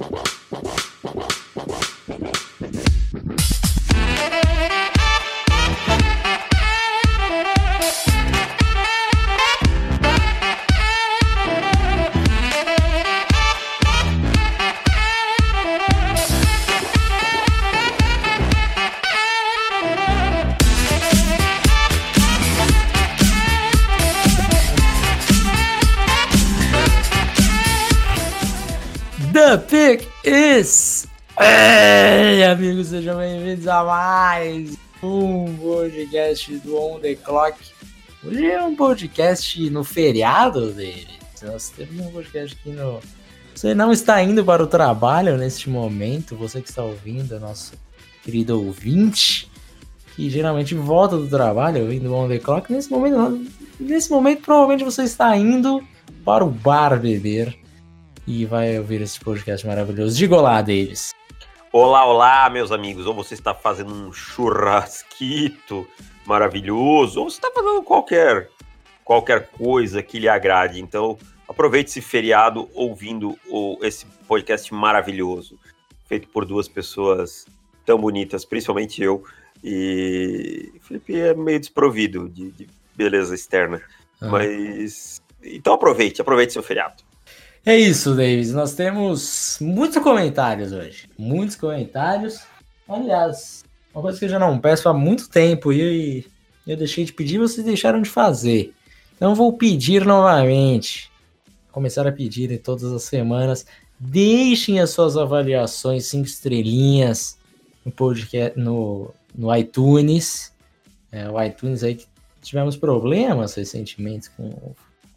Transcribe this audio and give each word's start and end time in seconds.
Wow. 0.00 0.29
Sejam 33.00 33.16
bem-vindos 33.16 33.66
a 33.66 33.82
mais 33.82 34.76
um 35.02 35.56
podcast 35.56 36.54
do 36.58 36.76
On 36.76 37.00
The 37.00 37.14
Clock. 37.14 37.58
Hoje 38.22 38.46
é 38.46 38.62
um 38.62 38.76
podcast 38.76 39.70
no 39.70 39.82
feriado 39.82 40.70
dele. 40.72 41.08
Nós 41.42 41.70
temos 41.70 41.98
um 41.98 42.10
podcast 42.10 42.58
aqui 42.60 42.68
no. 42.68 43.00
Você 43.54 43.74
não 43.74 43.90
está 43.90 44.22
indo 44.22 44.44
para 44.44 44.62
o 44.62 44.66
trabalho 44.66 45.38
neste 45.38 45.70
momento, 45.70 46.36
você 46.36 46.60
que 46.60 46.68
está 46.68 46.84
ouvindo, 46.84 47.40
nosso 47.40 47.72
querido 48.22 48.62
ouvinte, 48.62 49.50
que 50.14 50.28
geralmente 50.28 50.74
volta 50.74 51.16
do 51.16 51.26
trabalho 51.26 51.80
ouvindo 51.80 52.14
On 52.14 52.28
The 52.28 52.38
Clock. 52.38 52.70
Nesse 52.70 52.90
momento, 52.90 53.50
nesse 53.80 54.10
momento, 54.10 54.42
provavelmente 54.42 54.84
você 54.84 55.04
está 55.04 55.34
indo 55.34 55.82
para 56.22 56.44
o 56.44 56.50
bar 56.50 57.00
beber 57.00 57.58
e 58.26 58.44
vai 58.44 58.78
ouvir 58.78 59.00
esse 59.00 59.18
podcast 59.18 59.66
maravilhoso. 59.66 60.14
Diga 60.14 60.36
olá, 60.36 60.60
Davis. 60.60 61.18
Olá, 61.72 62.04
olá, 62.04 62.50
meus 62.50 62.72
amigos. 62.72 63.06
Ou 63.06 63.14
você 63.14 63.34
está 63.34 63.54
fazendo 63.54 63.94
um 63.94 64.12
churrasquito 64.12 65.86
maravilhoso, 66.26 67.20
ou 67.20 67.30
você 67.30 67.36
está 67.36 67.48
fazendo 67.52 67.80
qualquer, 67.84 68.50
qualquer 69.04 69.48
coisa 69.50 70.02
que 70.02 70.18
lhe 70.18 70.28
agrade. 70.28 70.80
Então, 70.80 71.16
aproveite 71.48 71.90
esse 71.90 72.00
feriado 72.00 72.68
ouvindo 72.74 73.38
o, 73.48 73.78
esse 73.82 74.04
podcast 74.26 74.74
maravilhoso, 74.74 75.56
feito 76.06 76.26
por 76.28 76.44
duas 76.44 76.66
pessoas 76.66 77.46
tão 77.86 78.00
bonitas, 78.00 78.44
principalmente 78.44 79.00
eu. 79.00 79.22
E 79.62 80.72
Felipe 80.80 81.20
é 81.20 81.34
meio 81.34 81.60
desprovido 81.60 82.28
de, 82.28 82.50
de 82.50 82.68
beleza 82.96 83.32
externa. 83.32 83.80
Ah. 84.20 84.26
Mas. 84.26 85.22
Então 85.40 85.72
aproveite, 85.74 86.20
aproveite 86.20 86.52
seu 86.52 86.64
feriado. 86.64 87.09
É 87.64 87.76
isso, 87.76 88.14
Davis. 88.14 88.52
Nós 88.52 88.72
temos 88.74 89.58
muitos 89.60 90.02
comentários 90.02 90.72
hoje. 90.72 91.08
Muitos 91.18 91.56
comentários. 91.56 92.40
Aliás, 92.88 93.62
uma 93.94 94.02
coisa 94.02 94.18
que 94.18 94.24
eu 94.24 94.28
já 94.30 94.38
não 94.38 94.58
peço 94.58 94.88
há 94.88 94.94
muito 94.94 95.28
tempo 95.28 95.72
e 95.72 96.26
eu 96.66 96.76
deixei 96.76 97.04
de 97.04 97.12
pedir, 97.12 97.38
vocês 97.38 97.64
deixaram 97.64 98.00
de 98.00 98.08
fazer. 98.08 98.72
Então 99.14 99.34
vou 99.34 99.52
pedir 99.52 100.06
novamente. 100.06 101.10
Começar 101.70 102.06
a 102.06 102.12
pedir 102.12 102.50
em 102.50 102.58
todas 102.58 102.84
as 102.84 103.02
semanas. 103.02 103.66
Deixem 103.98 104.80
as 104.80 104.90
suas 104.90 105.16
avaliações, 105.16 106.06
cinco 106.06 106.26
estrelinhas 106.26 107.38
no 107.84 107.92
podcast, 107.92 108.58
no, 108.58 109.12
no 109.34 109.54
iTunes. 109.54 110.50
É, 111.12 111.28
o 111.28 111.42
iTunes 111.42 111.84
aí 111.84 111.96
que 111.96 112.06
tivemos 112.40 112.76
problemas 112.76 113.54
recentemente 113.54 114.30
com 114.30 114.48
o 114.48 114.74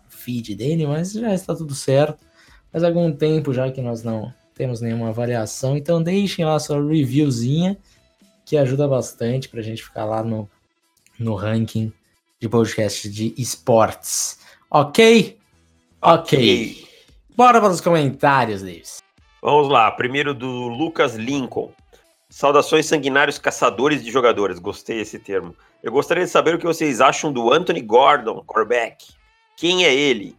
feed 0.09 0.55
dele, 0.55 0.85
mas 0.85 1.13
já 1.13 1.33
está 1.33 1.55
tudo 1.55 1.73
certo. 1.73 2.32
Faz 2.73 2.83
algum 2.83 3.11
tempo 3.11 3.53
já 3.53 3.71
que 3.71 3.83
nós 3.83 4.01
não 4.01 4.33
temos 4.55 4.81
nenhuma 4.81 5.09
avaliação, 5.09 5.77
então 5.77 6.01
deixem 6.01 6.43
lá 6.43 6.57
sua 6.59 6.83
reviewzinha, 6.83 7.77
que 8.43 8.57
ajuda 8.57 8.87
bastante 8.87 9.47
para 9.47 9.59
a 9.59 9.63
gente 9.63 9.83
ficar 9.83 10.05
lá 10.05 10.23
no, 10.23 10.49
no 11.19 11.35
ranking 11.35 11.93
de 12.39 12.49
podcast 12.49 13.07
de 13.07 13.31
esportes. 13.37 14.39
Ok? 14.71 15.37
Ok. 16.01 16.87
Bora 17.37 17.61
para 17.61 17.69
os 17.69 17.79
comentários, 17.79 18.63
Davis. 18.63 19.03
Vamos 19.39 19.69
lá, 19.69 19.91
primeiro 19.91 20.33
do 20.33 20.67
Lucas 20.67 21.15
Lincoln. 21.15 21.71
Saudações 22.27 22.87
sanguinários 22.87 23.37
caçadores 23.37 24.03
de 24.03 24.11
jogadores. 24.11 24.57
Gostei 24.57 24.97
desse 24.97 25.19
termo. 25.19 25.55
Eu 25.83 25.91
gostaria 25.91 26.23
de 26.23 26.29
saber 26.31 26.55
o 26.55 26.57
que 26.57 26.65
vocês 26.65 27.01
acham 27.01 27.31
do 27.31 27.53
Anthony 27.53 27.81
Gordon, 27.81 28.43
quarterback. 28.43 29.13
Quem 29.55 29.85
é 29.85 29.93
ele? 29.93 30.35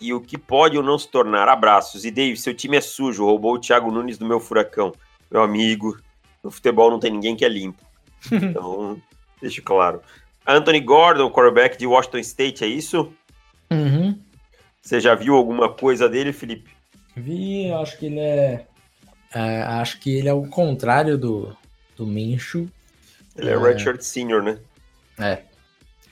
E 0.00 0.14
o 0.14 0.20
que 0.20 0.38
pode 0.38 0.76
ou 0.76 0.82
não 0.82 0.98
se 0.98 1.08
tornar? 1.08 1.48
Abraços. 1.48 2.04
E 2.04 2.10
Dave, 2.10 2.36
seu 2.36 2.54
time 2.54 2.76
é 2.76 2.80
sujo, 2.80 3.24
roubou 3.24 3.54
o 3.54 3.58
Thiago 3.58 3.90
Nunes 3.90 4.16
do 4.16 4.26
meu 4.26 4.40
furacão. 4.40 4.92
Meu 5.30 5.42
amigo, 5.42 5.98
no 6.42 6.50
futebol 6.50 6.90
não 6.90 6.98
tem 6.98 7.10
ninguém 7.10 7.36
que 7.36 7.44
é 7.44 7.48
limpo. 7.48 7.82
Então, 8.30 9.00
deixa 9.40 9.62
claro. 9.62 10.02
Anthony 10.46 10.80
Gordon, 10.80 11.30
quarterback 11.30 11.78
de 11.78 11.86
Washington 11.86 12.18
State, 12.18 12.64
é 12.64 12.66
isso? 12.66 13.12
Uhum. 13.70 14.18
Você 14.82 15.00
já 15.00 15.14
viu 15.14 15.34
alguma 15.36 15.68
coisa 15.68 16.08
dele, 16.08 16.32
Felipe? 16.32 16.70
Vi, 17.16 17.70
acho 17.72 17.98
que 17.98 18.06
ele 18.06 18.20
é, 18.20 18.66
é, 19.34 19.62
Acho 19.62 19.98
que 20.00 20.16
ele 20.16 20.28
é 20.28 20.32
o 20.32 20.46
contrário 20.46 21.16
do, 21.16 21.56
do 21.96 22.06
Mincho. 22.06 22.68
Ele 23.36 23.50
é, 23.50 23.52
É. 23.52 23.58
Redshirt 23.58 24.00
Senior, 24.00 24.42
né? 24.42 24.58
É. 25.18 25.42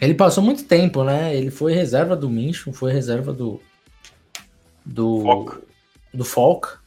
Ele 0.01 0.15
passou 0.15 0.43
muito 0.43 0.65
tempo, 0.65 1.03
né? 1.03 1.35
Ele 1.35 1.51
foi 1.51 1.73
reserva 1.73 2.15
do 2.15 2.31
Mincho, 2.31 2.73
foi 2.73 2.93
reserva 2.93 3.33
do. 3.33 3.61
Do. 4.89 5.23
Foco. 5.23 5.63
Do 6.13 6.25
Falk. 6.25 6.79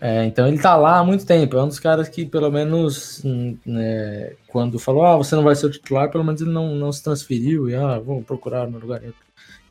É, 0.00 0.24
então 0.24 0.46
ele 0.46 0.58
tá 0.58 0.76
lá 0.76 0.98
há 0.98 1.04
muito 1.04 1.24
tempo. 1.24 1.56
É 1.56 1.62
um 1.62 1.68
dos 1.68 1.80
caras 1.80 2.08
que, 2.08 2.26
pelo 2.26 2.50
menos, 2.50 3.24
hum, 3.24 3.56
né, 3.64 4.32
quando 4.48 4.78
falou, 4.78 5.04
ah, 5.04 5.16
você 5.16 5.34
não 5.34 5.42
vai 5.42 5.54
ser 5.54 5.66
o 5.66 5.70
titular, 5.70 6.10
pelo 6.10 6.24
menos 6.24 6.40
ele 6.40 6.50
não, 6.50 6.74
não 6.74 6.92
se 6.92 7.02
transferiu 7.02 7.68
e 7.68 7.74
ah, 7.74 7.98
vou 7.98 8.22
procurar 8.22 8.68
no 8.68 8.78
lugar 8.78 9.02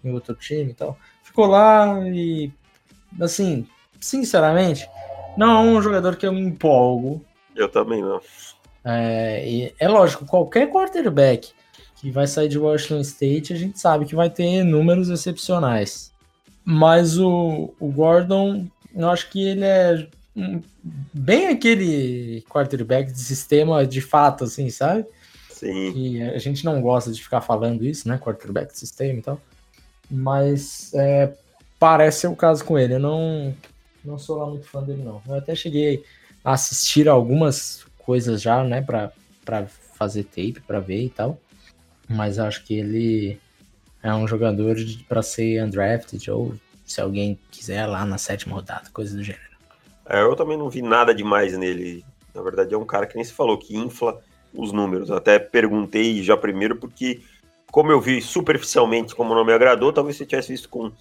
em 0.03 0.11
outro, 0.11 0.35
time 0.35 0.71
e 0.71 0.73
tal. 0.73 0.97
Ficou 1.23 1.45
lá 1.45 1.99
e, 2.09 2.51
assim, 3.19 3.67
sinceramente, 3.99 4.89
não 5.37 5.51
é 5.51 5.77
um 5.77 5.81
jogador 5.81 6.15
que 6.15 6.25
eu 6.25 6.33
me 6.33 6.41
empolgo. 6.41 7.23
Eu 7.55 7.69
também 7.69 8.01
não. 8.01 8.19
É, 8.83 9.73
é 9.79 9.87
lógico, 9.87 10.25
qualquer 10.25 10.69
quarterback 10.69 11.51
que 11.95 12.11
vai 12.11 12.27
sair 12.27 12.47
de 12.47 12.59
Washington 12.59 12.99
State, 13.01 13.53
a 13.53 13.55
gente 13.55 13.79
sabe 13.79 14.05
que 14.05 14.15
vai 14.15 14.29
ter 14.29 14.63
números 14.63 15.09
excepcionais. 15.09 16.13
Mas 16.65 17.19
o, 17.19 17.73
o 17.79 17.91
Gordon, 17.91 18.67
eu 18.95 19.09
acho 19.09 19.29
que 19.29 19.47
ele 19.47 19.63
é 19.63 20.07
bem 21.13 21.47
aquele 21.47 22.43
quarterback 22.49 23.11
de 23.11 23.19
sistema 23.19 23.85
de 23.85 24.01
fato, 24.01 24.43
assim, 24.43 24.69
sabe? 24.69 25.05
Sim. 25.49 25.93
E 25.95 26.21
a 26.21 26.37
gente 26.39 26.65
não 26.65 26.81
gosta 26.81 27.11
de 27.11 27.23
ficar 27.23 27.39
falando 27.39 27.85
isso, 27.85 28.07
né? 28.09 28.17
Quarterback 28.17 28.73
de 28.73 28.79
sistema 28.79 29.19
e 29.19 29.21
tal. 29.21 29.39
Mas 30.11 30.93
é, 30.93 31.33
parece 31.79 32.21
ser 32.21 32.27
o 32.27 32.35
caso 32.35 32.65
com 32.65 32.77
ele. 32.77 32.95
Eu 32.95 32.99
não, 32.99 33.55
não 34.03 34.17
sou 34.17 34.37
lá 34.37 34.45
muito 34.45 34.67
fã 34.67 34.83
dele, 34.83 35.03
não. 35.03 35.21
Eu 35.27 35.35
até 35.35 35.55
cheguei 35.55 36.03
a 36.43 36.53
assistir 36.53 37.07
algumas 37.07 37.85
coisas 37.99 38.41
já, 38.41 38.63
né? 38.63 38.81
Pra, 38.81 39.11
pra 39.45 39.65
fazer 39.67 40.23
tape, 40.25 40.61
pra 40.67 40.79
ver 40.79 41.05
e 41.05 41.09
tal. 41.09 41.39
Mas 42.09 42.37
acho 42.37 42.63
que 42.65 42.75
ele 42.75 43.39
é 44.05 44.13
um 44.13 44.27
jogador 44.27 44.75
pra 45.09 45.23
ser 45.23 45.63
undrafted 45.63 46.29
ou 46.29 46.53
se 46.85 47.01
alguém 47.01 47.39
quiser 47.49 47.87
lá 47.87 48.05
na 48.05 48.19
sétima 48.19 48.53
rodada, 48.53 48.87
coisa 48.93 49.17
do 49.17 49.23
gênero. 49.23 49.43
É, 50.07 50.21
eu 50.21 50.35
também 50.35 50.55
não 50.55 50.69
vi 50.69 50.83
nada 50.83 51.13
demais 51.13 51.57
nele. 51.57 52.05
Na 52.31 52.43
verdade, 52.43 52.75
é 52.75 52.77
um 52.77 52.85
cara 52.85 53.07
que 53.07 53.15
nem 53.15 53.23
se 53.23 53.33
falou, 53.33 53.57
que 53.57 53.75
infla 53.75 54.21
os 54.53 54.71
números. 54.71 55.09
Até 55.09 55.39
perguntei 55.39 56.21
já 56.21 56.37
primeiro, 56.37 56.75
porque, 56.75 57.21
como 57.71 57.91
eu 57.91 57.99
vi 57.99 58.21
superficialmente 58.21 59.15
como 59.15 59.33
não 59.33 59.43
me 59.43 59.51
agradou, 59.51 59.91
talvez 59.91 60.17
você 60.17 60.25
tivesse 60.27 60.49
visto 60.49 60.69
com 60.69 60.91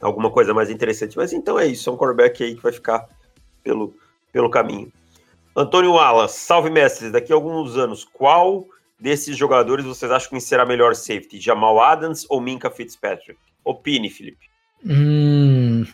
alguma 0.00 0.28
coisa 0.28 0.52
mais 0.52 0.68
interessante. 0.68 1.16
Mas 1.16 1.32
então 1.32 1.56
é 1.56 1.66
isso, 1.68 1.88
é 1.88 1.92
um 1.92 1.96
quarterback 1.96 2.42
aí 2.42 2.56
que 2.56 2.62
vai 2.62 2.72
ficar 2.72 3.08
pelo, 3.62 3.94
pelo 4.32 4.50
caminho. 4.50 4.92
Antônio 5.54 5.92
Wallace, 5.92 6.40
salve 6.40 6.70
mestres. 6.70 7.12
Daqui 7.12 7.32
a 7.32 7.36
alguns 7.36 7.76
anos, 7.76 8.02
qual 8.02 8.66
desses 9.02 9.36
jogadores 9.36 9.84
vocês 9.84 10.10
acham 10.12 10.30
que 10.30 10.40
será 10.40 10.64
melhor 10.64 10.94
safety? 10.94 11.40
Jamal 11.40 11.80
Adams 11.80 12.24
ou 12.28 12.40
Minka 12.40 12.70
Fitzpatrick? 12.70 13.38
Opine, 13.64 14.08
Felipe. 14.08 14.48
Hum, 14.86 15.84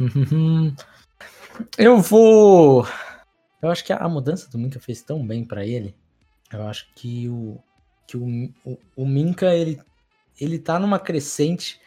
eu 1.78 1.99
vou. 1.99 2.87
Eu 3.62 3.70
acho 3.70 3.82
que 3.84 3.93
a 3.93 4.08
mudança 4.08 4.50
do 4.50 4.58
Minka 4.58 4.78
fez 4.78 5.02
tão 5.02 5.26
bem 5.26 5.43
pra 5.43 5.66
ele. 5.66 5.94
Eu 6.52 6.62
acho 6.64 6.87
que 6.94 7.28
o 7.28 7.58
que 8.06 8.16
o, 8.16 8.26
o, 8.64 8.78
o 8.96 9.06
Minka 9.06 9.54
ele 9.54 9.81
ele 10.40 10.58
tá 10.58 10.78
numa 10.78 10.99
crescente 10.99 11.81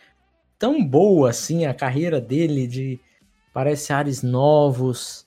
tão 0.60 0.84
boa 0.84 1.30
assim 1.30 1.66
a 1.66 1.74
carreira 1.74 2.20
dele 2.20 2.68
de 2.68 3.00
parece 3.54 3.94
ares 3.94 4.24
novos. 4.24 5.26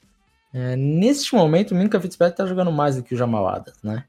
É, 0.52 0.76
neste 0.76 1.34
momento 1.34 1.72
o 1.72 1.74
Minka 1.74 2.00
Fitzpatrick 2.00 2.36
tá 2.36 2.46
jogando 2.46 2.70
mais 2.70 2.96
do 2.96 3.02
que 3.02 3.14
o 3.14 3.18
Jamal 3.18 3.48
Adams, 3.48 3.82
né? 3.82 4.04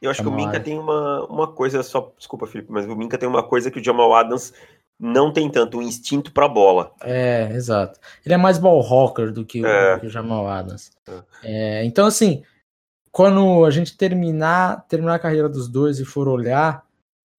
Eu 0.00 0.10
acho 0.10 0.22
que 0.22 0.28
o 0.28 0.32
Minka 0.32 0.50
Adams. 0.50 0.64
tem 0.64 0.78
uma, 0.78 1.26
uma 1.26 1.46
coisa, 1.46 1.82
só 1.82 2.12
desculpa, 2.16 2.46
Felipe, 2.46 2.72
mas 2.72 2.86
o 2.86 2.96
Minka 2.96 3.18
tem 3.18 3.28
uma 3.28 3.42
coisa 3.42 3.70
que 3.70 3.78
o 3.78 3.84
Jamal 3.84 4.14
Adams 4.14 4.52
não 4.98 5.32
tem 5.32 5.50
tanto 5.50 5.78
o 5.78 5.82
instinto 5.82 6.32
para 6.32 6.48
bola. 6.48 6.92
É, 7.02 7.50
exato. 7.52 7.98
Ele 8.24 8.34
é 8.34 8.36
mais 8.36 8.58
ball 8.58 8.80
rocker 8.80 9.32
do 9.32 9.44
que, 9.44 9.64
é. 9.64 9.96
o, 9.96 10.00
que 10.00 10.06
o 10.06 10.10
Jamal 10.10 10.46
Adams. 10.46 10.90
É. 11.06 11.22
É, 11.42 11.84
então, 11.84 12.06
assim, 12.06 12.42
quando 13.10 13.64
a 13.64 13.70
gente 13.70 13.96
terminar, 13.96 14.86
terminar 14.86 15.14
a 15.14 15.18
carreira 15.18 15.48
dos 15.48 15.68
dois 15.68 15.98
e 15.98 16.04
for 16.04 16.28
olhar, 16.28 16.84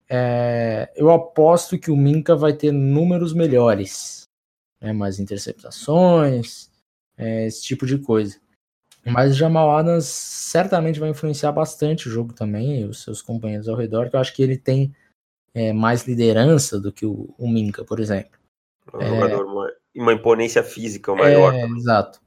é, 0.10 0.92
eu 0.96 1.10
aposto 1.12 1.80
que 1.80 1.90
o 1.90 1.96
Minka 1.96 2.36
vai 2.36 2.54
ter 2.54 2.72
números 2.72 3.34
melhores. 3.34 4.28
Né, 4.82 4.92
mais 4.92 5.20
interceptações, 5.20 6.72
é, 7.16 7.46
esse 7.46 7.64
tipo 7.64 7.86
de 7.86 8.00
coisa. 8.00 8.38
Mas 9.06 9.32
o 9.32 9.36
Jamal 9.36 9.72
Adams 9.72 10.06
certamente 10.06 11.00
vai 11.00 11.10
influenciar 11.10 11.52
bastante 11.52 12.08
o 12.08 12.12
jogo 12.12 12.34
também, 12.34 12.82
e 12.82 12.86
os 12.86 13.02
seus 13.04 13.22
companheiros 13.22 13.68
ao 13.68 13.76
redor, 13.76 14.10
que 14.10 14.16
eu 14.16 14.20
acho 14.20 14.34
que 14.34 14.44
ele 14.44 14.58
tem 14.58 14.94
é, 15.54 15.74
mais 15.74 16.08
liderança 16.08 16.80
do 16.80 16.92
que 16.92 17.06
o, 17.06 17.34
o 17.38 17.48
Minka, 17.48 17.84
por 17.84 18.00
exemplo. 18.00 18.40
Um 18.94 19.02
é, 19.02 19.08
jogador, 19.08 19.46
uma, 19.46 19.72
uma 19.96 20.14
imponência 20.14 20.64
física 20.64 21.16
maior. 21.16 21.54
É, 21.54 21.66
exato. 21.66 22.22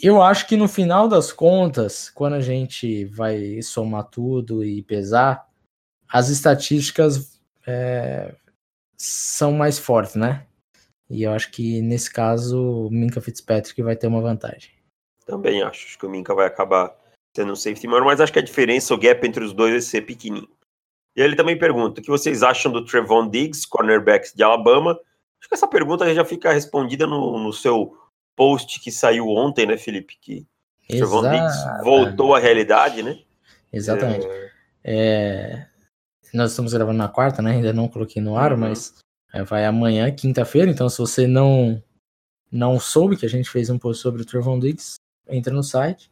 Eu 0.00 0.22
acho 0.22 0.46
que 0.46 0.56
no 0.56 0.68
final 0.68 1.08
das 1.08 1.32
contas, 1.32 2.08
quando 2.10 2.34
a 2.34 2.40
gente 2.40 3.04
vai 3.06 3.60
somar 3.62 4.04
tudo 4.04 4.64
e 4.64 4.82
pesar, 4.82 5.46
as 6.08 6.28
estatísticas 6.28 7.40
é, 7.66 8.34
são 8.96 9.52
mais 9.52 9.78
fortes, 9.78 10.14
né? 10.14 10.46
E 11.10 11.24
eu 11.24 11.32
acho 11.32 11.50
que 11.50 11.82
nesse 11.82 12.10
caso 12.10 12.86
o 12.86 12.90
Minka 12.90 13.20
Fitzpatrick 13.20 13.82
vai 13.82 13.96
ter 13.96 14.06
uma 14.06 14.20
vantagem. 14.20 14.70
Também 15.26 15.62
acho. 15.62 15.86
Acho 15.86 15.98
que 15.98 16.06
o 16.06 16.10
Minka 16.10 16.34
vai 16.34 16.46
acabar 16.46 16.94
sendo 17.34 17.52
um 17.52 17.56
safety 17.56 17.86
maior, 17.86 18.04
mas 18.04 18.20
acho 18.20 18.32
que 18.32 18.38
a 18.38 18.44
diferença, 18.44 18.94
o 18.94 18.98
gap 18.98 19.26
entre 19.26 19.44
os 19.44 19.52
dois 19.52 19.72
vai 19.72 19.80
ser 19.80 20.02
pequenininho. 20.02 20.48
E 21.16 21.20
ele 21.20 21.36
também 21.36 21.58
pergunta: 21.58 22.00
o 22.00 22.04
que 22.04 22.10
vocês 22.10 22.42
acham 22.42 22.72
do 22.72 22.84
Trevon 22.84 23.28
Diggs, 23.28 23.66
cornerback 23.66 24.34
de 24.34 24.42
Alabama? 24.42 24.92
Acho 25.40 25.48
que 25.48 25.54
essa 25.54 25.66
pergunta 25.66 26.12
já 26.14 26.24
fica 26.24 26.52
respondida 26.52 27.06
no, 27.06 27.38
no 27.38 27.52
seu 27.52 27.96
post 28.36 28.80
que 28.80 28.90
saiu 28.90 29.28
ontem, 29.28 29.66
né, 29.66 29.76
Felipe? 29.76 30.16
Que 30.20 30.46
Trevon 30.88 31.22
Diggs 31.22 31.82
voltou 31.82 32.34
à 32.34 32.38
realidade, 32.38 33.02
né? 33.02 33.18
Exatamente. 33.72 34.26
É... 34.26 34.50
É... 34.84 35.66
Nós 36.34 36.50
estamos 36.50 36.72
gravando 36.72 36.96
na 36.96 37.08
quarta, 37.08 37.42
né? 37.42 37.52
Ainda 37.52 37.72
não 37.72 37.88
coloquei 37.88 38.22
no 38.22 38.36
ar, 38.36 38.52
uhum. 38.52 38.58
mas 38.58 38.94
é, 39.34 39.42
vai 39.42 39.66
amanhã, 39.66 40.10
quinta-feira. 40.10 40.70
Então, 40.70 40.88
se 40.88 40.98
você 40.98 41.26
não 41.26 41.82
não 42.50 42.78
soube 42.78 43.16
que 43.16 43.24
a 43.24 43.28
gente 43.28 43.48
fez 43.48 43.70
um 43.70 43.78
post 43.78 44.02
sobre 44.02 44.22
o 44.22 44.26
Trevon 44.26 44.58
Diggs, 44.58 44.96
entra 45.32 45.52
no 45.52 45.62
site. 45.62 46.10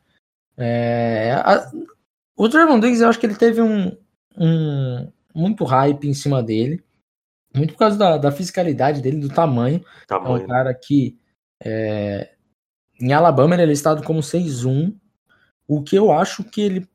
É, 0.56 1.32
a, 1.32 1.70
o 2.36 2.48
Trevon 2.48 2.80
Diggs, 2.80 3.02
eu 3.02 3.08
acho 3.08 3.18
que 3.18 3.26
ele 3.26 3.36
teve 3.36 3.60
um, 3.60 3.96
um 4.36 5.12
muito 5.34 5.64
hype 5.64 6.08
em 6.08 6.14
cima 6.14 6.42
dele, 6.42 6.82
muito 7.54 7.74
por 7.74 7.80
causa 7.80 7.96
da, 7.96 8.16
da 8.16 8.32
fisicalidade 8.32 9.00
dele, 9.00 9.18
do 9.18 9.28
tamanho. 9.28 9.84
tamanho. 10.06 10.40
É 10.40 10.44
um 10.44 10.46
cara 10.46 10.74
que 10.74 11.18
é, 11.62 12.30
em 13.00 13.12
Alabama 13.12 13.54
ele 13.54 13.62
é 13.62 13.66
listado 13.66 14.02
como 14.02 14.20
6'1, 14.20 14.94
o 15.66 15.82
que 15.82 15.96
eu 15.96 16.12
acho 16.12 16.44
que 16.44 16.60
ele 16.60 16.88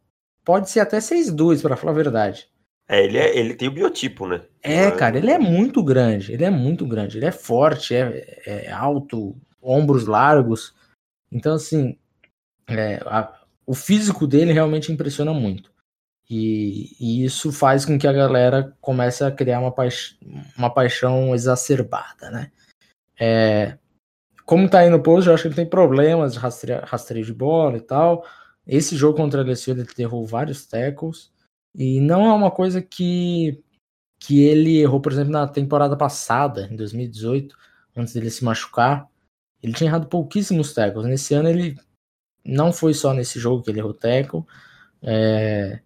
pode 0.44 0.70
ser 0.70 0.80
até 0.80 1.00
6'2, 1.00 1.62
para 1.62 1.76
falar 1.76 1.92
a 1.92 1.96
verdade. 1.96 2.48
É 2.88 3.04
ele, 3.04 3.18
é, 3.18 3.38
ele 3.38 3.56
tem 3.56 3.68
o 3.68 3.72
biotipo, 3.72 4.28
né? 4.28 4.44
É, 4.62 4.92
cara, 4.92 5.18
ele 5.18 5.32
é 5.32 5.40
muito 5.40 5.84
grande, 5.84 6.32
ele 6.32 6.44
é 6.44 6.52
muito 6.52 6.86
grande, 6.86 7.18
ele 7.18 7.26
é 7.26 7.32
forte, 7.32 7.96
é, 7.96 8.42
é 8.46 8.72
alto, 8.72 9.36
ombros 9.62 10.06
largos. 10.06 10.76
Então, 11.32 11.56
assim, 11.56 11.98
é, 12.68 12.96
a, 13.06 13.34
o 13.66 13.74
físico 13.74 14.28
dele 14.28 14.54
realmente 14.54 14.92
impressiona 14.92 15.34
muito. 15.34 15.72
E, 16.30 16.96
e, 17.00 17.24
isso 17.24 17.52
faz 17.52 17.86
com 17.86 18.00
que 18.00 18.08
a 18.08 18.14
galera 18.14 18.76
comece 18.82 19.24
a 19.24 19.32
criar 19.32 19.60
uma, 19.60 19.72
paix 19.72 20.18
uma 20.58 20.70
paixão 20.74 21.36
exacerbada, 21.36 22.32
né? 22.32 22.52
É, 23.20 23.78
como 24.46 24.70
tá 24.70 24.80
aí 24.80 24.90
no 24.90 25.02
post, 25.02 25.28
eu 25.28 25.34
acho 25.34 25.44
que 25.44 25.48
ele 25.50 25.56
tem 25.56 25.70
problemas 25.70 26.34
de 26.34 26.40
rastreio, 26.40 26.82
rastreio 26.84 27.26
de 27.26 27.34
bola 27.34 27.78
e 27.78 27.82
tal. 27.82 28.26
Esse 28.66 28.96
jogo 28.96 29.18
contra 29.18 29.42
a 29.42 29.44
LSU 29.44 29.72
ele 29.72 29.86
errou 30.00 30.26
vários 30.26 30.66
tackles. 30.66 31.32
E 31.74 32.00
não 32.00 32.26
é 32.26 32.34
uma 32.34 32.52
coisa 32.52 32.82
que, 32.82 33.62
que 34.20 34.44
ele 34.44 34.80
errou, 34.80 35.02
por 35.02 35.12
exemplo, 35.12 35.32
na 35.32 35.48
temporada 35.48 35.98
passada, 35.98 36.68
em 36.72 36.76
2018, 36.76 37.56
antes 37.96 38.14
dele 38.14 38.30
se 38.30 38.44
machucar. 38.44 39.08
Ele 39.62 39.74
tinha 39.74 39.90
errado 39.90 40.08
pouquíssimos 40.08 40.74
tackles. 40.74 41.08
Nesse 41.08 41.34
ano 41.34 41.50
ele 41.50 41.76
não 42.46 42.72
foi 42.72 42.94
só 42.94 43.14
nesse 43.14 43.40
jogo 43.40 43.64
que 43.64 43.72
ele 43.72 43.80
errou 43.80 43.94
tackle. 43.94 44.44
É, 45.02 45.80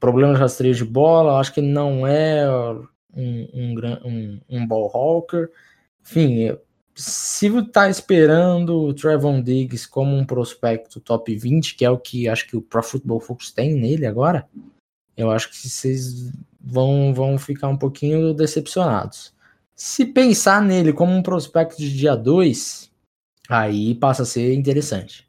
problema 0.00 0.34
de 0.34 0.40
rastreio 0.40 0.74
de 0.74 0.84
bola, 0.84 1.38
acho 1.38 1.54
que 1.54 1.62
não 1.62 2.06
é 2.06 2.44
um, 3.14 3.48
um, 3.54 3.74
um, 4.04 4.40
um 4.50 4.66
ball 4.66 4.90
hawker. 4.92 5.50
Enfim, 6.02 6.56
se 6.94 7.62
tá 7.68 7.88
esperando 7.88 8.82
o 8.82 8.94
Trevon 8.94 9.40
Diggs 9.40 9.88
como 9.88 10.16
um 10.16 10.24
prospecto 10.24 11.00
top 11.00 11.34
20, 11.34 11.76
que 11.76 11.84
é 11.84 11.90
o 11.90 11.98
que 11.98 12.28
acho 12.28 12.46
que 12.46 12.56
o 12.56 12.62
Pro 12.62 12.82
Football 12.82 13.20
Focus 13.20 13.52
tem 13.52 13.74
nele 13.74 14.06
agora, 14.06 14.48
eu 15.16 15.30
acho 15.30 15.48
que 15.48 15.56
vocês 15.56 16.30
vão, 16.60 17.14
vão 17.14 17.38
ficar 17.38 17.68
um 17.68 17.78
pouquinho 17.78 18.34
decepcionados. 18.34 19.32
Se 19.74 20.04
pensar 20.04 20.62
nele 20.62 20.92
como 20.92 21.12
um 21.12 21.22
prospecto 21.22 21.78
de 21.78 21.96
dia 21.96 22.14
2, 22.14 22.90
aí 23.48 23.94
passa 23.94 24.22
a 24.22 24.26
ser 24.26 24.54
interessante 24.54 25.23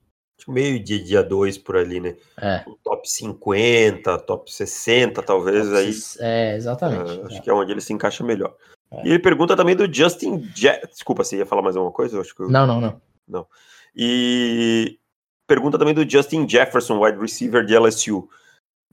meio 0.48 0.82
de 0.84 1.00
dia 1.00 1.24
2 1.24 1.58
por 1.58 1.78
ali, 1.78 2.00
né? 2.00 2.16
É. 2.38 2.64
top 2.84 3.10
50, 3.10 4.18
top 4.20 4.52
60, 4.52 5.22
talvez 5.22 5.66
top 5.66 5.78
aí. 5.78 5.94
É, 6.20 6.56
exatamente. 6.56 7.20
Uh, 7.20 7.26
acho 7.26 7.38
é. 7.38 7.40
que 7.42 7.50
é 7.50 7.54
onde 7.54 7.72
ele 7.72 7.82
se 7.82 7.94
encaixa 7.94 8.24
melhor. 8.24 8.56
É. 8.92 9.08
E 9.08 9.10
ele 9.10 9.20
pergunta 9.20 9.56
também 9.56 9.76
do 9.76 9.92
Justin 9.92 10.50
Je 10.56 10.80
Desculpa, 10.90 11.24
você 11.24 11.38
ia 11.38 11.46
falar 11.46 11.62
mais 11.62 11.76
alguma 11.76 11.94
coisa? 11.94 12.18
Eu 12.18 12.22
acho 12.22 12.36
que 12.36 12.42
eu... 12.42 12.50
Não, 12.50 12.68
não, 12.68 12.80
não. 12.80 13.02
Não. 13.28 13.48
E 13.96 15.00
pergunta 15.48 15.78
também 15.78 15.94
do 15.94 16.10
Justin 16.10 16.48
Jefferson, 16.48 17.00
wide 17.00 17.20
receiver 17.20 17.66
de 17.66 17.78
LSU. 17.78 18.28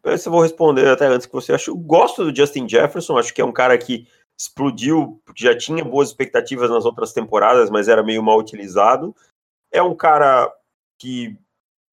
Essa 0.04 0.28
eu 0.28 0.32
vou 0.32 0.42
responder 0.42 0.88
até 0.88 1.06
antes 1.06 1.26
que 1.26 1.32
você 1.32 1.52
acha. 1.52 1.70
Eu 1.70 1.76
gosto 1.76 2.24
do 2.24 2.36
Justin 2.36 2.68
Jefferson, 2.68 3.18
acho 3.18 3.32
que 3.32 3.40
é 3.40 3.44
um 3.44 3.52
cara 3.52 3.76
que 3.78 4.06
explodiu, 4.36 5.20
porque 5.24 5.44
já 5.44 5.56
tinha 5.56 5.84
boas 5.84 6.08
expectativas 6.08 6.68
nas 6.68 6.84
outras 6.84 7.12
temporadas, 7.12 7.70
mas 7.70 7.88
era 7.88 8.02
meio 8.02 8.22
mal 8.22 8.38
utilizado. 8.38 9.14
É 9.70 9.82
um 9.82 9.94
cara 9.94 10.52
que 10.98 11.36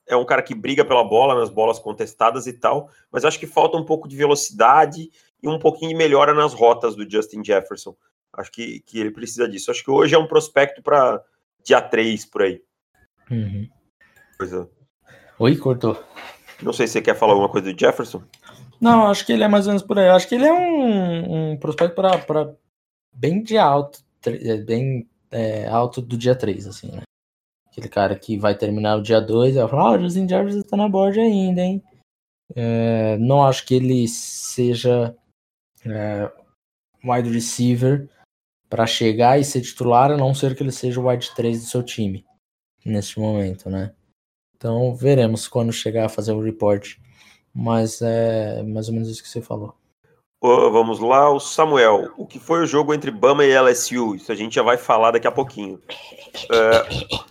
é 0.09 0.15
um 0.15 0.25
cara 0.25 0.41
que 0.41 0.56
briga 0.56 0.83
pela 0.83 1.03
bola 1.03 1.35
nas 1.35 1.50
bolas 1.50 1.79
contestadas 1.79 2.47
e 2.47 2.53
tal, 2.53 2.89
mas 3.11 3.23
acho 3.23 3.39
que 3.39 3.47
falta 3.47 3.77
um 3.77 3.85
pouco 3.85 4.07
de 4.07 4.15
velocidade 4.15 5.09
e 5.41 5.47
um 5.47 5.59
pouquinho 5.59 5.91
de 5.91 5.95
melhora 5.95 6.33
nas 6.33 6.53
rotas 6.53 6.95
do 6.95 7.09
Justin 7.09 7.44
Jefferson. 7.44 7.95
Acho 8.33 8.51
que, 8.51 8.81
que 8.81 9.00
ele 9.00 9.11
precisa 9.11 9.47
disso. 9.47 9.71
Acho 9.71 9.83
que 9.83 9.91
hoje 9.91 10.15
é 10.15 10.17
um 10.17 10.27
prospecto 10.27 10.81
para 10.81 11.23
dia 11.63 11.81
3 11.81 12.25
por 12.25 12.41
aí. 12.41 12.61
Uhum. 13.29 13.67
Coisa. 14.38 14.69
Oi, 15.38 15.56
cortou. 15.56 16.03
Não 16.61 16.73
sei 16.73 16.87
se 16.87 16.94
você 16.94 17.01
quer 17.01 17.16
falar 17.16 17.33
alguma 17.33 17.49
coisa 17.49 17.71
do 17.71 17.80
Jefferson. 17.80 18.23
Não, 18.81 19.07
acho 19.07 19.25
que 19.25 19.33
ele 19.33 19.44
é 19.44 19.47
mais 19.47 19.68
ou 19.68 19.71
menos 19.71 19.83
por 19.83 19.99
aí. 19.99 20.09
Acho 20.09 20.28
que 20.28 20.35
ele 20.35 20.45
é 20.45 20.54
um, 20.54 21.51
um 21.51 21.57
prospecto 21.57 21.95
para 21.95 22.56
bem 23.13 23.44
de 23.44 23.57
alto, 23.57 23.99
bem 24.66 25.09
é, 25.31 25.68
alto 25.68 26.01
do 26.01 26.18
dia 26.18 26.35
3, 26.35 26.68
assim, 26.68 26.92
né? 26.92 27.01
Aquele 27.71 27.90
cara 27.90 28.16
que 28.16 28.38
vai 28.38 28.56
terminar 28.56 28.97
o 28.97 29.02
dia 29.02 29.21
2 29.21 29.56
e 29.56 29.59
vai 29.59 29.68
falar, 29.68 29.83
ah, 29.83 29.97
o 29.97 30.02
Justin 30.02 30.28
Jefferson 30.28 30.61
tá 30.61 30.78
na 30.78 30.90
board 30.90 31.19
ainda, 31.19 31.61
hein? 31.61 31.83
É, 32.56 33.18
não 33.18 33.44
acho 33.44 33.66
que 33.66 33.76
ele 33.76 34.07
seja 34.07 35.16
é, 35.85 36.31
wide 37.04 37.30
receiver 37.30 38.09
para 38.69 38.88
chegar 38.88 39.40
e 39.40 39.44
ser 39.44 39.61
titular, 39.61 40.11
a 40.11 40.18
não 40.18 40.33
ser 40.33 40.56
que 40.56 40.64
ele 40.64 40.71
seja 40.71 40.99
o 40.99 41.07
wide 41.07 41.33
3 41.35 41.61
do 41.61 41.69
seu 41.69 41.83
time 41.83 42.26
neste 42.85 43.19
momento, 43.19 43.69
né? 43.69 43.94
Então 44.56 44.94
veremos 44.95 45.47
quando 45.47 45.71
chegar 45.71 46.06
a 46.06 46.09
fazer 46.09 46.33
o 46.33 46.42
report. 46.42 46.97
Mas 47.54 48.02
é 48.02 48.61
mais 48.64 48.88
ou 48.88 48.94
menos 48.94 49.09
isso 49.09 49.23
que 49.23 49.30
você 49.30 49.42
falou. 49.42 49.76
vamos 50.42 50.99
lá, 50.99 51.30
o 51.31 51.40
Samuel. 51.40 52.14
O 52.18 52.26
que 52.26 52.40
foi 52.40 52.61
o 52.61 52.68
jogo 52.68 52.94
entre 52.94 53.09
Bama 53.09 53.44
e 53.44 53.59
LSU? 53.59 54.16
Isso 54.16 54.31
a 54.31 54.35
gente 54.35 54.56
já 54.56 54.64
vai 54.64 54.78
falar 54.78 55.11
daqui 55.11 55.28
a 55.28 55.31
pouquinho. 55.31 55.81
É, 56.52 57.28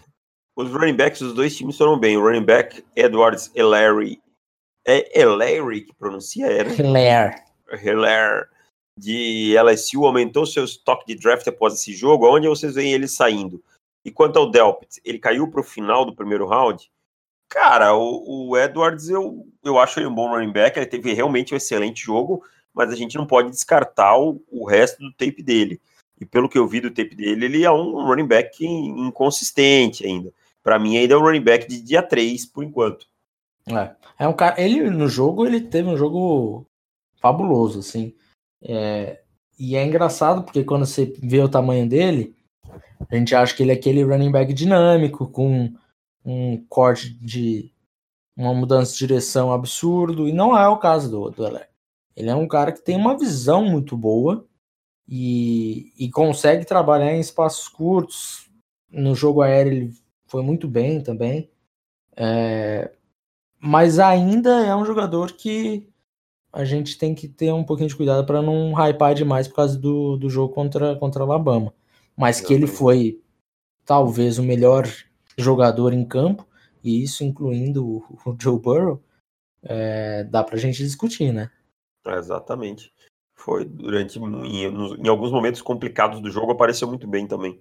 os 0.59 0.73
running 0.73 0.97
backs 0.97 1.21
dos 1.21 1.35
dois 1.35 1.57
times 1.57 1.79
foram 1.79 1.97
bem. 1.97 2.17
O 2.17 2.21
running 2.21 2.45
back 2.45 2.85
Edwards 2.97 3.49
Ellery. 3.55 4.21
É 4.85 5.21
Ellery 5.21 5.83
que 5.83 5.95
pronuncia? 5.95 6.47
É, 6.47 6.65
né? 6.65 6.75
Hilaire. 6.75 7.43
Hilaire. 7.81 8.47
De 8.97 9.55
LSU 9.57 10.05
aumentou 10.05 10.45
seu 10.45 10.65
estoque 10.65 11.07
de 11.07 11.15
draft 11.15 11.47
após 11.47 11.75
esse 11.75 11.93
jogo. 11.95 12.27
Onde 12.27 12.49
vocês 12.49 12.75
veem 12.75 12.93
ele 12.93 13.07
saindo? 13.07 13.63
E 14.05 14.11
quanto 14.11 14.37
ao 14.37 14.51
Delpit, 14.51 15.01
ele 15.05 15.21
caiu 15.21 15.49
para 15.49 15.61
o 15.61 15.65
final 15.65 16.05
do 16.05 16.17
primeiro 16.17 16.45
round? 16.45 16.91
Cara, 17.49 17.95
o, 17.95 18.49
o, 18.49 18.57
Edwards, 18.59 19.09
eu, 19.09 19.47
eu 19.63 19.79
acho 19.79 20.01
ele 20.01 20.09
um 20.09 20.15
bom 20.15 20.29
running 20.29 20.51
back. 20.51 20.77
Ele 20.77 20.87
teve 20.87 21.13
realmente 21.13 21.55
um 21.55 21.57
excelente 21.57 22.03
jogo, 22.03 22.43
mas 22.75 22.91
a 22.91 22.97
gente 22.97 23.17
não 23.17 23.25
pode 23.25 23.51
descartar 23.51 24.19
o, 24.19 24.43
o 24.51 24.67
resto 24.67 24.99
do 24.99 25.13
tape 25.13 25.41
dele. 25.41 25.81
E 26.21 26.27
pelo 26.27 26.49
que 26.49 26.59
eu 26.59 26.67
vi 26.67 26.81
do 26.81 26.91
tape 26.91 27.15
dele, 27.15 27.45
ele 27.45 27.65
é 27.65 27.71
um 27.71 28.05
running 28.05 28.27
back 28.27 28.67
inconsistente 28.67 30.05
ainda. 30.05 30.33
Para 30.69 30.79
mim, 30.79 30.99
ainda 30.99 31.15
é 31.15 31.17
um 31.17 31.23
running 31.23 31.41
back 31.41 31.67
de 31.67 31.81
dia 31.81 32.03
3, 32.03 32.45
por 32.45 32.63
enquanto. 32.63 33.07
É, 33.67 33.97
é 34.19 34.29
um 34.29 34.35
cara. 34.35 34.61
Ele 34.61 34.91
no 34.91 35.09
jogo, 35.09 35.47
ele 35.47 35.63
teve 35.63 35.89
um 35.89 35.97
jogo 35.97 36.67
fabuloso, 37.23 37.79
assim. 37.79 38.15
É, 38.63 39.23
e 39.59 39.77
é 39.77 39.83
engraçado 39.83 40.43
porque 40.43 40.63
quando 40.63 40.85
você 40.85 41.11
vê 41.23 41.41
o 41.41 41.49
tamanho 41.49 41.89
dele, 41.89 42.37
a 43.11 43.17
gente 43.17 43.35
acha 43.35 43.57
que 43.57 43.63
ele 43.63 43.71
é 43.71 43.77
aquele 43.77 44.03
running 44.03 44.31
back 44.31 44.53
dinâmico, 44.53 45.27
com 45.29 45.73
um 46.23 46.63
corte 46.69 47.15
de 47.15 47.73
uma 48.37 48.53
mudança 48.53 48.93
de 48.93 48.99
direção 48.99 49.51
absurdo, 49.51 50.29
e 50.29 50.35
não 50.35 50.55
é 50.55 50.69
o 50.69 50.77
caso 50.77 51.11
do, 51.11 51.31
do 51.31 51.47
Ele. 51.47 51.65
Ele 52.15 52.29
é 52.29 52.35
um 52.35 52.47
cara 52.47 52.73
que 52.73 52.85
tem 52.85 52.95
uma 52.95 53.17
visão 53.17 53.65
muito 53.65 53.97
boa 53.97 54.47
e, 55.09 55.95
e 55.99 56.11
consegue 56.11 56.67
trabalhar 56.67 57.15
em 57.15 57.21
espaços 57.21 57.69
curtos. 57.69 58.51
No 58.91 59.15
jogo 59.15 59.41
aéreo 59.41 59.73
ele 59.73 60.08
foi 60.29 60.43
muito 60.43 60.69
bem 60.69 61.03
também. 61.03 61.51
É, 62.17 62.93
mas 63.61 63.99
ainda 63.99 64.65
é 64.65 64.75
um 64.75 64.85
jogador 64.85 65.33
que 65.33 65.89
a 66.53 66.65
gente 66.65 66.97
tem 66.97 67.15
que 67.15 67.29
ter 67.29 67.53
um 67.53 67.65
pouquinho 67.65 67.89
de 67.89 67.97
cuidado 67.97 68.25
para 68.25 68.41
não 68.41 68.73
hypar 68.73 69.15
demais 69.15 69.49
por 69.49 69.57
causa 69.57 69.79
do, 69.79 70.17
do 70.17 70.31
jogo 70.31 70.55
contra, 70.55 70.97
contra 70.97 71.23
Alabama. 71.23 71.75
Mas 72.17 72.41
que 72.41 72.53
ele 72.53 72.67
foi 72.67 73.21
talvez 73.85 74.39
o 74.39 74.43
melhor 74.43 74.87
jogador 75.37 75.93
em 75.93 76.05
campo, 76.05 76.47
e 76.83 77.03
isso 77.03 77.25
incluindo 77.25 77.87
o, 77.87 78.19
o 78.27 78.37
Joe 78.39 78.59
Burrow, 78.59 79.03
é, 79.63 80.25
dá 80.25 80.43
pra 80.43 80.59
gente 80.59 80.83
discutir, 80.83 81.33
né? 81.33 81.51
exatamente. 82.07 82.93
Foi 83.35 83.65
durante 83.65 84.19
em, 84.19 84.65
em, 84.65 85.09
alguns 85.09 85.31
momentos 85.31 85.63
complicados 85.63 86.21
do 86.21 86.31
jogo 86.31 86.53
apareceu 86.53 86.89
muito 86.89 87.07
bem 87.07 87.27
também. 87.27 87.61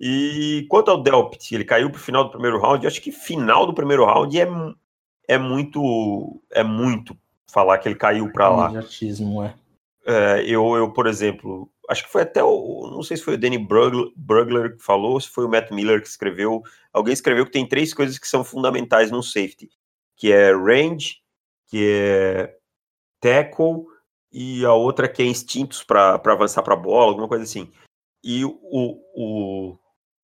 E 0.00 0.66
quanto 0.70 0.90
ao 0.90 1.02
Delpit, 1.02 1.54
ele 1.54 1.64
caiu 1.64 1.90
pro 1.90 2.00
final 2.00 2.24
do 2.24 2.30
primeiro 2.30 2.58
round. 2.58 2.86
acho 2.86 3.02
que 3.02 3.12
final 3.12 3.66
do 3.66 3.74
primeiro 3.74 4.06
round 4.06 4.40
é, 4.40 4.48
é 5.28 5.36
muito 5.36 6.42
é 6.50 6.64
muito 6.64 7.14
falar 7.52 7.76
que 7.78 7.86
ele 7.86 7.96
caiu 7.96 8.32
para 8.32 8.48
lá. 8.48 8.68
É. 8.78 8.82
É, 10.06 10.42
eu, 10.46 10.74
eu, 10.76 10.90
por 10.90 11.06
exemplo, 11.06 11.70
acho 11.88 12.04
que 12.04 12.10
foi 12.10 12.22
até 12.22 12.42
o. 12.42 12.88
Não 12.90 13.02
sei 13.02 13.18
se 13.18 13.22
foi 13.22 13.34
o 13.34 13.38
Danny 13.38 13.58
Brugler 13.58 14.76
que 14.76 14.82
falou, 14.82 15.20
se 15.20 15.28
foi 15.28 15.44
o 15.44 15.48
Matt 15.48 15.70
Miller 15.70 16.00
que 16.00 16.08
escreveu. 16.08 16.62
Alguém 16.92 17.12
escreveu 17.12 17.44
que 17.44 17.52
tem 17.52 17.68
três 17.68 17.92
coisas 17.92 18.18
que 18.18 18.26
são 18.26 18.42
fundamentais 18.42 19.10
no 19.10 19.22
safety: 19.22 19.68
que 20.16 20.32
é 20.32 20.52
range, 20.52 21.18
que 21.68 21.86
é 21.86 22.56
tackle 23.20 23.84
e 24.32 24.64
a 24.64 24.72
outra 24.72 25.08
que 25.08 25.22
é 25.22 25.26
instintos 25.26 25.82
para 25.82 26.14
avançar 26.14 26.62
para 26.62 26.74
a 26.74 26.78
bola, 26.78 27.10
alguma 27.10 27.28
coisa 27.28 27.44
assim. 27.44 27.70
E 28.24 28.44
o, 28.44 28.58
o, 28.62 29.78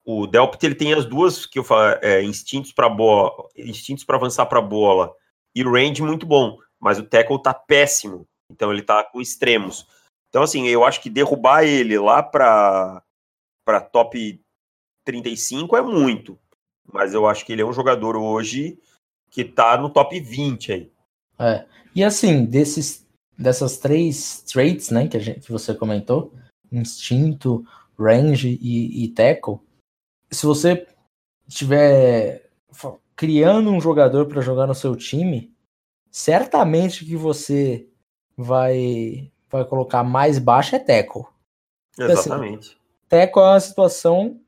o 0.05 0.27
Delpit 0.27 0.65
ele 0.65 0.75
tem 0.75 0.93
as 0.93 1.07
duas 1.07 1.47
que 1.47 1.59
eu 1.59 1.65
falo, 1.65 1.99
é, 2.03 2.23
instintos 2.23 2.73
para 2.73 2.89
bola, 2.89 3.49
instintos 3.57 4.05
para 4.05 4.17
avançar 4.17 4.47
para 4.47 4.61
bola 4.61 5.15
e 5.55 5.63
range 5.63 6.03
muito 6.03 6.27
bom, 6.27 6.59
mas 6.79 6.99
o 6.99 7.05
tackle 7.05 7.43
tá 7.43 7.55
péssimo. 7.55 8.27
Então 8.51 8.71
ele 8.73 8.83
tá 8.83 9.03
com 9.05 9.21
extremos. 9.21 9.87
Então 10.29 10.43
assim, 10.43 10.67
eu 10.67 10.85
acho 10.85 11.01
que 11.01 11.09
derrubar 11.09 11.65
ele 11.65 11.99
lá 11.99 12.23
para 12.23 13.03
para 13.65 13.81
top 13.81 14.41
35 15.07 15.75
é 15.75 15.81
muito, 15.81 16.39
mas 16.93 17.15
eu 17.15 17.27
acho 17.27 17.47
que 17.47 17.53
ele 17.53 17.63
é 17.63 17.65
um 17.65 17.73
jogador 17.73 18.15
hoje 18.17 18.79
que 19.31 19.43
tá 19.43 19.79
no 19.79 19.89
top 19.89 20.21
20 20.21 20.73
aí. 20.73 20.93
É. 21.39 21.65
E 21.95 22.05
assim, 22.05 22.45
desses 22.45 23.05
dessas 23.37 23.79
três 23.79 24.43
traits, 24.43 24.91
né, 24.91 25.09
que, 25.09 25.17
a 25.17 25.21
gente, 25.21 25.41
que 25.41 25.51
você 25.51 25.75
comentou, 25.75 26.33
instinto, 26.71 27.65
range 27.99 28.59
e, 28.61 29.05
e 29.05 29.09
tackle, 29.09 29.59
se 30.35 30.45
você 30.45 30.87
estiver 31.47 32.51
criando 33.17 33.71
um 33.71 33.81
jogador 33.81 34.27
para 34.27 34.43
jogar 34.43 34.67
no 34.67 34.75
seu 34.75 34.97
time, 34.97 35.55
certamente 36.11 37.05
que 37.05 37.17
você 37.17 37.89
vai 38.37 39.31
vai 39.51 39.65
colocar 39.65 40.03
mais 40.03 40.39
baixo 40.39 40.75
é 40.75 40.79
tackle. 40.81 41.25
Exatamente. 41.97 42.71
Assim, 42.71 42.77
tackle 43.09 43.43
é 43.43 43.47
uma 43.47 43.61
situação 43.61 44.41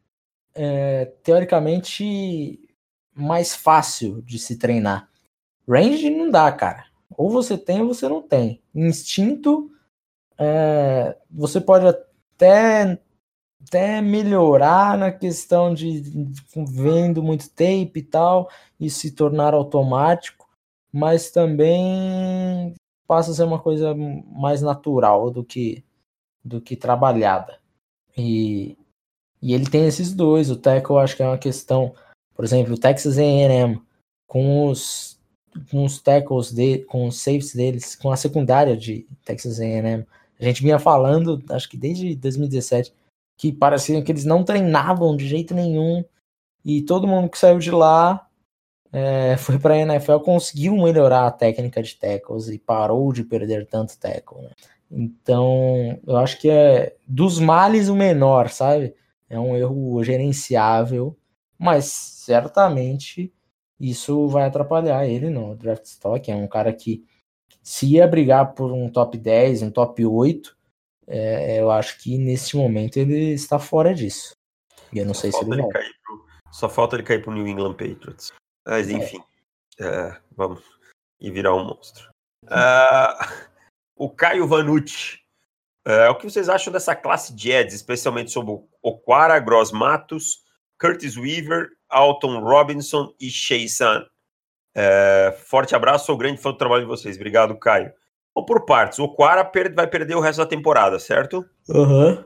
é, 0.52 1.04
teoricamente 1.22 2.58
mais 3.14 3.54
fácil 3.54 4.20
de 4.22 4.38
se 4.38 4.58
treinar. 4.58 5.08
Range 5.68 6.10
não 6.10 6.30
dá, 6.30 6.50
cara. 6.50 6.86
Ou 7.16 7.30
você 7.30 7.56
tem 7.56 7.80
ou 7.80 7.88
você 7.88 8.08
não 8.08 8.20
tem. 8.20 8.60
Instinto, 8.74 9.70
é, 10.38 11.16
você 11.30 11.60
pode 11.60 11.86
até, 11.86 12.98
até 13.62 14.00
melhorar 14.00 14.96
na 14.96 15.10
questão 15.10 15.74
de, 15.74 16.02
vendo 16.54 17.22
muito 17.22 17.48
tape 17.50 17.92
e 17.96 18.02
tal, 18.02 18.48
e 18.78 18.88
se 18.88 19.10
tornar 19.10 19.54
automático, 19.54 20.48
mas 20.92 21.30
também 21.30 22.74
passa 23.06 23.30
a 23.30 23.34
ser 23.34 23.44
uma 23.44 23.58
coisa 23.58 23.94
mais 23.94 24.62
natural 24.62 25.30
do 25.30 25.44
que, 25.44 25.84
do 26.44 26.60
que 26.60 26.76
trabalhada. 26.76 27.58
E, 28.16 28.76
e 29.42 29.52
ele 29.52 29.66
tem 29.68 29.86
esses 29.86 30.12
dois. 30.12 30.50
O 30.50 30.56
tackle 30.56 30.98
acho 30.98 31.16
que 31.16 31.22
é 31.22 31.26
uma 31.26 31.38
questão, 31.38 31.94
por 32.34 32.44
exemplo, 32.44 32.74
o 32.74 32.78
Texas 32.78 33.18
A&M 33.18 33.80
com 34.26 34.68
os 34.68 35.16
com 35.70 35.84
os 35.84 36.00
tackles 36.00 36.52
de, 36.52 36.80
com 36.80 37.06
os 37.06 37.20
safes 37.20 37.54
deles, 37.54 37.96
com 37.96 38.10
a 38.10 38.16
secundária 38.16 38.76
de 38.76 39.06
Texas 39.24 39.58
A&M. 39.58 40.06
A 40.38 40.44
gente 40.44 40.62
vinha 40.62 40.78
falando, 40.78 41.42
acho 41.50 41.68
que 41.68 41.76
desde 41.76 42.14
2017, 42.14 42.92
que 43.36 43.52
parecia 43.52 44.02
que 44.02 44.10
eles 44.10 44.24
não 44.24 44.44
treinavam 44.44 45.16
de 45.16 45.26
jeito 45.26 45.54
nenhum 45.54 46.04
e 46.64 46.82
todo 46.82 47.06
mundo 47.06 47.28
que 47.28 47.38
saiu 47.38 47.58
de 47.58 47.70
lá 47.70 48.26
é, 48.92 49.36
foi 49.36 49.58
para 49.58 49.74
a 49.74 49.78
NFL 49.78 50.18
conseguiu 50.20 50.74
melhorar 50.76 51.26
a 51.26 51.30
técnica 51.30 51.82
de 51.82 51.94
tackles 51.96 52.48
e 52.48 52.58
parou 52.58 53.12
de 53.12 53.24
perder 53.24 53.66
tanto 53.66 53.98
tackle. 53.98 54.42
Né? 54.42 54.50
Então, 54.90 56.00
eu 56.06 56.16
acho 56.16 56.40
que 56.40 56.48
é 56.48 56.96
dos 57.06 57.38
males 57.38 57.88
o 57.88 57.94
menor, 57.94 58.48
sabe? 58.48 58.94
É 59.28 59.38
um 59.38 59.56
erro 59.56 60.02
gerenciável, 60.04 61.16
mas 61.58 61.86
certamente 61.86 63.32
isso 63.78 64.28
vai 64.28 64.44
atrapalhar 64.44 65.06
ele 65.06 65.28
no 65.30 65.54
draft 65.56 65.84
stock. 65.84 66.30
É 66.30 66.36
um 66.36 66.46
cara 66.48 66.72
que, 66.72 67.04
se 67.62 67.86
ia 67.94 68.06
brigar 68.06 68.54
por 68.54 68.72
um 68.72 68.88
top 68.88 69.18
10, 69.18 69.62
um 69.62 69.70
top 69.70 70.06
8, 70.06 70.55
é, 71.06 71.60
eu 71.60 71.70
acho 71.70 71.98
que 71.98 72.18
nesse 72.18 72.56
momento 72.56 72.96
ele 72.96 73.32
está 73.32 73.58
fora 73.58 73.94
disso. 73.94 74.32
E 74.92 74.98
eu 74.98 75.06
não 75.06 75.14
só 75.14 75.22
sei 75.22 75.32
se 75.32 75.44
ele, 75.44 75.54
ele 75.54 75.62
vai. 75.62 75.70
Pro, 75.72 76.26
só 76.50 76.68
falta 76.68 76.96
ele 76.96 77.02
cair 77.02 77.22
pro 77.22 77.32
New 77.32 77.46
England 77.46 77.74
Patriots. 77.74 78.32
Mas 78.66 78.88
é. 78.88 78.92
enfim, 78.92 79.22
é. 79.78 79.86
É, 79.86 80.20
vamos. 80.36 80.62
E 81.20 81.30
virar 81.30 81.54
um 81.54 81.64
monstro. 81.64 82.10
Uh, 82.44 83.46
o 83.96 84.10
Caio 84.10 84.46
Vanucci. 84.46 85.20
Uh, 85.86 86.10
o 86.10 86.16
que 86.16 86.28
vocês 86.28 86.48
acham 86.48 86.72
dessa 86.72 86.96
classe 86.96 87.32
de 87.32 87.52
Eds, 87.52 87.74
especialmente 87.74 88.32
sobre 88.32 88.60
o 88.82 88.98
Quara, 88.98 89.38
Gross 89.38 89.70
Matos, 89.70 90.42
Curtis 90.80 91.16
Weaver 91.16 91.70
Alton 91.88 92.40
Robinson 92.40 93.14
e 93.20 93.30
Sheisan. 93.30 94.04
É, 94.74 95.34
forte 95.46 95.74
abraço, 95.74 96.06
sou 96.06 96.16
grande 96.16 96.40
fã 96.40 96.50
do 96.50 96.58
trabalho 96.58 96.82
de 96.82 96.88
vocês. 96.88 97.16
Obrigado, 97.16 97.56
Caio. 97.58 97.92
Bom, 98.36 98.44
por 98.44 98.66
partes, 98.66 98.98
o 98.98 99.08
Quara 99.08 99.42
per 99.42 99.74
vai 99.74 99.86
perder 99.86 100.14
o 100.14 100.20
resto 100.20 100.38
da 100.38 100.46
temporada, 100.46 100.98
certo? 100.98 101.44
Uhum. 101.70 102.22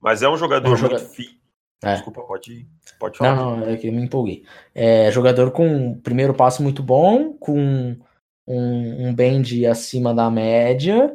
Mas 0.00 0.20
é 0.20 0.28
um 0.28 0.36
jogador 0.36 0.68
é 0.68 0.74
um 0.74 0.80
muito 0.80 0.98
fi... 0.98 1.38
É. 1.82 1.94
Desculpa, 1.94 2.22
pode, 2.22 2.66
pode 2.98 3.18
falar. 3.18 3.36
Não, 3.36 3.56
não, 3.58 3.68
é 3.68 3.76
que 3.76 3.86
eu 3.86 3.92
me 3.92 4.02
empolguei. 4.02 4.42
É 4.74 5.10
jogador 5.12 5.50
com 5.50 6.00
primeiro 6.00 6.32
passo 6.34 6.62
muito 6.62 6.82
bom, 6.82 7.34
com 7.34 7.96
um, 8.46 9.08
um 9.08 9.14
bend 9.14 9.66
acima 9.66 10.14
da 10.14 10.30
média. 10.30 11.14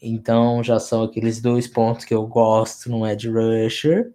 Então 0.00 0.62
já 0.62 0.80
são 0.80 1.04
aqueles 1.04 1.40
dois 1.40 1.68
pontos 1.68 2.04
que 2.04 2.12
eu 2.12 2.26
gosto 2.26 2.90
no 2.90 3.06
edge 3.06 3.28
rusher. 3.28 4.12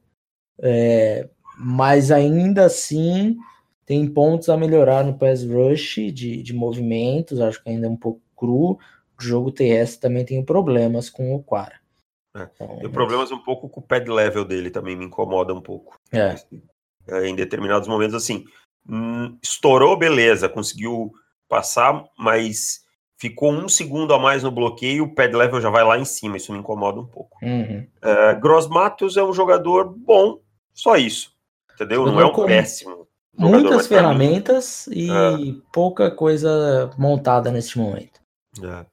É, 0.59 1.29
mas 1.57 2.11
ainda 2.11 2.65
assim 2.65 3.37
tem 3.85 4.05
pontos 4.05 4.49
a 4.49 4.57
melhorar 4.57 5.05
no 5.05 5.17
pass 5.17 5.45
rush 5.45 5.95
de, 6.13 6.43
de 6.43 6.53
movimentos, 6.53 7.39
acho 7.39 7.63
que 7.63 7.69
ainda 7.69 7.87
é 7.87 7.89
um 7.89 7.95
pouco 7.95 8.21
cru. 8.35 8.77
Jogo 9.19 9.51
terrestre 9.51 9.99
também 9.99 10.25
tem 10.25 10.43
problemas 10.43 11.09
com 11.09 11.35
o 11.35 11.43
Quara. 11.43 11.79
É, 12.35 12.47
então, 12.53 12.79
tem 12.79 12.89
problemas 12.89 13.31
um 13.31 13.39
pouco 13.39 13.67
com 13.69 13.79
o 13.79 13.83
pad 13.83 14.09
level 14.09 14.45
dele 14.45 14.69
também, 14.69 14.95
me 14.95 15.05
incomoda 15.05 15.53
um 15.53 15.61
pouco. 15.61 15.99
É. 16.11 16.35
é 17.07 17.27
em 17.27 17.35
determinados 17.35 17.87
momentos, 17.87 18.15
assim, 18.15 18.45
hum, 18.87 19.37
estourou, 19.41 19.97
beleza, 19.97 20.47
conseguiu 20.47 21.11
passar, 21.49 22.05
mas 22.17 22.85
ficou 23.17 23.51
um 23.51 23.67
segundo 23.67 24.13
a 24.13 24.19
mais 24.19 24.43
no 24.43 24.51
bloqueio, 24.51 25.05
o 25.05 25.15
pad 25.15 25.35
level 25.35 25.59
já 25.59 25.69
vai 25.69 25.83
lá 25.83 25.97
em 25.97 26.05
cima, 26.05 26.37
isso 26.37 26.53
me 26.53 26.59
incomoda 26.59 26.99
um 26.99 27.07
pouco. 27.07 27.37
Uhum. 27.41 27.87
É, 28.01 28.35
Gross 28.35 28.67
Matos 28.67 29.17
é 29.17 29.23
um 29.23 29.33
jogador 29.33 29.95
bom, 29.97 30.39
só 30.73 30.95
isso 30.95 31.35
entendeu? 31.77 32.05
Não 32.05 32.19
é 32.19 32.25
um 32.25 32.45
péssimo. 32.45 33.07
Muitas 33.37 33.85
ferramentas 33.85 34.87
e 34.87 35.11
é. 35.11 35.13
pouca 35.71 36.09
coisa 36.09 36.89
montada 36.97 37.51
neste 37.51 37.77
momento. 37.77 38.19
É. 38.63 38.85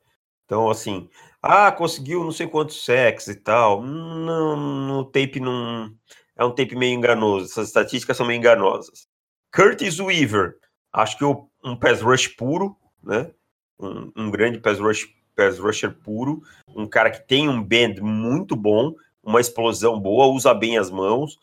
Então, 0.44 0.70
assim, 0.70 1.08
ah, 1.42 1.72
conseguiu 1.72 2.22
não 2.22 2.32
sei 2.32 2.46
quantos 2.46 2.84
sexos 2.84 3.34
e 3.34 3.40
tal. 3.40 3.82
Não, 3.82 4.56
no 4.56 5.04
tape 5.04 5.40
não. 5.40 5.90
É 6.36 6.44
um 6.44 6.50
tape 6.54 6.76
meio 6.76 6.94
enganoso. 6.94 7.46
Essas 7.46 7.68
estatísticas 7.68 8.16
são 8.16 8.26
meio 8.26 8.38
enganosas. 8.38 9.06
Curtis 9.54 10.00
Weaver, 10.00 10.56
acho 10.92 11.16
que 11.16 11.24
um 11.24 11.76
pass 11.76 12.00
rush 12.00 12.28
puro, 12.28 12.76
né? 13.02 13.30
Um, 13.78 14.10
um 14.16 14.30
grande 14.30 14.58
pass 14.58 14.78
rush 14.78 15.06
pass 15.34 15.58
rusher 15.58 15.92
puro, 15.92 16.42
um 16.68 16.86
cara 16.86 17.10
que 17.10 17.26
tem 17.26 17.48
um 17.48 17.62
bend 17.62 18.00
muito 18.00 18.56
bom, 18.56 18.94
uma 19.22 19.40
explosão 19.40 19.98
boa, 19.98 20.26
usa 20.26 20.54
bem 20.54 20.78
as 20.78 20.90
mãos, 20.90 21.38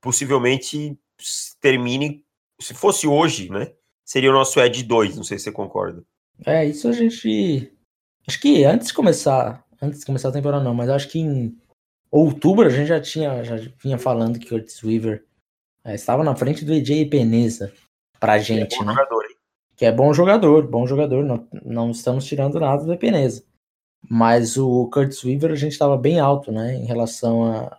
possivelmente 0.00 0.98
termine, 1.60 2.24
se 2.60 2.74
fosse 2.74 3.06
hoje, 3.06 3.50
né? 3.50 3.72
Seria 4.04 4.30
o 4.30 4.34
nosso 4.34 4.60
Edge 4.60 4.82
2, 4.82 5.16
não 5.16 5.24
sei 5.24 5.38
se 5.38 5.44
você 5.44 5.52
concorda. 5.52 6.02
É, 6.44 6.64
isso 6.64 6.88
a 6.88 6.92
gente. 6.92 7.72
Acho 8.28 8.40
que 8.40 8.64
antes 8.64 8.88
de 8.88 8.94
começar. 8.94 9.64
Antes 9.80 10.00
de 10.00 10.06
começar 10.06 10.30
a 10.30 10.32
temporada, 10.32 10.64
não, 10.64 10.74
mas 10.74 10.88
acho 10.88 11.08
que 11.08 11.18
em 11.18 11.56
outubro 12.10 12.66
a 12.66 12.70
gente 12.70 12.88
já 12.88 13.00
tinha. 13.00 13.44
Já 13.44 13.56
vinha 13.82 13.98
falando 13.98 14.38
que 14.38 14.48
Curtis 14.48 14.82
Weaver 14.82 15.24
é, 15.84 15.94
estava 15.94 16.24
na 16.24 16.34
frente 16.34 16.64
do 16.64 16.72
EJ 16.72 17.08
Peneza 17.08 17.72
pra 18.18 18.38
gente, 18.38 18.74
é 18.74 18.84
né? 18.84 18.92
Jogador, 18.92 19.24
que 19.76 19.84
é 19.84 19.92
bom 19.92 20.12
jogador, 20.12 20.66
bom 20.66 20.86
jogador, 20.86 21.22
não, 21.22 21.46
não 21.64 21.90
estamos 21.90 22.24
tirando 22.24 22.58
nada 22.58 22.84
do 22.84 22.98
Peneza. 22.98 23.44
Mas 24.08 24.56
o 24.56 24.88
Curtis 24.90 25.22
Weaver 25.22 25.52
a 25.52 25.56
gente 25.56 25.72
estava 25.72 25.96
bem 25.96 26.18
alto, 26.18 26.50
né, 26.50 26.74
em 26.74 26.86
relação 26.86 27.44
a, 27.44 27.78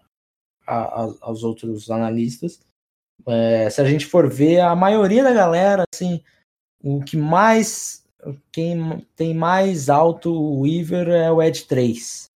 a, 0.65 1.03
a 1.03 1.13
aos 1.21 1.43
outros 1.43 1.89
analistas. 1.89 2.59
É, 3.25 3.69
se 3.69 3.81
a 3.81 3.85
gente 3.85 4.05
for 4.05 4.29
ver, 4.29 4.59
a 4.59 4.75
maioria 4.75 5.23
da 5.23 5.33
galera, 5.33 5.83
assim, 5.93 6.23
o 6.83 7.03
que 7.03 7.17
mais. 7.17 8.05
Quem 8.51 9.05
tem 9.15 9.33
mais 9.33 9.89
alto 9.89 10.31
o 10.31 10.61
Weaver 10.61 11.09
é 11.09 11.31
o 11.31 11.41
Ed 11.41 11.65
3. 11.65 12.31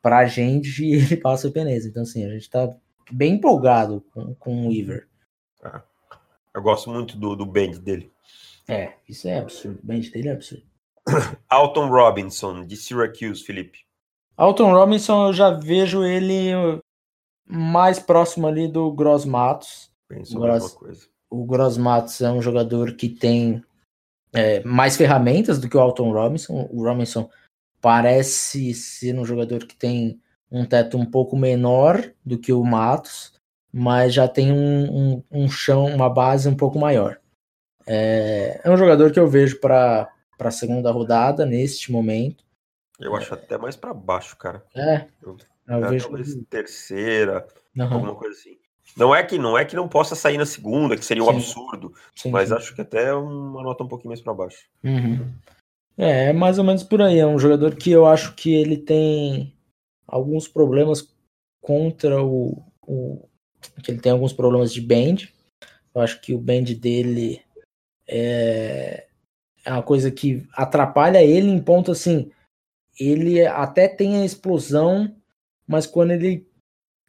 Pra 0.00 0.24
gente, 0.26 0.84
ele 0.92 1.16
passa 1.16 1.48
o 1.48 1.52
Peneza. 1.52 1.88
Então, 1.88 2.02
assim, 2.02 2.24
a 2.24 2.30
gente 2.30 2.48
tá 2.50 2.74
bem 3.10 3.34
empolgado 3.34 4.04
com, 4.12 4.34
com 4.34 4.66
o 4.66 4.68
Weaver. 4.68 5.08
Ah, 5.62 5.82
eu 6.54 6.62
gosto 6.62 6.90
muito 6.90 7.16
do, 7.16 7.36
do 7.36 7.46
band 7.46 7.72
dele. 7.82 8.12
É, 8.68 8.94
isso 9.08 9.28
é 9.28 9.38
absurdo. 9.38 9.80
O 9.82 9.86
band 9.86 10.00
dele 10.00 10.28
é 10.28 10.32
absurdo. 10.32 10.64
Alton 11.48 11.88
Robinson, 11.88 12.64
de 12.64 12.76
Syracuse, 12.76 13.42
Felipe. 13.42 13.80
Alton 14.36 14.72
Robinson, 14.72 15.28
eu 15.28 15.32
já 15.32 15.50
vejo 15.50 16.04
ele 16.04 16.52
mais 17.46 17.98
próximo 17.98 18.46
ali 18.46 18.68
do 18.68 18.90
Gross 18.92 19.24
Matos. 19.24 19.90
Penso 20.08 20.38
Gross, 20.38 20.72
coisa. 20.72 21.06
O 21.30 21.44
Gross 21.44 21.76
Matos 21.76 22.20
é 22.20 22.30
um 22.30 22.42
jogador 22.42 22.94
que 22.94 23.08
tem 23.08 23.62
é, 24.32 24.62
mais 24.64 24.96
ferramentas 24.96 25.58
do 25.58 25.68
que 25.68 25.76
o 25.76 25.80
Alton 25.80 26.12
Robinson. 26.12 26.68
O 26.70 26.82
Robinson 26.82 27.28
parece 27.80 28.72
ser 28.74 29.18
um 29.18 29.24
jogador 29.24 29.66
que 29.66 29.76
tem 29.76 30.20
um 30.50 30.64
teto 30.64 30.96
um 30.96 31.04
pouco 31.04 31.36
menor 31.36 32.12
do 32.24 32.38
que 32.38 32.52
o 32.52 32.62
Matos, 32.62 33.32
mas 33.72 34.12
já 34.12 34.28
tem 34.28 34.52
um, 34.52 35.14
um, 35.14 35.24
um 35.30 35.48
chão, 35.48 35.86
uma 35.86 36.08
base 36.08 36.48
um 36.48 36.56
pouco 36.56 36.78
maior. 36.78 37.18
É, 37.86 38.60
é 38.62 38.70
um 38.70 38.76
jogador 38.76 39.10
que 39.10 39.18
eu 39.18 39.26
vejo 39.26 39.58
para 39.60 40.08
a 40.38 40.50
segunda 40.50 40.90
rodada 40.90 41.44
neste 41.46 41.90
momento. 41.90 42.44
Eu 43.00 43.16
acho 43.16 43.34
até 43.34 43.58
mais 43.58 43.74
para 43.74 43.92
baixo, 43.92 44.36
cara. 44.36 44.64
É. 44.74 45.06
Eu, 45.20 45.36
eu 45.68 45.88
vejo 45.88 46.08
talvez 46.08 46.36
terceira, 46.48 47.46
uhum. 47.76 47.84
alguma 47.84 48.14
coisa 48.14 48.38
assim. 48.38 48.58
Não 48.96 49.14
é 49.14 49.22
que 49.22 49.38
não 49.38 49.56
é 49.56 49.64
que 49.64 49.76
não 49.76 49.88
possa 49.88 50.14
sair 50.14 50.36
na 50.36 50.44
segunda, 50.44 50.96
que 50.96 51.04
seria 51.04 51.22
um 51.22 51.26
sim. 51.26 51.36
absurdo, 51.36 51.94
sim, 52.14 52.30
mas 52.30 52.48
sim. 52.48 52.54
acho 52.54 52.74
que 52.74 52.82
até 52.82 53.14
uma 53.14 53.62
nota 53.62 53.84
um 53.84 53.88
pouquinho 53.88 54.10
mais 54.10 54.20
para 54.20 54.34
baixo. 54.34 54.66
Uhum. 54.84 55.32
É, 55.96 56.28
é 56.28 56.32
mais 56.32 56.58
ou 56.58 56.64
menos 56.64 56.82
por 56.82 57.00
aí. 57.00 57.18
É 57.18 57.26
um 57.26 57.38
jogador 57.38 57.74
que 57.74 57.90
eu 57.90 58.06
acho 58.06 58.34
que 58.34 58.54
ele 58.54 58.76
tem 58.76 59.54
alguns 60.06 60.46
problemas 60.46 61.08
contra 61.60 62.22
o, 62.22 62.62
o 62.82 63.26
que 63.82 63.90
ele 63.90 64.00
tem 64.00 64.12
alguns 64.12 64.32
problemas 64.32 64.72
de 64.72 64.80
bend. 64.80 65.32
Eu 65.94 66.00
acho 66.00 66.20
que 66.20 66.34
o 66.34 66.38
bend 66.38 66.74
dele 66.74 67.42
é, 68.06 69.06
é 69.64 69.72
uma 69.72 69.82
coisa 69.82 70.10
que 70.10 70.46
atrapalha 70.52 71.22
ele 71.22 71.48
em 71.48 71.62
ponto 71.62 71.92
assim. 71.92 72.30
Ele 72.98 73.44
até 73.46 73.88
tem 73.88 74.20
a 74.20 74.24
explosão, 74.24 75.14
mas 75.66 75.86
quando 75.86 76.10
ele 76.10 76.46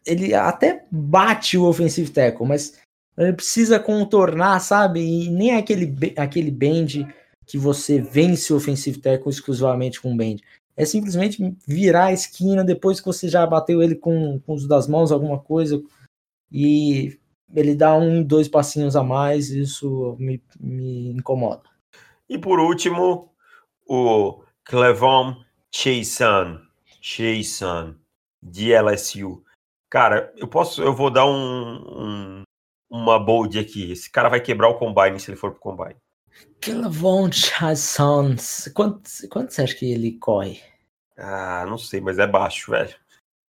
ele 0.05 0.33
até 0.33 0.86
bate 0.91 1.57
o 1.57 1.65
offensive 1.65 2.10
tackle, 2.12 2.48
mas 2.48 2.79
ele 3.17 3.33
precisa 3.33 3.79
contornar, 3.79 4.60
sabe? 4.60 5.00
E 5.00 5.29
nem 5.29 5.51
é 5.51 5.57
aquele 5.57 6.13
aquele 6.17 6.51
bend 6.51 7.07
que 7.45 7.57
você 7.57 8.00
vence 8.00 8.51
o 8.51 8.57
offensive 8.57 9.00
tackle 9.00 9.29
exclusivamente 9.29 10.01
com 10.01 10.15
bend. 10.15 10.43
É 10.75 10.86
simplesmente 10.86 11.56
virar 11.67 12.06
a 12.06 12.13
esquina 12.13 12.63
depois 12.63 12.99
que 12.99 13.06
você 13.06 13.27
já 13.27 13.45
bateu 13.45 13.82
ele 13.82 13.95
com, 13.95 14.39
com 14.39 14.54
os 14.54 14.67
das 14.67 14.88
mãos, 14.88 15.12
alguma 15.12 15.38
coisa, 15.38 15.82
e 16.51 17.19
ele 17.54 17.75
dá 17.75 17.95
um, 17.95 18.23
dois 18.23 18.47
passinhos 18.47 18.95
a 18.95 19.04
mais, 19.04 19.49
isso 19.49 20.15
me, 20.19 20.41
me 20.60 21.12
incomoda. 21.12 21.62
E 22.27 22.39
por 22.39 22.60
último, 22.60 23.30
o 23.88 24.43
Clevon 24.63 25.36
Chason, 25.71 26.60
Chason, 26.99 27.95
de 28.41 28.73
LSU. 28.73 29.43
Cara, 29.93 30.34
eu 30.36 30.47
posso, 30.47 30.82
eu 30.82 30.91
vou 30.91 31.12
dar 31.12 31.27
um, 31.27 31.75
um, 31.75 32.43
uma 32.89 33.19
bold 33.19 33.60
aqui. 33.60 33.91
Esse 33.91 34.10
cara 34.10 34.27
vai 34.27 34.41
quebrar 34.41 34.67
o 34.67 34.79
combine 34.79 35.19
se 35.19 35.29
ele 35.29 35.38
for 35.38 35.51
pro 35.51 35.60
combine. 35.60 35.95
Clevon 36.60 37.32
Chason, 37.32 38.36
quanto, 38.73 39.03
quanto 39.29 39.53
você 39.53 39.62
acha 39.62 39.75
que 39.75 39.91
ele 39.91 40.13
corre? 40.13 40.60
Ah, 41.15 41.63
não 41.69 41.77
sei, 41.77 42.01
mas 42.01 42.17
é 42.17 42.25
baixo, 42.25 42.71
velho. 42.71 42.95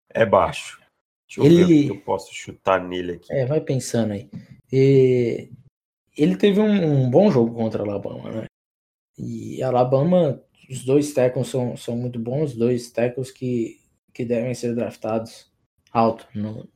É 0.07 0.23
baixo. 0.23 0.79
Deixa 1.27 1.41
eu 1.41 1.45
ele... 1.45 1.65
ver 1.65 1.89
eu 1.95 2.01
posso 2.01 2.31
chutar 2.31 2.79
nele 2.79 3.13
aqui. 3.13 3.33
É, 3.33 3.47
vai 3.47 3.59
pensando 3.59 4.13
aí. 4.13 4.29
E... 4.71 5.49
Ele 6.15 6.37
teve 6.37 6.59
um, 6.59 7.05
um, 7.05 7.09
bom 7.09 7.31
jogo 7.31 7.55
contra 7.55 7.81
a 7.81 7.87
Alabama, 7.87 8.29
né? 8.29 8.45
E 9.17 9.63
Alabama, 9.63 10.39
os 10.69 10.85
dois 10.85 11.11
tackles 11.11 11.47
são, 11.47 11.75
são 11.75 11.97
muito 11.97 12.19
bons, 12.19 12.53
dois 12.53 12.91
tackles 12.91 13.31
que, 13.31 13.81
que 14.13 14.23
devem 14.23 14.53
ser 14.53 14.75
draftados 14.75 15.54
alto 15.95 16.27
no, 16.35 16.67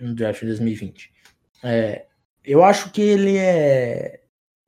no 0.00 0.14
draft 0.14 0.40
de 0.40 0.46
2020. 0.46 1.12
É, 1.62 2.06
eu 2.44 2.64
acho 2.64 2.90
que 2.90 3.00
ele 3.00 3.36
é 3.36 4.20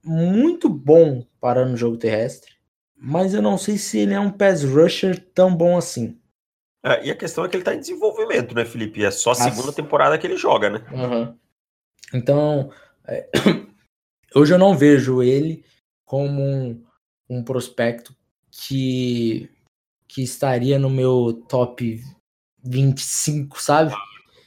muito 0.05 0.69
bom 0.69 1.27
para 1.41 1.67
no 1.67 1.77
jogo 1.77 1.97
terrestre, 1.97 2.55
mas 2.97 3.35
eu 3.35 3.43
não 3.43 3.59
sei 3.59 3.77
se 3.77 3.99
ele 3.99 4.15
é 4.15 4.21
um 4.21 4.31
pass 4.31 4.63
rusher 4.63 5.19
tão 5.35 5.55
bom 5.55 5.77
assim. 5.77 6.19
É, 6.85 7.07
e 7.07 7.11
a 7.11 7.17
questão 7.17 7.45
é 7.45 7.49
que 7.49 7.57
ele 7.57 7.63
está 7.63 7.75
em 7.75 7.81
desenvolvimento, 7.81 8.55
né, 8.55 8.65
Felipe? 8.65 9.05
É 9.05 9.11
só 9.11 9.33
a 9.33 9.35
segunda 9.35 9.73
temporada 9.73 10.17
que 10.17 10.27
ele 10.27 10.37
joga, 10.37 10.71
né? 10.71 10.87
Uhum. 10.93 11.37
Então, 12.15 12.71
é, 13.09 13.29
hoje 14.33 14.55
eu 14.55 14.59
não 14.59 14.79
vejo 14.79 15.21
ele 15.21 15.65
como 16.05 16.41
um, 16.41 16.85
um 17.29 17.43
prospecto 17.43 18.15
que, 18.53 19.51
que 20.07 20.23
estaria 20.23 20.79
no 20.79 20.89
meu 20.89 21.43
top 21.49 22.01
25, 22.67 23.61
sabe? 23.61 23.95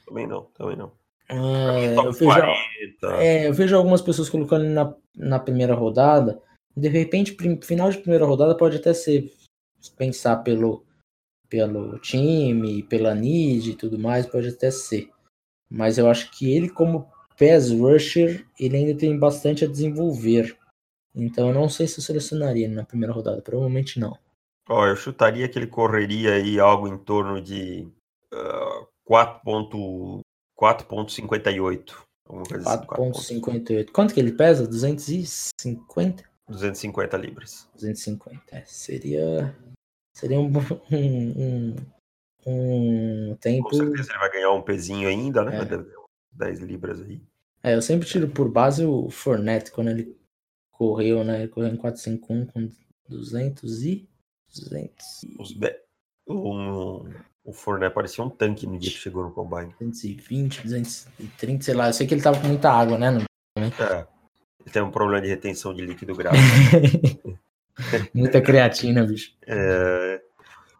Também 0.06 0.28
não, 0.28 0.44
também 0.56 0.76
não. 0.76 0.92
É, 1.30 1.96
eu, 1.96 2.12
vejo, 2.12 2.42
é, 3.20 3.48
eu 3.48 3.54
vejo 3.54 3.78
algumas 3.78 4.02
pessoas 4.02 4.30
colocando 4.30 4.66
na, 4.66 4.96
na 5.16 5.40
primeira 5.40 5.76
rodada. 5.76 6.42
De 6.76 6.88
repente, 6.88 7.38
final 7.62 7.92
de 7.92 8.00
primeira 8.00 8.26
rodada 8.26 8.56
pode 8.56 8.78
até 8.78 8.94
ser 8.94 9.32
pensar 9.96 10.38
pelo 10.38 10.84
pelo 11.50 11.98
time, 11.98 12.84
pela 12.84 13.16
need 13.16 13.72
e 13.72 13.76
tudo 13.76 13.98
mais, 13.98 14.28
pode 14.28 14.50
até 14.50 14.70
ser. 14.70 15.10
Mas 15.70 15.98
eu 15.98 16.08
acho 16.08 16.32
que 16.32 16.52
ele, 16.54 16.70
como 16.70 17.12
pass 17.38 17.72
rusher, 17.72 18.46
ele 18.60 18.78
ainda 18.78 18.98
tem 18.98 19.18
bastante 19.18 19.66
a 19.66 19.68
desenvolver. 19.68 20.56
Então 21.16 21.48
eu 21.48 21.54
não 21.54 21.68
sei 21.68 21.88
se 21.88 22.00
eu 22.00 22.04
selecionaria 22.04 22.66
ele 22.66 22.76
na 22.76 22.86
primeira 22.86 23.14
rodada, 23.14 23.42
provavelmente 23.42 24.00
não. 24.00 24.18
Ó, 24.70 24.82
oh, 24.84 24.86
eu 24.86 24.96
chutaria 24.96 25.50
que 25.50 25.58
ele 25.58 25.66
correria 25.66 26.34
aí 26.34 26.60
algo 26.60 26.88
em 26.88 26.98
torno 26.98 27.42
de 27.42 27.88
uh, 28.34 28.88
4.58. 29.10 30.24
4.58. 32.28 33.18
Assim, 33.18 33.42
Quanto 33.92 34.14
que 34.14 34.20
ele 34.20 34.32
pesa? 34.32 34.68
250? 34.68 36.24
250 36.48 37.18
libras. 37.18 37.68
250, 37.76 38.56
é, 38.56 38.64
seria 38.66 39.56
Seria 40.20 40.38
um, 40.38 40.52
um, 40.92 41.76
um, 42.46 43.32
um 43.32 43.36
tempo. 43.38 43.70
Com 43.70 43.76
certeza 43.76 44.12
ele 44.12 44.20
vai 44.20 44.32
ganhar 44.32 44.52
um 44.52 44.62
pezinho 44.62 45.08
ainda, 45.08 45.46
né? 45.46 45.62
É. 45.62 46.00
10 46.34 46.60
libras 46.60 47.02
aí. 47.02 47.22
É, 47.64 47.74
eu 47.74 47.82
sempre 47.82 48.06
tiro 48.06 48.28
por 48.28 48.52
base 48.52 48.84
o 48.84 49.10
Fornette 49.10 49.72
quando 49.72 49.92
ele 49.92 50.18
correu, 50.72 51.24
né? 51.24 51.40
Ele 51.40 51.48
correu 51.48 51.70
em 51.70 51.78
451 51.78 52.46
com 52.48 52.70
200 53.08 53.84
e. 53.84 54.10
200. 54.54 55.06
Os 55.40 55.54
be... 55.54 55.74
o, 56.28 57.06
o 57.50 57.54
Fornette 57.54 57.96
parecia 57.96 58.24
um 58.24 58.30
tanque 58.30 58.68
no 58.68 58.78
dia 58.78 58.92
que 58.92 58.98
chegou 58.98 59.24
no 59.24 59.32
combine. 59.32 59.74
220, 59.80 60.62
230, 60.62 61.64
sei 61.64 61.74
lá. 61.74 61.88
Eu 61.88 61.94
sei 61.94 62.06
que 62.06 62.14
ele 62.14 62.22
tava 62.22 62.40
com 62.40 62.48
muita 62.48 62.72
água, 62.72 62.96
né? 62.96 63.10
No... 63.10 63.22
É. 63.58 64.06
Ele 64.60 64.72
tem 64.72 64.84
um 64.84 64.92
problema 64.92 65.20
de 65.20 65.28
retenção 65.28 65.74
de 65.74 65.84
líquido 65.84 66.14
grave. 66.16 66.38
Muita 68.14 68.40
creatina, 68.40 69.04
bicho. 69.04 69.32
É... 69.48 70.22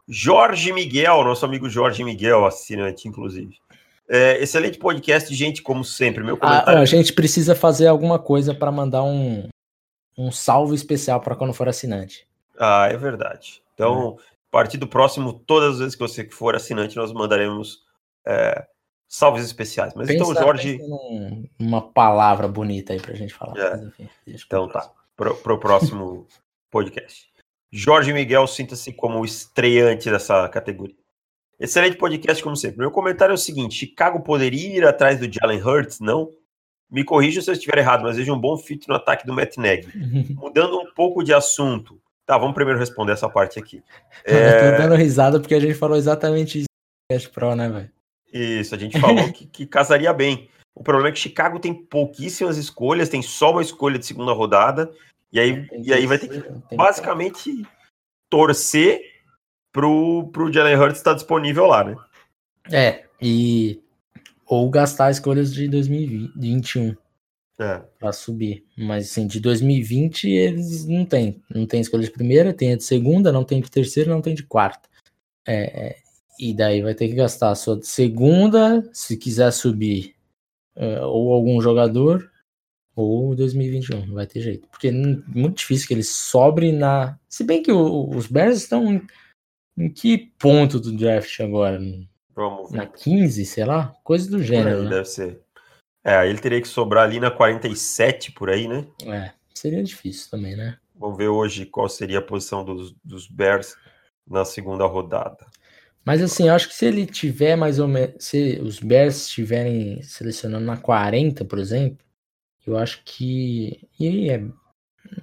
Jorge 0.08 0.72
Miguel, 0.72 1.24
nosso 1.24 1.44
amigo 1.44 1.68
Jorge 1.68 2.04
Miguel, 2.04 2.46
assinante, 2.46 3.08
inclusive. 3.08 3.58
É, 4.08 4.42
excelente 4.42 4.78
podcast, 4.78 5.34
gente, 5.34 5.64
como 5.64 5.84
sempre. 5.84 6.24
Meu 6.24 6.38
comentário... 6.38 6.80
a, 6.80 6.82
a 6.82 6.86
gente 6.86 7.14
precisa 7.14 7.56
fazer 7.56 7.88
alguma 7.88 8.20
coisa 8.20 8.54
para 8.54 8.72
mandar 8.72 9.04
um, 9.04 9.48
um 10.16 10.32
salve 10.32 10.76
especial 10.76 11.20
para 11.20 11.36
quando 11.36 11.54
for 11.54 11.68
assinante. 11.68 12.28
Ah, 12.60 12.88
é 12.92 12.98
verdade. 12.98 13.64
Então, 13.74 14.18
A 14.50 14.52
partir 14.52 14.78
do 14.78 14.88
próximo, 14.88 15.34
todas 15.34 15.74
as 15.74 15.80
vezes 15.80 15.96
que 15.96 16.02
você 16.02 16.28
for 16.30 16.56
assinante, 16.56 16.96
nós 16.96 17.14
mandaremos 17.14 17.84
é, 18.26 18.66
salves 19.08 19.44
especiais. 19.44 19.94
Mas 19.96 20.08
Pensa, 20.08 20.24
então, 20.24 20.44
Jorge. 20.44 20.80
Uma 21.60 21.82
palavra 21.82 22.48
bonita 22.48 22.94
aí 22.94 23.00
pra 23.00 23.14
gente 23.14 23.34
falar. 23.34 23.58
É. 23.58 23.86
Enfim, 23.86 24.10
Então 24.26 24.68
tá, 24.68 24.92
pro, 25.16 25.36
pro 25.36 25.60
próximo 25.60 26.28
podcast. 26.72 27.30
Jorge 27.72 28.12
Miguel, 28.12 28.48
sinta-se 28.48 28.92
como 28.92 29.20
o 29.20 29.26
estreante 29.26 30.10
dessa 30.10 30.50
categoria. 30.50 30.96
Excelente 31.60 31.98
podcast, 31.98 32.42
como 32.42 32.56
sempre. 32.56 32.80
Meu 32.80 32.90
comentário 32.90 33.34
é 33.34 33.36
o 33.36 33.38
seguinte: 33.38 33.76
Chicago 33.76 34.22
poderia 34.22 34.78
ir 34.78 34.86
atrás 34.86 35.20
do 35.20 35.32
Jalen 35.32 35.62
Hurts? 35.62 36.00
Não. 36.00 36.32
Me 36.90 37.04
corrija 37.04 37.40
se 37.40 37.52
eu 37.52 37.54
estiver 37.54 37.78
errado, 37.78 38.02
mas 38.02 38.18
vejo 38.18 38.34
um 38.34 38.40
bom 38.40 38.58
fit 38.58 38.88
no 38.88 38.96
ataque 38.96 39.28
do 39.28 39.34
Matt 39.34 39.58
Nagy. 39.58 39.88
Mudando 40.34 40.80
um 40.80 40.92
pouco 40.96 41.24
de 41.24 41.32
assunto. 41.32 42.02
Tá, 42.30 42.38
vamos 42.38 42.54
primeiro 42.54 42.78
responder 42.78 43.14
essa 43.14 43.28
parte 43.28 43.58
aqui. 43.58 43.82
Eu 44.24 44.38
É, 44.38 44.72
tô 44.72 44.84
dando 44.84 44.94
risada 44.94 45.40
porque 45.40 45.56
a 45.56 45.60
gente 45.60 45.74
falou 45.74 45.98
exatamente 45.98 46.60
isso 46.60 46.68
no 47.10 47.18
Cash 47.18 47.26
Pro, 47.26 47.56
né, 47.56 47.68
velho? 47.68 47.92
Isso, 48.32 48.76
a 48.76 48.78
gente 48.78 49.00
falou 49.00 49.16
que, 49.34 49.48
que 49.48 49.66
casaria 49.66 50.14
bem. 50.14 50.48
O 50.76 50.84
problema 50.84 51.10
é 51.10 51.12
que 51.12 51.18
Chicago 51.18 51.58
tem 51.58 51.74
pouquíssimas 51.74 52.56
escolhas, 52.56 53.10
tem 53.10 53.24
só 53.24 53.50
uma 53.50 53.64
escolha 53.64 53.98
de 53.98 54.06
segunda 54.06 54.32
rodada, 54.32 54.94
e 55.34 55.40
aí, 55.40 55.68
e 55.84 55.92
aí 55.92 56.06
vai 56.06 56.20
ter 56.20 56.28
que 56.28 56.76
basicamente 56.76 57.66
torcer 58.30 59.02
pro, 59.74 60.30
pro 60.32 60.54
Jalen 60.54 60.76
Hurts 60.76 61.00
estar 61.00 61.16
disponível 61.16 61.66
lá, 61.66 61.84
né? 61.84 61.96
É, 62.72 63.06
e. 63.20 63.82
Ou 64.46 64.70
gastar 64.70 65.10
escolhas 65.10 65.52
de 65.52 65.68
2021 65.68 66.96
É, 67.60 67.82
pra 68.00 68.12
subir. 68.14 68.66
Mas 68.78 69.12
assim, 69.12 69.28
de 69.28 69.40
2020 69.40 70.30
eles 70.30 70.86
não 70.88 71.04
tem. 71.06 71.42
Não 71.54 71.66
tem 71.66 71.82
escolha 71.82 72.04
de 72.04 72.12
primeira, 72.12 72.54
tem 72.54 72.74
a 72.74 72.78
de 72.78 72.84
segunda, 72.84 73.32
não 73.32 73.44
tem 73.44 73.60
de 73.62 73.70
terceira, 73.70 74.10
não 74.10 74.22
tem 74.22 74.34
de 74.34 74.44
quarta. 74.44 74.88
É, 75.46 75.88
é, 75.88 75.96
e 76.40 76.54
daí 76.54 76.82
vai 76.82 76.96
ter 76.96 77.08
que 77.10 77.16
gastar 77.16 77.52
a 77.52 77.56
sua 77.56 77.78
de 77.78 77.86
segunda, 77.88 78.88
se 78.94 79.18
quiser 79.18 79.52
subir, 79.52 80.16
é, 80.76 81.02
ou 81.02 81.34
algum 81.34 81.60
jogador, 81.62 82.32
ou 82.96 83.36
2021. 83.36 84.06
Não 84.06 84.14
vai 84.16 84.26
ter 84.28 84.40
jeito. 84.42 84.68
Porque 84.70 84.88
é 84.88 84.92
muito 84.92 85.58
difícil 85.58 85.88
que 85.88 85.94
ele 85.94 86.04
sobre 86.04 86.72
na. 86.72 87.18
Se 87.28 87.44
bem 87.44 87.62
que 87.62 87.72
o- 87.72 88.10
os 88.10 88.28
Bears 88.28 88.58
estão 88.58 88.94
em, 88.94 89.02
em 89.78 89.90
que 89.90 90.32
ponto 90.40 90.80
do 90.80 90.92
draft 90.96 91.40
agora? 91.42 91.80
vamos. 92.34 92.72
Na 92.72 92.86
15, 92.86 93.46
sei 93.46 93.66
lá? 93.66 93.94
Coisa 94.04 94.30
do 94.30 94.42
gênero, 94.42 94.78
aí, 94.78 94.84
né? 94.86 94.90
Deve 94.92 95.06
ser. 95.06 95.42
É, 96.04 96.28
ele 96.28 96.40
teria 96.40 96.62
que 96.62 96.68
sobrar 96.68 97.04
ali 97.04 97.20
na 97.20 97.30
47 97.30 98.32
por 98.32 98.50
aí, 98.50 98.68
né? 98.68 98.86
É, 99.06 99.32
seria 99.54 99.84
difícil 99.84 100.30
também, 100.32 100.56
né? 100.56 100.78
Vamos 100.96 101.18
ver 101.18 101.28
hoje 101.28 101.66
qual 101.66 101.88
seria 101.90 102.20
a 102.20 102.22
posição 102.22 102.64
dos, 102.64 102.96
dos 103.04 103.28
Bears 103.28 103.76
na 104.28 104.44
segunda 104.46 104.86
rodada. 104.86 105.46
Mas 106.06 106.22
assim, 106.22 106.48
eu 106.48 106.54
acho 106.54 106.68
que 106.70 106.76
se 106.76 106.86
ele 106.86 107.06
tiver 107.06 107.56
mais 107.56 107.80
ou 107.80 107.88
menos. 107.88 108.16
Se 108.24 108.60
os 108.62 108.80
Bears 108.80 109.28
estiverem 109.28 110.02
selecionando 110.02 110.66
na 110.66 110.78
40, 110.78 111.44
por 111.46 111.60
exemplo, 111.60 112.06
eu 112.66 112.78
acho 112.78 113.02
que. 113.04 113.88
E 114.00 114.08
aí 114.08 114.30
é, 114.30 114.44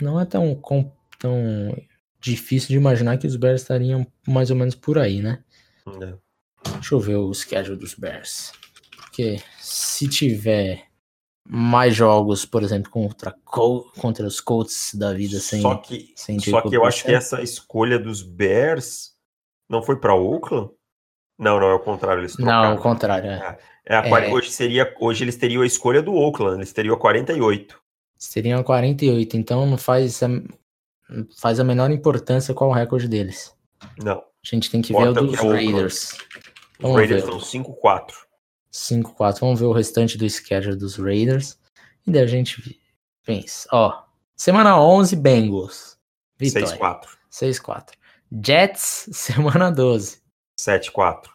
não 0.01 0.21
é 0.21 0.25
tão, 0.25 0.55
com- 0.55 0.93
tão 1.19 1.75
difícil 2.21 2.69
de 2.69 2.77
imaginar 2.77 3.19
que 3.19 3.27
os 3.27 3.37
Bears 3.37 3.62
estariam 3.62 4.07
mais 4.29 4.51
ou 4.51 4.57
menos 4.57 4.75
por 4.75 4.99
aí, 4.99 5.21
né? 5.23 5.43
É. 6.03 6.15
Deixa 6.75 6.95
eu 6.95 7.01
ver 7.01 7.17
o 7.17 7.33
schedule 7.33 7.77
dos 7.77 7.95
Bears. 7.95 8.53
Porque 9.16 9.42
se 9.59 10.07
tiver 10.09 10.85
mais 11.48 11.94
jogos, 11.94 12.44
por 12.44 12.62
exemplo, 12.62 12.90
contra, 12.90 13.35
Col- 13.44 13.90
contra 13.98 14.26
os 14.26 14.40
Colts 14.40 14.94
da 14.94 15.14
vida 15.14 15.38
sem. 15.40 15.62
só 15.62 15.76
que, 15.76 16.12
sem 16.14 16.38
só 16.38 16.61
que 16.61 16.76
eu 16.76 16.85
acho 16.85 17.02
que 17.05 17.12
essa 17.14 17.40
escolha 17.42 17.98
dos 17.98 18.20
Bears 18.22 19.12
não 19.70 19.83
foi 19.83 19.96
para 19.98 20.14
Oakland? 20.14 20.70
Não, 21.38 21.59
não, 21.59 21.68
é 21.68 21.74
o 21.74 21.81
contrário. 21.81 22.20
Eles 22.20 22.37
Não, 22.37 22.44
trocaram. 22.46 22.70
ao 22.72 22.79
contrário. 22.79 23.31
É. 23.31 23.59
É 23.87 23.96
a 23.96 24.07
É. 24.07 24.33
Hoje, 24.33 24.50
seria, 24.50 24.94
hoje 25.00 25.24
eles 25.24 25.37
teriam 25.37 25.62
a 25.62 25.66
escolha 25.66 26.02
do 26.02 26.12
Oakland, 26.14 26.57
eles 26.59 26.72
teriam 26.72 26.94
a 26.94 26.98
48. 26.98 27.79
Seriam 28.18 28.62
48, 28.62 29.37
então 29.37 29.64
não 29.66 29.79
faz 29.79 30.22
a, 30.22 30.29
não 30.29 30.44
faz 31.38 31.59
a 31.61 31.64
menor 31.64 31.90
importância 31.90 32.52
qual 32.52 32.68
o 32.70 32.72
recorde 32.74 33.09
deles. 33.09 33.55
Não. 34.02 34.18
A 34.18 34.24
gente 34.42 34.70
tem 34.70 34.83
que 34.83 34.92
ver 34.92 35.09
o 35.09 35.11
o 35.11 35.14
dos 35.14 35.38
é. 35.38 35.46
Raiders. 35.48 36.12
Os 36.12 36.18
Vamos 36.81 36.96
Raiders 36.98 37.24
ver. 37.24 37.35
estão 37.37 37.62
5-4. 37.62 38.26
5-4. 38.77 39.41
Vamos 39.41 39.61
ver 39.61 39.67
o 39.67 39.73
restante 39.73 40.19
do 40.19 40.29
schedule 40.29 40.77
dos 40.77 40.97
Raiders. 40.97 41.59
E 42.07 42.11
daí 42.11 42.23
a 42.23 42.27
gente 42.27 42.79
pensa. 43.25 43.69
Ó, 43.73 44.03
semana 44.37 44.81
11, 44.81 45.17
Bengals. 45.17 45.99
Vitória. 46.39 46.69
6-4. 46.69 47.09
6-4. 47.33 47.93
Jets, 48.45 49.09
semana 49.12 49.71
12. 49.71 50.21
7-4. 50.59 51.29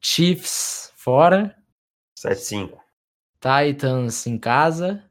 Chiefs, 0.00 0.92
fora. 0.96 1.54
7-5. 2.16 2.78
Titans 3.40 4.26
em 4.26 4.38
casa. 4.38 5.04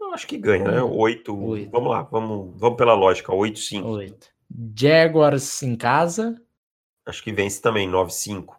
Eu 0.00 0.12
acho 0.12 0.26
que 0.26 0.38
ganha, 0.38 0.64
né? 0.64 0.82
8. 0.82 1.36
Oito. 1.36 1.70
Vamos 1.70 1.90
lá, 1.90 2.02
vamos, 2.02 2.58
vamos 2.58 2.76
pela 2.76 2.94
lógica. 2.94 3.32
8-5. 3.32 3.84
8. 3.84 4.28
Jaguars 4.74 5.62
em 5.62 5.76
casa. 5.76 6.40
Acho 7.06 7.22
que 7.22 7.32
vence 7.32 7.60
também, 7.60 7.88
9-5. 7.88 8.54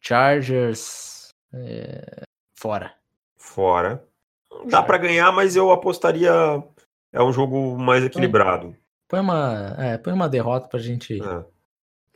Chargers 0.00 1.09
é, 1.52 2.22
fora. 2.54 2.94
Fora. 3.36 4.04
Dá 4.66 4.82
pra 4.82 4.98
ganhar, 4.98 5.32
mas 5.32 5.56
eu 5.56 5.70
apostaria. 5.70 6.30
É 7.12 7.22
um 7.22 7.32
jogo 7.32 7.76
mais 7.78 8.04
equilibrado. 8.04 8.76
Põe 9.08 9.20
uma, 9.20 9.74
é, 9.78 9.98
põe 9.98 10.12
uma 10.12 10.28
derrota 10.28 10.68
pra 10.68 10.78
gente. 10.78 11.20
É. 11.22 11.44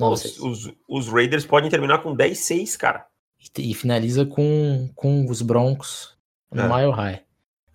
Os, 0.01 0.39
os, 0.41 0.73
os 0.89 1.09
Raiders 1.09 1.47
podem 1.47 1.71
terminar 1.71 1.99
com 2.03 2.15
10-6, 2.17 2.77
cara. 2.77 3.07
E, 3.59 3.71
e 3.71 3.75
finaliza 3.75 4.25
com, 4.27 4.91
com 4.95 5.25
os 5.29 5.41
Broncos 5.43 6.17
no 6.53 6.63
É. 6.63 6.69
Mile 6.69 6.93
High. 6.93 7.23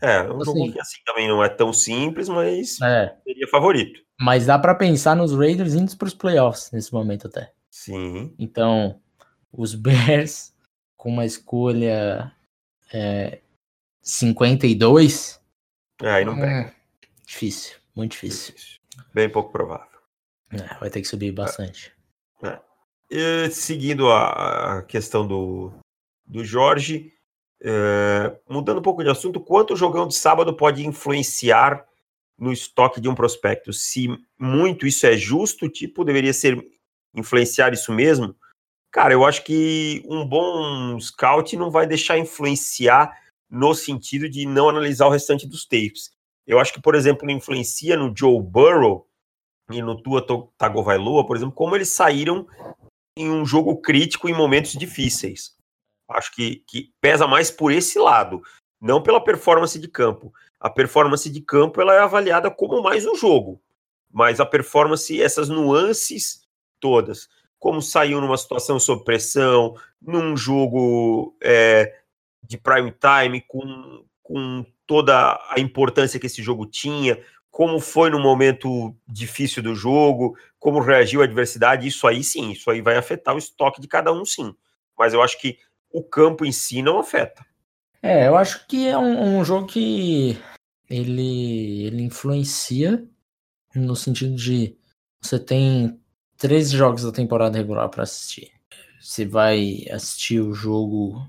É, 0.01 0.21
um 0.23 0.41
Assim. 0.41 0.45
jogo 0.45 0.71
que 0.71 0.79
assim 0.79 0.97
também 1.05 1.27
não 1.27 1.43
é 1.43 1.49
tão 1.49 1.73
simples, 1.73 2.29
mas 2.29 2.79
É, 2.81 3.13
seria 3.25 3.47
favorito. 3.49 3.99
mas 4.19 4.45
dá 4.45 4.57
pra 4.57 4.73
pensar 4.73 5.13
nos 5.15 5.33
Raiders 5.33 5.73
indo 5.73 5.95
pros 5.97 6.13
playoffs 6.13 6.71
nesse 6.71 6.93
momento 6.93 7.27
até. 7.27 7.51
Sim. 7.69 8.33
Então, 8.39 9.01
os 9.51 9.75
Bears 9.75 10.53
com 10.99 11.09
uma 11.09 11.25
escolha 11.25 12.29
é, 12.93 13.39
52. 14.01 15.39
É, 16.01 16.11
aí 16.11 16.25
não 16.25 16.35
pega. 16.35 16.67
hum, 16.67 17.07
difícil, 17.25 17.77
muito 17.95 18.11
difícil. 18.11 18.53
Bem 19.13 19.29
pouco 19.29 19.49
provável. 19.49 19.87
É, 20.51 20.75
vai 20.77 20.89
ter 20.89 21.01
que 21.01 21.07
subir 21.07 21.31
bastante. 21.31 21.95
E, 23.09 23.49
seguindo 23.49 24.11
a, 24.11 24.79
a 24.79 24.83
questão 24.83 25.25
do, 25.25 25.71
do 26.27 26.43
Jorge, 26.43 27.13
é, 27.63 28.37
mudando 28.49 28.79
um 28.79 28.83
pouco 28.83 29.01
de 29.01 29.09
assunto, 29.09 29.39
quanto 29.39 29.73
o 29.73 29.77
jogão 29.77 30.05
de 30.05 30.15
sábado 30.15 30.53
pode 30.53 30.85
influenciar 30.85 31.87
no 32.37 32.51
estoque 32.51 32.99
de 32.99 33.07
um 33.07 33.15
prospecto? 33.15 33.71
Se 33.71 34.09
muito 34.37 34.85
isso 34.85 35.07
é 35.07 35.15
justo, 35.15 35.69
tipo, 35.69 36.03
deveria 36.03 36.33
ser 36.33 36.61
influenciar 37.15 37.71
isso 37.71 37.93
mesmo? 37.93 38.35
Cara, 38.91 39.13
eu 39.13 39.23
acho 39.23 39.43
que 39.43 40.03
um 40.07 40.25
bom 40.25 40.99
scout 40.99 41.55
não 41.55 41.69
vai 41.69 41.85
deixar 41.85 42.17
influenciar 42.17 43.15
no 43.49 43.73
sentido 43.75 44.29
de 44.29 44.45
não 44.45 44.69
analisar 44.69 45.07
o 45.07 45.11
restante 45.11 45.47
dos 45.47 45.65
tapes. 45.65 46.11
Eu 46.45 46.59
acho 46.59 46.73
que, 46.73 46.81
por 46.81 46.95
exemplo, 46.95 47.29
influencia 47.29 47.95
no 47.95 48.11
Joe 48.15 48.41
Burrow 48.41 49.07
e 49.71 49.81
no 49.81 50.01
Tua 50.01 50.25
Tagovailoa, 50.57 51.25
por 51.25 51.37
exemplo, 51.37 51.53
como 51.53 51.75
eles 51.75 51.89
saíram 51.89 52.47
em 53.15 53.29
um 53.29 53.45
jogo 53.45 53.79
crítico 53.79 54.27
em 54.27 54.33
momentos 54.33 54.73
difíceis. 54.73 55.55
Acho 56.09 56.33
que, 56.33 56.63
que 56.67 56.91
pesa 56.99 57.27
mais 57.27 57.51
por 57.51 57.71
esse 57.71 57.99
lado, 57.99 58.41
não 58.81 59.03
pela 59.03 59.23
performance 59.23 59.77
de 59.77 59.87
campo. 59.87 60.33
A 60.59 60.69
performance 60.69 61.29
de 61.29 61.41
campo 61.41 61.79
ela 61.79 61.93
é 61.93 61.99
avaliada 61.99 62.49
como 62.49 62.81
mais 62.81 63.05
um 63.05 63.15
jogo, 63.15 63.61
mas 64.11 64.39
a 64.39 64.45
performance, 64.45 65.21
essas 65.21 65.49
nuances 65.49 66.41
todas, 66.79 67.29
como 67.59 67.81
saiu 67.81 68.21
numa 68.21 68.37
situação 68.37 68.79
sob 68.79 69.03
pressão, 69.03 69.75
num 70.01 70.35
jogo 70.35 71.35
é, 71.43 71.93
de 72.41 72.57
prime 72.57 72.91
time, 72.91 73.41
com, 73.41 74.05
com 74.23 74.65
toda 74.87 75.39
a 75.49 75.59
importância 75.59 76.19
que 76.19 76.25
esse 76.25 76.41
jogo 76.41 76.65
tinha, 76.65 77.21
como 77.51 77.79
foi 77.79 78.09
no 78.09 78.19
momento 78.19 78.95
difícil 79.07 79.61
do 79.61 79.75
jogo, 79.75 80.37
como 80.57 80.79
reagiu 80.79 81.21
à 81.21 81.25
adversidade, 81.25 81.87
isso 81.87 82.07
aí 82.07 82.23
sim, 82.23 82.51
isso 82.51 82.71
aí 82.71 82.81
vai 82.81 82.95
afetar 82.95 83.35
o 83.35 83.39
estoque 83.39 83.81
de 83.81 83.87
cada 83.87 84.11
um, 84.13 84.23
sim. 84.23 84.55
Mas 84.97 85.13
eu 85.13 85.21
acho 85.21 85.39
que 85.39 85.57
o 85.91 86.01
campo 86.01 86.45
em 86.45 86.51
si 86.51 86.81
não 86.81 86.99
afeta. 86.99 87.45
É, 88.01 88.27
eu 88.27 88.37
acho 88.37 88.65
que 88.67 88.87
é 88.87 88.97
um, 88.97 89.39
um 89.39 89.43
jogo 89.43 89.67
que 89.67 90.37
ele, 90.89 91.85
ele 91.85 92.03
influencia 92.03 93.05
no 93.75 93.95
sentido 93.95 94.35
de 94.35 94.77
você 95.21 95.37
tem 95.37 95.99
três 96.39 96.71
jogos 96.71 97.03
da 97.03 97.11
temporada 97.11 97.57
regular 97.57 97.89
para 97.89 98.03
assistir. 98.03 98.51
Você 98.99 99.25
vai 99.25 99.85
assistir 99.91 100.39
o 100.39 100.53
jogo 100.53 101.21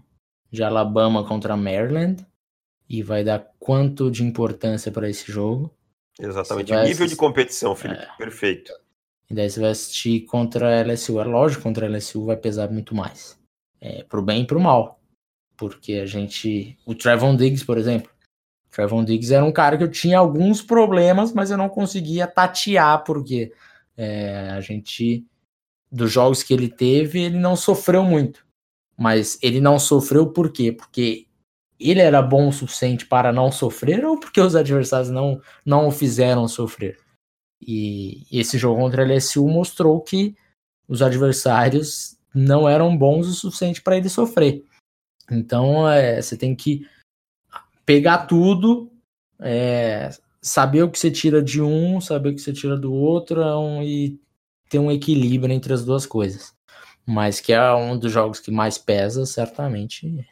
de 0.50 0.62
Alabama 0.62 1.26
contra 1.26 1.56
Maryland 1.56 2.24
e 2.88 3.02
vai 3.02 3.22
dar 3.22 3.46
quanto 3.58 4.10
de 4.10 4.24
importância 4.24 4.90
para 4.90 5.10
esse 5.10 5.30
jogo. 5.30 5.74
Exatamente. 6.18 6.72
Nível 6.72 6.84
de 6.86 6.92
assistir- 6.92 7.16
competição, 7.16 7.76
Felipe. 7.76 8.02
É. 8.02 8.16
Perfeito. 8.16 8.72
E 9.28 9.34
daí 9.34 9.48
você 9.48 9.60
vai 9.60 9.70
assistir 9.70 10.20
contra 10.22 10.68
a 10.68 10.80
LSU. 10.84 11.20
É 11.20 11.24
lógico, 11.24 11.62
contra 11.62 11.86
a 11.86 11.88
LSU 11.88 12.24
vai 12.24 12.36
pesar 12.36 12.70
muito 12.70 12.94
mais. 12.94 13.38
É, 13.80 14.02
pro 14.04 14.22
bem 14.22 14.42
e 14.42 14.46
pro 14.46 14.60
mal. 14.60 15.00
Porque 15.56 15.94
a 15.94 16.06
gente. 16.06 16.76
O 16.84 16.94
Trevon 16.94 17.36
Diggs, 17.36 17.64
por 17.64 17.78
exemplo. 17.78 18.10
O 18.66 18.70
Trevon 18.70 19.04
Diggs 19.04 19.32
era 19.32 19.44
um 19.44 19.52
cara 19.52 19.76
que 19.78 19.84
eu 19.84 19.90
tinha 19.90 20.18
alguns 20.18 20.62
problemas, 20.62 21.32
mas 21.32 21.50
eu 21.50 21.56
não 21.56 21.68
conseguia 21.68 22.26
tatear, 22.26 23.04
porque 23.04 23.52
é, 24.00 24.48
a 24.50 24.60
gente. 24.62 25.26
Dos 25.92 26.10
jogos 26.12 26.42
que 26.42 26.54
ele 26.54 26.68
teve, 26.68 27.20
ele 27.20 27.38
não 27.38 27.56
sofreu 27.56 28.04
muito. 28.04 28.46
Mas 28.96 29.38
ele 29.42 29.60
não 29.60 29.78
sofreu 29.78 30.32
por 30.32 30.52
quê? 30.52 30.70
Porque 30.70 31.26
ele 31.78 32.00
era 32.00 32.22
bom 32.22 32.48
o 32.48 32.52
suficiente 32.52 33.06
para 33.06 33.32
não 33.32 33.50
sofrer 33.50 34.04
ou 34.04 34.18
porque 34.18 34.40
os 34.40 34.54
adversários 34.54 35.10
não, 35.10 35.40
não 35.66 35.88
o 35.88 35.90
fizeram 35.90 36.46
sofrer? 36.46 36.98
E 37.60 38.24
esse 38.30 38.56
jogo 38.56 38.80
contra 38.80 39.02
a 39.02 39.06
LSU 39.06 39.48
mostrou 39.48 40.00
que 40.00 40.36
os 40.86 41.02
adversários 41.02 42.16
não 42.32 42.68
eram 42.68 42.96
bons 42.96 43.26
o 43.26 43.32
suficiente 43.32 43.82
para 43.82 43.96
ele 43.96 44.08
sofrer. 44.08 44.64
Então 45.30 45.88
é, 45.90 46.22
você 46.22 46.36
tem 46.36 46.54
que 46.54 46.86
pegar 47.84 48.26
tudo, 48.26 48.90
é, 49.40 50.10
saber 50.42 50.82
o 50.82 50.90
que 50.90 50.98
você 50.98 51.10
tira 51.10 51.42
de 51.42 51.60
um, 51.60 52.00
saber 52.00 52.30
o 52.30 52.34
que 52.34 52.40
você 52.40 52.52
tira 52.52 52.76
do 52.76 52.92
outro 52.92 53.40
é 53.40 53.56
um, 53.56 53.82
e 53.82 54.18
ter 54.68 54.78
um 54.78 54.90
equilíbrio 54.90 55.52
entre 55.52 55.72
as 55.72 55.84
duas 55.84 56.06
coisas. 56.06 56.54
Mas 57.06 57.40
que 57.40 57.52
é 57.52 57.74
um 57.74 57.98
dos 57.98 58.12
jogos 58.12 58.40
que 58.40 58.50
mais 58.50 58.78
pesa, 58.78 59.26
certamente. 59.26 60.26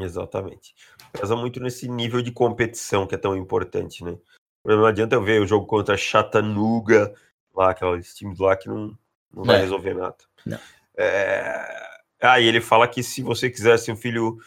Exatamente. 0.00 0.74
Pesa 1.12 1.36
muito 1.36 1.60
nesse 1.60 1.88
nível 1.88 2.22
de 2.22 2.32
competição 2.32 3.06
que 3.06 3.14
é 3.14 3.18
tão 3.18 3.36
importante, 3.36 4.02
né? 4.02 4.16
Não 4.64 4.86
adianta 4.86 5.14
eu 5.14 5.22
ver 5.22 5.42
o 5.42 5.46
jogo 5.46 5.66
contra 5.66 5.96
Chattanooga, 5.96 7.14
lá, 7.54 7.70
aqueles 7.70 8.14
times 8.14 8.38
lá 8.38 8.56
que 8.56 8.68
não, 8.68 8.96
não 9.32 9.44
vai 9.44 9.56
é. 9.56 9.60
resolver 9.60 9.94
nada. 9.94 10.16
Não. 10.46 10.58
É... 10.96 11.84
Aí 12.22 12.44
ah, 12.44 12.48
ele 12.48 12.60
fala 12.60 12.88
que 12.88 13.02
se 13.02 13.22
você 13.22 13.50
quiser 13.50 13.78
um 13.90 13.96
filho 13.96 14.38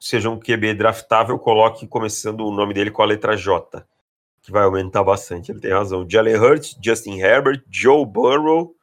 seja 0.00 0.30
um 0.30 0.38
QB 0.38 0.74
draftável, 0.74 1.38
coloque 1.38 1.86
começando 1.86 2.40
o 2.46 2.50
nome 2.50 2.72
dele 2.72 2.90
com 2.90 3.02
a 3.02 3.06
letra 3.06 3.36
J, 3.36 3.84
que 4.48 4.52
vai 4.52 4.64
aumentar 4.64 5.04
bastante. 5.04 5.52
Ele 5.52 5.60
tem 5.60 5.70
razão. 5.70 6.08
Jalen 6.08 6.36
Hurts, 6.36 6.74
Justin 6.82 7.18
Herbert, 7.18 7.62
Joe 7.70 8.06
Burrow, 8.06 8.74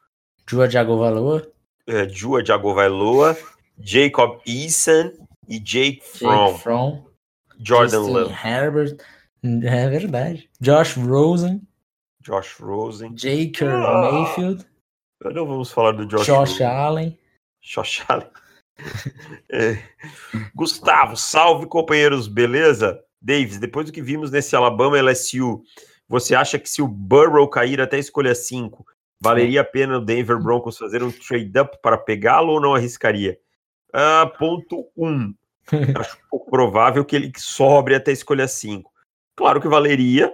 Jua 0.47 0.69
Jagovaloa, 0.69 1.51
é, 1.87 2.07
Jua 2.07 2.45
Jagovaloa, 2.45 3.35
Jacob 3.79 4.39
Eason 4.47 5.11
e 5.49 5.59
Jake 5.59 6.01
Fromm. 6.03 6.51
Jake 6.51 6.59
Fromm 6.61 7.03
Jordan 7.59 8.01
Love. 8.01 8.31
Herbert. 8.31 8.97
É 9.43 9.89
verdade. 9.89 10.49
Josh 10.61 10.97
Rosen. 10.97 11.61
Josh 12.21 12.59
Rosen. 12.59 13.15
Jaker 13.17 13.69
ah, 13.69 14.11
Mayfield. 14.11 14.65
Não 15.23 15.47
vamos 15.47 15.71
falar 15.71 15.93
do 15.93 16.05
Josh 16.05 16.27
Josh. 16.27 16.61
Allen. 16.61 17.17
Josh 17.61 18.03
Allen. 18.07 18.27
é. 19.51 19.81
Gustavo, 20.53 21.15
salve 21.17 21.65
companheiros, 21.65 22.27
beleza? 22.27 23.03
Davis, 23.25 23.57
depois 23.57 23.87
do 23.87 23.91
que 23.91 24.03
vimos 24.03 24.29
nesse 24.29 24.55
Alabama 24.55 25.01
LSU, 25.01 25.63
você 26.07 26.35
acha 26.35 26.59
que 26.59 26.69
se 26.69 26.79
o 26.79 26.87
Burrow 26.87 27.49
cair 27.49 27.81
até 27.81 27.97
a 27.97 27.99
escolha 27.99 28.35
5, 28.35 28.85
valeria 29.19 29.61
a 29.61 29.63
pena 29.63 29.97
o 29.97 30.05
Denver 30.05 30.37
Broncos 30.37 30.77
fazer 30.77 31.01
um 31.01 31.11
trade-up 31.11 31.79
para 31.81 31.97
pegá-lo 31.97 32.53
ou 32.53 32.61
não 32.61 32.75
arriscaria? 32.75 33.39
Ah, 33.91 34.31
ponto 34.37 34.87
1. 34.95 35.07
Um. 35.07 35.33
Acho 35.99 36.19
pouco 36.29 36.51
provável 36.51 37.03
que 37.03 37.15
ele 37.15 37.31
sobre 37.35 37.95
até 37.95 38.11
a 38.11 38.13
escolha 38.13 38.47
5. 38.47 38.93
Claro 39.35 39.59
que 39.59 39.67
valeria, 39.67 40.31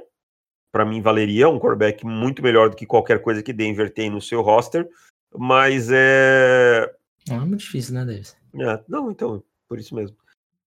para 0.70 0.84
mim 0.84 1.02
valeria 1.02 1.48
um 1.48 1.58
quarterback 1.58 2.06
muito 2.06 2.44
melhor 2.44 2.70
do 2.70 2.76
que 2.76 2.86
qualquer 2.86 3.22
coisa 3.22 3.42
que 3.42 3.54
Denver 3.54 3.94
tem 3.94 4.10
no 4.10 4.22
seu 4.22 4.42
roster, 4.42 4.86
mas 5.34 5.90
é. 5.90 6.94
Não 7.30 7.38
é 7.38 7.46
muito 7.46 7.62
difícil, 7.62 7.94
né, 7.94 8.04
Davis? 8.04 8.36
É, 8.54 8.84
não, 8.86 9.10
então, 9.10 9.42
por 9.70 9.80
isso 9.80 9.96
mesmo. 9.96 10.18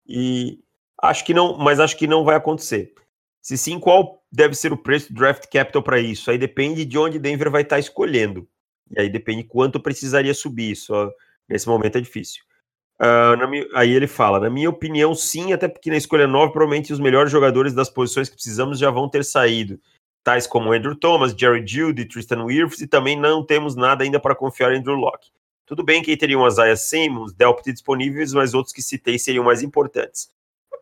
E 0.07 0.59
acho 1.03 1.25
que 1.25 1.35
não, 1.35 1.57
mas 1.59 1.81
acho 1.81 1.97
que 1.97 2.07
não 2.07 2.25
vai 2.25 2.37
acontecer. 2.37 2.95
Se 3.43 3.59
sim, 3.59 3.79
qual 3.79 4.23
deve 4.33 4.55
ser 4.55 4.73
o 4.73 4.77
preço 4.77 5.13
do 5.13 5.19
draft 5.19 5.47
capital 5.51 5.83
para 5.83 6.01
isso? 6.01 6.31
Aí 6.31 6.39
depende 6.39 6.85
de 6.85 6.99
onde 6.99 7.19
Denver 7.19 7.51
vai 7.51 7.63
estar 7.63 7.77
tá 7.77 7.81
escolhendo. 7.81 8.49
E 8.91 9.01
aí 9.01 9.09
depende 9.09 9.45
quanto 9.45 9.81
precisaria 9.81 10.33
subir. 10.33 10.73
Isso 10.73 10.93
nesse 11.49 11.69
momento 11.69 11.99
é 11.99 12.01
difícil. 12.01 12.43
Uh, 13.01 13.49
minha, 13.49 13.67
aí 13.75 13.91
ele 13.91 14.07
fala, 14.07 14.39
na 14.39 14.49
minha 14.49 14.71
opinião, 14.71 15.15
sim, 15.15 15.53
até 15.53 15.69
porque 15.69 15.91
na 15.91 15.97
escolha 15.97 16.27
9, 16.27 16.53
provavelmente 16.53 16.93
os 16.93 17.01
melhores 17.01 17.31
jogadores 17.31 17.75
das 17.75 17.91
posições 17.91 18.29
que 18.29 18.37
precisamos 18.37 18.79
já 18.79 18.91
vão 18.91 19.09
ter 19.09 19.25
saído, 19.25 19.81
tais 20.23 20.47
como 20.47 20.73
Andrew 20.73 20.95
Thomas, 20.95 21.33
Jerry 21.33 21.67
Judy, 21.67 22.07
Tristan 22.07 22.45
Wirfs, 22.45 22.81
e 22.81 22.87
também 22.87 23.19
não 23.19 23.45
temos 23.45 23.75
nada 23.75 24.05
ainda 24.05 24.21
para 24.21 24.35
confiar 24.35 24.73
em 24.73 24.79
Andrew 24.79 24.95
Locke. 24.95 25.31
Tudo 25.67 25.83
bem 25.83 26.03
que 26.03 26.11
aí 26.11 26.17
teriam 26.17 26.47
Isaiah 26.47 26.77
Simmons, 26.77 27.33
Delpit 27.33 27.73
disponíveis, 27.73 28.33
mas 28.33 28.55
outros 28.55 28.73
que 28.73 28.83
citei 28.83 29.19
seriam 29.19 29.45
mais 29.45 29.63
importantes. 29.63 30.31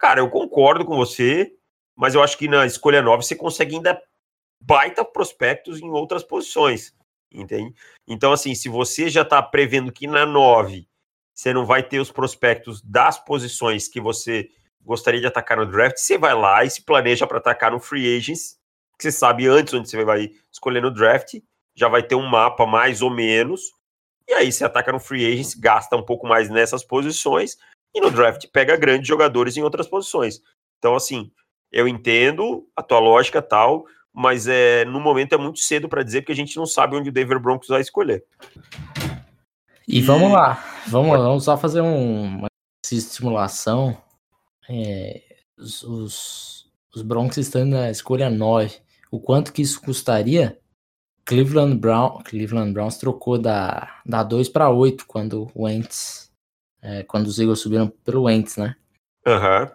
Cara, 0.03 0.19
eu 0.19 0.29
concordo 0.29 0.85
com 0.85 0.97
você, 0.97 1.55
mas 1.95 2.17
eu 2.17 2.23
acho 2.25 2.37
que 2.37 2.49
na 2.49 2.67
escolha 2.67 3.01
9 3.01 3.23
você 3.23 3.37
consegue 3.37 3.77
ainda 3.77 4.03
baita 4.61 5.05
prospectos 5.05 5.81
em 5.81 5.89
outras 5.91 6.25
posições, 6.25 6.93
entende? 7.33 7.73
Então, 8.09 8.33
assim, 8.33 8.53
se 8.53 8.69
você 8.69 9.09
já 9.09 9.23
está 9.23 9.41
prevendo 9.41 9.93
que 9.93 10.09
na 10.09 10.27
9 10.27 10.89
você 11.33 11.53
não 11.53 11.65
vai 11.65 11.85
ter 11.85 12.01
os 12.01 12.11
prospectos 12.11 12.83
das 12.83 13.17
posições 13.25 13.87
que 13.87 14.01
você 14.01 14.51
gostaria 14.81 15.21
de 15.21 15.27
atacar 15.29 15.57
no 15.57 15.67
draft, 15.67 15.97
você 15.97 16.19
vai 16.19 16.35
lá 16.35 16.65
e 16.65 16.71
se 16.71 16.83
planeja 16.83 17.25
para 17.25 17.39
atacar 17.39 17.71
no 17.71 17.79
free 17.79 18.17
agents, 18.17 18.59
que 18.99 19.05
você 19.05 19.13
sabe 19.13 19.47
antes 19.47 19.73
onde 19.73 19.89
você 19.89 20.05
vai 20.05 20.33
escolher 20.51 20.83
no 20.83 20.91
draft, 20.91 21.35
já 21.77 21.87
vai 21.87 22.03
ter 22.03 22.17
um 22.17 22.27
mapa 22.27 22.67
mais 22.67 23.03
ou 23.03 23.11
menos, 23.11 23.73
e 24.27 24.33
aí 24.33 24.51
você 24.51 24.65
ataca 24.65 24.91
no 24.91 24.99
free 24.99 25.33
agents, 25.33 25.55
gasta 25.55 25.95
um 25.95 26.03
pouco 26.03 26.27
mais 26.27 26.51
nessas 26.51 26.83
posições, 26.83 27.57
e 27.95 28.01
no 28.01 28.11
draft 28.11 28.47
pega 28.53 28.77
grandes 28.77 29.07
jogadores 29.07 29.57
em 29.57 29.63
outras 29.63 29.87
posições. 29.87 30.41
Então, 30.79 30.95
assim, 30.95 31.31
eu 31.71 31.87
entendo 31.87 32.67
a 32.77 32.83
tua 32.83 32.99
lógica 32.99 33.41
tal, 33.41 33.85
mas 34.13 34.47
é, 34.47 34.85
no 34.85 35.01
momento 35.01 35.35
é 35.35 35.39
muito 35.39 35.61
cedo 35.61 35.89
para 35.89 36.03
dizer 36.03 36.23
que 36.23 36.33
a 36.33 36.35
gente 36.35 36.57
não 36.57 36.67
sabe 36.67 36.97
onde 36.97 37.09
o 37.09 37.13
Denver 37.13 37.41
Broncos 37.41 37.69
vai 37.69 37.81
escolher. 37.81 38.25
E 39.87 40.01
vamos 40.01 40.31
lá, 40.31 40.63
vamos, 40.87 41.19
vamos 41.19 41.45
só 41.45 41.57
fazer 41.57 41.81
um, 41.81 42.39
uma 42.39 42.49
simulação. 42.85 43.97
É, 44.69 45.23
os, 45.59 45.83
os, 45.83 46.73
os 46.95 47.03
Broncos 47.03 47.39
estão 47.39 47.65
na 47.65 47.91
escolha 47.91 48.31
9. 48.31 48.81
O 49.11 49.21
quanto 49.21 49.53
que 49.53 49.63
isso 49.63 49.81
custaria? 49.81 50.59
Cleveland, 51.25 51.77
Brown, 51.77 52.23
Cleveland 52.25 52.73
Browns 52.73 52.97
trocou 52.97 53.39
da, 53.39 54.01
da 54.05 54.23
2 54.23 54.49
para 54.49 54.71
8 54.71 55.07
quando 55.07 55.51
o 55.55 55.65
Wentz, 55.65 56.32
é, 56.83 57.03
quando 57.05 57.27
os 57.27 57.39
Eagles 57.39 57.61
subiram 57.61 57.89
pelo 57.89 58.25
Wentz, 58.25 58.57
né? 58.57 58.77
Uhum. 59.27 59.71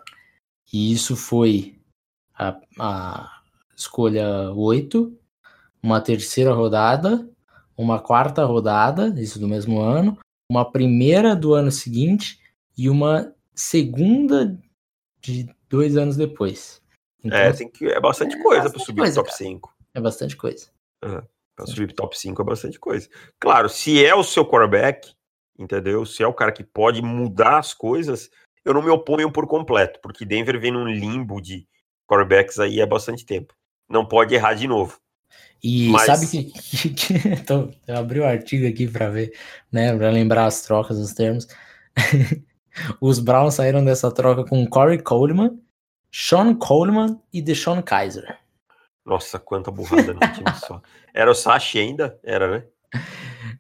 E 0.72 0.91
isso 0.91 1.15
foi 1.15 1.80
a, 2.38 2.60
a 2.78 3.41
escolha 3.76 4.52
8, 4.52 5.17
uma 5.82 6.02
terceira 6.02 6.54
rodada 6.54 7.28
uma 7.78 8.00
quarta 8.00 8.43
rodada, 8.43 9.13
isso 9.22 9.39
do 9.39 9.48
mesmo 9.48 9.80
ano, 9.80 10.17
uma 10.50 10.70
primeira 10.70 11.36
do 11.36 11.54
ano 11.54 11.72
seguinte 11.72 12.39
e 12.76 12.89
uma 12.89 13.34
segunda 13.54 14.58
de 15.22 15.48
dois 15.70 15.96
anos 15.96 16.17
depois. 16.17 16.82
Então, 17.24 17.38
é, 17.38 17.54
tem 17.54 17.70
que, 17.70 17.86
é 17.86 18.00
bastante 18.00 18.36
é 18.36 18.41
coisa 18.41 18.70
para 18.70 18.80
subir 18.80 19.02
coisa, 19.02 19.15
top 19.15 19.30
cara. 19.30 19.38
5. 19.38 19.76
É 19.93 20.02
bastante 20.02 20.36
coisa. 20.36 20.67
Uhum. 21.04 21.22
Para 21.56 21.65
subir 21.67 21.93
top 21.93 22.17
5 22.17 22.41
é 22.41 22.46
bastante 22.46 22.80
coisa. 22.80 23.10
Claro, 23.39 23.70
se 23.70 24.04
é 24.04 24.15
o 24.15 24.24
seu 24.24 24.46
quarterback, 24.46 25.13
entendeu? 25.58 26.06
Se 26.06 26.24
é 26.24 26.28
o 26.28 26.34
cara 26.34 26.52
que 26.52 26.63
pode 26.63 27.02
mudar 27.02 27.58
as 27.58 27.74
coisas, 27.74 28.30
eu 28.63 28.74
não 28.74 28.82
me 28.82 28.89
oponho 28.89 29.32
por 29.32 29.48
completo, 29.48 30.00
porque 30.02 30.26
Denver 30.26 30.60
vem 30.60 30.72
num 30.72 30.88
limbo 30.88 31.41
de 31.41 31.67
quarterbacks 32.08 32.60
aí 32.60 32.82
há 32.82 32.86
bastante 32.86 33.26
tempo. 33.26 33.54
Não 33.89 34.06
pode 34.06 34.36
errar 34.36 34.54
de 34.54 34.67
novo. 34.67 35.00
E 35.63 35.89
Mas... 35.89 36.06
sabe 36.06 36.28
que, 36.28 36.43
que, 36.52 36.89
que 36.89 37.28
então, 37.30 37.72
eu 37.88 37.98
abri 37.98 38.20
o 38.20 38.24
um 38.24 38.28
artigo 38.28 38.67
aqui 38.67 38.88
para 38.88 39.10
ver, 39.10 39.34
né, 39.72 39.96
para 39.96 40.10
lembrar 40.10 40.46
as 40.46 40.62
trocas, 40.62 40.98
os 40.98 41.13
termos. 41.13 41.48
Os 43.02 43.20
Browns 43.20 43.56
saíram 43.56 43.84
dessa 43.84 44.12
troca 44.12 44.46
com 44.46 44.67
Corey 44.67 45.02
Coleman, 45.02 45.60
Sean 46.12 46.54
Coleman 46.54 47.20
e 47.34 47.41
Deshaun 47.41 47.82
Kaiser. 47.82 48.38
Nossa, 49.04 49.39
quanta 49.39 49.72
burrada 49.72 50.13
no 50.13 50.20
time 50.20 50.54
só. 50.60 50.82
Era 51.13 51.32
o 51.32 51.34
Sashi 51.34 51.80
ainda? 51.80 52.20
Era, 52.24 52.60
né? 52.60 52.65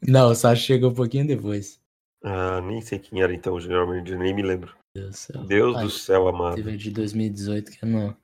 Não, 0.07 0.29
o 0.29 0.35
Sashi 0.35 0.63
chegou 0.63 0.91
um 0.91 0.93
pouquinho 0.93 1.25
depois. 1.25 1.79
Ah, 2.29 2.59
nem 2.61 2.81
sei 2.81 2.99
quem 2.99 3.21
era 3.21 3.33
então 3.33 3.53
o 3.53 3.59
general 3.59 3.87
manager, 3.87 4.19
nem 4.19 4.33
me 4.33 4.41
lembro. 4.41 4.75
Deus, 4.93 5.11
do 5.11 5.15
céu, 5.15 5.43
Deus 5.43 5.81
do 5.81 5.89
céu 5.89 6.27
amado. 6.27 6.55
Teve 6.55 6.75
de 6.75 6.91
2018 6.91 7.71
que 7.71 7.85
eu 7.85 7.89
não. 7.89 8.17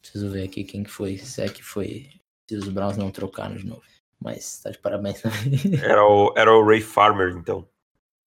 Preciso 0.00 0.30
ver 0.30 0.44
aqui 0.44 0.62
quem 0.62 0.84
que 0.84 0.90
foi. 0.90 1.16
Se 1.16 1.42
é 1.42 1.48
que 1.48 1.62
foi 1.62 2.10
se 2.48 2.56
os 2.56 2.68
Browns 2.68 2.96
não 2.96 3.10
trocaram 3.10 3.56
de 3.56 3.66
novo. 3.66 3.82
Mas 4.20 4.60
tá 4.60 4.70
de 4.70 4.78
parabéns 4.78 5.22
também. 5.22 5.40
Era 5.82 6.04
o, 6.04 6.32
era 6.36 6.52
o 6.52 6.66
Ray 6.66 6.80
Farmer, 6.80 7.36
então. 7.36 7.68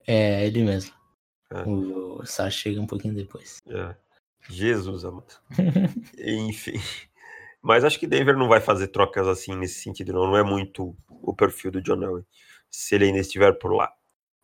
É, 0.05 0.45
ele 0.45 0.63
mesmo. 0.63 0.93
É. 1.51 1.61
O, 1.63 2.21
o 2.21 2.25
Sá 2.25 2.49
chega 2.49 2.81
um 2.81 2.87
pouquinho 2.87 3.13
depois. 3.13 3.57
É. 3.67 3.95
Jesus, 4.49 5.05
amado. 5.05 5.33
Enfim. 6.17 6.79
Mas 7.61 7.83
acho 7.83 7.99
que 7.99 8.07
Denver 8.07 8.37
não 8.37 8.47
vai 8.47 8.61
fazer 8.61 8.87
trocas 8.87 9.27
assim 9.27 9.55
nesse 9.55 9.81
sentido, 9.81 10.13
não. 10.13 10.27
Não 10.27 10.37
é 10.37 10.43
muito 10.43 10.95
o 11.09 11.33
perfil 11.33 11.71
do 11.71 11.81
John 11.81 12.01
Elway, 12.01 12.23
se 12.69 12.95
ele 12.95 13.05
ainda 13.05 13.19
estiver 13.19 13.53
por 13.53 13.73
lá. 13.73 13.91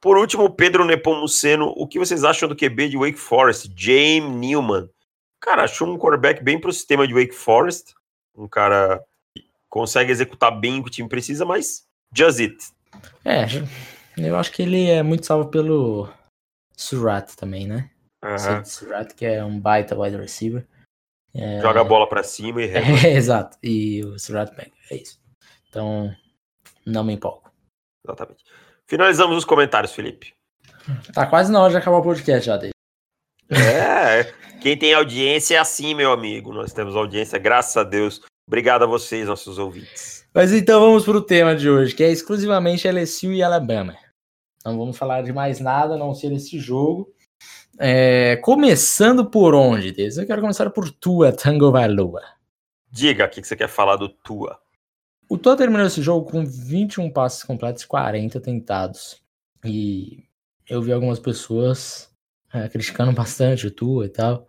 Por 0.06 0.20
último, 0.20 0.48
Pedro 0.52 0.86
Nepomuceno, 0.86 1.74
o 1.76 1.88
que 1.88 1.98
vocês 1.98 2.24
acham 2.24 2.48
do 2.48 2.56
QB 2.56 2.90
de 2.90 2.96
Wake 2.96 3.18
Forest? 3.18 3.74
James 3.76 4.30
Newman. 4.38 4.88
Cara, 5.42 5.64
achou 5.64 5.88
um 5.88 5.98
quarterback 5.98 6.44
bem 6.44 6.62
pro 6.62 6.72
sistema 6.72 7.08
de 7.08 7.14
Wake 7.16 7.34
Forest. 7.34 7.96
Um 8.38 8.48
cara 8.48 9.04
que 9.34 9.50
consegue 9.68 10.12
executar 10.12 10.52
bem 10.60 10.80
o 10.80 10.84
que 10.84 10.90
o 10.90 10.92
time 10.92 11.10
precisa, 11.10 11.44
mas 11.44 11.88
just 12.16 12.40
it. 12.40 12.56
É, 13.26 13.48
eu 14.16 14.36
acho 14.38 14.52
que 14.52 14.62
ele 14.62 14.88
é 14.88 15.02
muito 15.02 15.26
salvo 15.26 15.50
pelo 15.50 16.08
Surat 16.78 17.34
também, 17.34 17.66
né? 17.66 17.90
Uhum. 18.24 18.64
Surat, 18.64 19.12
que 19.12 19.26
é 19.26 19.44
um 19.44 19.60
baita 19.60 20.00
wide 20.00 20.18
receiver. 20.18 20.68
É... 21.34 21.60
Joga 21.62 21.82
a 21.82 21.84
bola 21.84 22.08
para 22.08 22.22
cima 22.22 22.62
e 22.62 22.70
é, 22.70 23.12
Exato. 23.12 23.58
E 23.64 24.06
o 24.06 24.20
Surat 24.20 24.54
pega. 24.54 24.72
É 24.92 24.98
isso. 24.98 25.20
Então, 25.68 26.16
não 26.86 27.04
me 27.04 27.14
empolgo. 27.14 27.52
Exatamente. 28.06 28.44
Finalizamos 28.88 29.38
os 29.38 29.46
comentários, 29.46 29.94
Felipe. 29.94 30.34
Tá 31.14 31.26
quase 31.26 31.52
na 31.52 31.62
hora 31.62 31.72
de 31.72 31.78
acabar 31.78 31.98
o 31.98 32.04
podcast 32.04 32.46
já, 32.46 32.58
dele. 32.58 32.74
É, 33.50 34.24
quem 34.62 34.78
tem 34.78 34.94
audiência 34.94 35.56
é 35.56 35.58
assim, 35.58 35.96
meu 35.96 36.12
amigo. 36.12 36.54
Nós 36.54 36.74
temos 36.74 36.96
audiência, 36.96 37.40
graças 37.40 37.76
a 37.78 37.84
Deus. 37.84 38.22
Obrigado 38.48 38.84
a 38.84 38.88
vocês, 38.88 39.28
nossos 39.28 39.58
ouvintes. 39.58 40.28
Mas 40.34 40.52
então 40.52 40.80
vamos 40.80 41.04
para 41.04 41.18
o 41.18 41.22
tema 41.22 41.56
de 41.56 41.70
hoje, 41.70 41.96
que 41.96 42.04
é 42.04 42.12
exclusivamente 42.12 42.88
LSU 42.88 43.32
e 43.32 43.42
Alabama. 43.42 43.96
Não 44.64 44.78
vamos 44.78 44.98
falar 44.98 45.22
de 45.24 45.34
mais 45.34 45.60
nada, 45.60 45.96
a 45.96 45.98
não 45.98 46.14
ser 46.14 46.32
esse 46.32 46.60
jogo. 46.60 47.12
É, 47.78 48.38
começando 48.38 49.30
por 49.30 49.54
onde, 49.54 49.92
Deus? 49.92 50.18
Eu 50.18 50.26
quero 50.26 50.42
começar 50.42 50.70
por 50.70 50.90
Tua 50.92 51.32
Tango 51.32 51.72
Valua. 51.72 52.22
Diga, 52.92 53.26
o 53.26 53.30
que 53.30 53.44
você 53.44 53.56
quer 53.56 53.68
falar 53.68 53.96
do 53.96 54.08
Tua? 54.08 54.60
O 55.28 55.38
Tua 55.38 55.58
terminou 55.58 55.86
esse 55.86 56.02
jogo 56.02 56.30
com 56.30 56.46
21 56.46 57.10
passes 57.10 57.44
completos 57.44 57.84
e 57.84 57.88
40 57.88 58.40
tentados. 58.40 59.22
E 59.64 60.24
eu 60.70 60.82
vi 60.82 60.92
algumas 60.92 61.20
pessoas 61.20 62.10
é, 62.54 62.68
criticando 62.70 63.12
bastante 63.12 63.68
o 63.68 63.72
Tua 63.72 64.06
e 64.06 64.10
tal. 64.10 64.48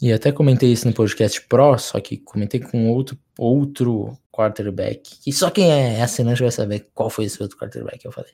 E 0.00 0.12
até 0.12 0.32
comentei 0.32 0.72
isso 0.72 0.86
no 0.86 0.94
podcast 0.94 1.40
Pro, 1.42 1.78
só 1.78 2.00
que 2.00 2.16
comentei 2.16 2.60
com 2.60 2.90
outro, 2.90 3.16
outro 3.38 4.18
quarterback. 4.32 5.18
Que 5.22 5.32
só 5.32 5.50
quem 5.50 5.70
é 5.70 6.02
assinante 6.02 6.42
vai 6.42 6.50
saber 6.50 6.88
qual 6.92 7.08
foi 7.08 7.26
esse 7.26 7.40
outro 7.40 7.56
quarterback 7.56 7.98
que 7.98 8.08
eu 8.08 8.12
falei. 8.12 8.32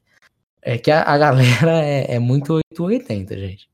É 0.62 0.78
que 0.78 0.90
a, 0.90 1.02
a 1.02 1.18
galera 1.18 1.72
é, 1.84 2.14
é 2.14 2.18
muito 2.18 2.54
880, 2.54 3.38
gente. 3.38 3.68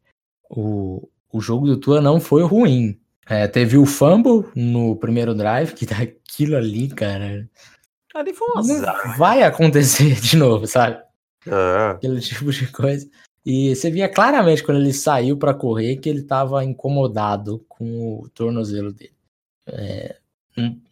O, 0.51 1.09
o 1.33 1.40
jogo 1.40 1.67
do 1.67 1.77
Tua 1.77 2.01
não 2.01 2.21
foi 2.21 2.43
ruim. 2.43 2.99
É, 3.27 3.47
teve 3.49 3.79
o 3.79 3.87
fumble 3.87 4.45
no 4.55 4.97
primeiro 4.97 5.35
drive, 5.35 5.73
que 5.73 5.87
daquilo 5.87 6.57
ali, 6.57 6.88
cara. 6.88 7.49
Ali 8.14 8.33
foi 8.33 8.48
um 8.55 8.59
azar. 8.59 9.18
Vai 9.18 9.42
acontecer 9.42 10.14
de 10.22 10.37
novo, 10.37 10.66
sabe? 10.66 11.03
Ah. 11.50 11.90
Aquele 11.90 12.20
tipo 12.20 12.50
de 12.50 12.70
coisa. 12.70 13.09
E 13.44 13.74
você 13.74 13.90
via 13.90 14.09
claramente 14.09 14.62
quando 14.62 14.81
ele 14.81 14.92
saiu 14.92 15.37
para 15.37 15.53
correr 15.53 15.96
que 15.96 16.09
ele 16.09 16.20
estava 16.20 16.64
incomodado 16.64 17.64
com 17.68 18.20
o 18.20 18.29
tornozelo 18.31 18.92
dele. 18.92 19.12
É, 19.66 20.16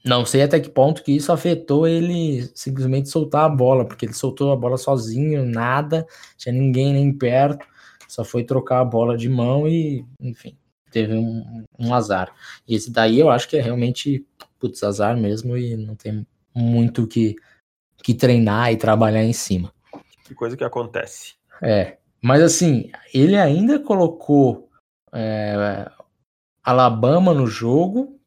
não 0.05 0.27
sei 0.27 0.43
até 0.43 0.59
que 0.59 0.69
ponto 0.69 1.03
que 1.03 1.13
isso 1.13 1.33
afetou 1.33 1.87
ele 1.87 2.51
simplesmente 2.55 3.09
soltar 3.09 3.45
a 3.45 3.49
bola, 3.49 3.87
porque 3.87 4.05
ele 4.05 4.13
soltou 4.13 4.53
a 4.53 4.57
bola 4.57 4.77
sozinho, 4.77 5.47
nada, 5.47 6.07
tinha 6.37 6.53
ninguém 6.53 6.93
nem 6.93 7.13
perto, 7.17 7.65
só 8.09 8.25
foi 8.25 8.45
trocar 8.45 8.81
a 8.81 8.85
bola 8.85 9.17
de 9.17 9.29
mão 9.29 9.69
e, 9.69 10.05
enfim, 10.21 10.57
teve 10.91 11.15
um, 11.15 11.65
um 11.79 11.95
azar. 11.95 12.35
E 12.67 12.75
esse 12.75 12.91
daí 12.91 13.19
eu 13.19 13.31
acho 13.31 13.49
que 13.49 13.57
é 13.57 13.63
realmente, 13.63 14.27
putz, 14.59 14.83
azar 14.83 15.17
mesmo 15.17 15.57
e 15.57 15.77
não 15.77 15.95
tem 15.95 16.27
muito 16.55 17.07
que, 17.07 17.37
que 18.03 18.15
treinar 18.15 18.73
e 18.73 18.77
trabalhar 18.77 19.25
em 19.25 19.33
cima. 19.33 19.73
Que 20.25 20.35
coisa 20.35 20.57
que 20.57 20.65
acontece. 20.65 21.35
É, 21.63 21.99
mas 22.23 22.43
assim, 22.43 22.91
ele 23.13 23.37
ainda 23.37 23.79
colocou 23.79 24.69
é, 25.13 25.91
Alabama 26.63 27.35
no 27.35 27.47
jogo 27.47 28.19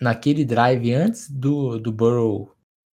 naquele 0.00 0.44
drive 0.44 0.92
antes 0.92 1.30
do, 1.30 1.78
do 1.78 1.92
Burrow 1.92 2.54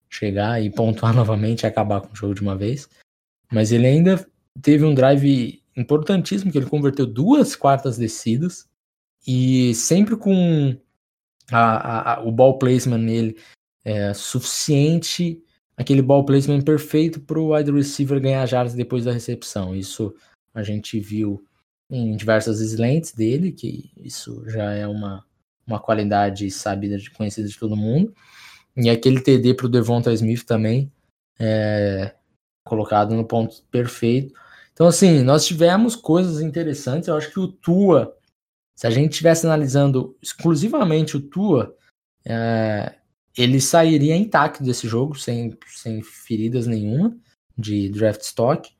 chegar 0.09 0.63
e 0.63 0.71
pontuar 0.71 1.15
novamente 1.17 1.63
e 1.63 1.67
acabar 1.67 2.01
com 2.01 2.13
o 2.13 2.17
jogo 2.17 2.35
de 2.35 2.43
uma 2.43 2.57
vez. 2.57 2.89
Mas 3.51 3.73
ele 3.73 3.87
ainda 3.87 4.27
teve 4.61 4.85
um 4.85 4.95
drive 4.95 5.63
importantíssimo, 5.77 6.53
que 6.53 6.59
ele 6.59 6.69
converteu 6.69 7.07
duas 7.07 7.57
quartas 7.57 7.97
descidas 7.97 8.69
e 9.27 9.75
sempre 9.75 10.17
com 10.17 10.77
a, 11.51 11.61
a, 11.61 12.15
a, 12.15 12.21
o 12.23 12.31
ball 12.31 12.59
placement 12.59 12.99
nele 12.99 13.37
é, 13.85 14.15
suficiente, 14.15 15.43
aquele 15.77 16.03
ball 16.03 16.25
placement 16.25 16.63
perfeito 16.63 17.21
para 17.21 17.39
o 17.39 17.55
wide 17.55 17.71
receiver 17.71 18.21
ganhar 18.21 18.47
jardas 18.47 18.75
depois 18.75 19.05
da 19.05 19.13
recepção. 19.13 19.75
Isso 19.75 20.15
a 20.55 20.63
gente 20.63 21.01
viu 21.01 21.45
em 21.91 22.17
diversas 22.17 22.61
slants 22.61 23.13
dele, 23.13 23.53
que 23.53 23.91
isso 23.97 24.43
já 24.49 24.73
é 24.73 24.87
uma, 24.87 25.25
uma 25.67 25.79
qualidade 25.79 26.51
sabida, 26.51 26.97
de, 26.97 27.11
conhecida 27.11 27.49
de 27.49 27.59
todo 27.59 27.77
mundo. 27.77 28.15
E 28.77 28.89
aquele 28.89 29.21
TD 29.21 29.55
para 29.55 29.67
o 29.67 29.69
Devonta 29.69 30.13
Smith 30.13 30.45
também, 30.45 30.91
é, 31.39 32.15
colocado 32.65 33.15
no 33.15 33.27
ponto 33.27 33.63
perfeito. 33.71 34.33
Então, 34.73 34.87
assim, 34.87 35.23
nós 35.23 35.45
tivemos 35.45 35.95
coisas 35.95 36.41
interessantes. 36.41 37.09
Eu 37.09 37.17
acho 37.17 37.31
que 37.31 37.41
o 37.41 37.49
Tua, 37.49 38.17
se 38.75 38.87
a 38.87 38.91
gente 38.91 39.13
estivesse 39.13 39.47
analisando 39.47 40.17
exclusivamente 40.23 41.17
o 41.17 41.21
Tua, 41.21 41.77
é, 42.25 42.95
ele 43.37 43.61
sairia 43.61 44.17
intacto 44.17 44.63
desse 44.63 44.87
jogo, 44.87 45.19
sem, 45.19 45.57
sem 45.67 46.03
feridas 46.03 46.67
nenhuma 46.67 47.17
de 47.57 47.89
draft 47.89 48.23
stock. 48.23 48.71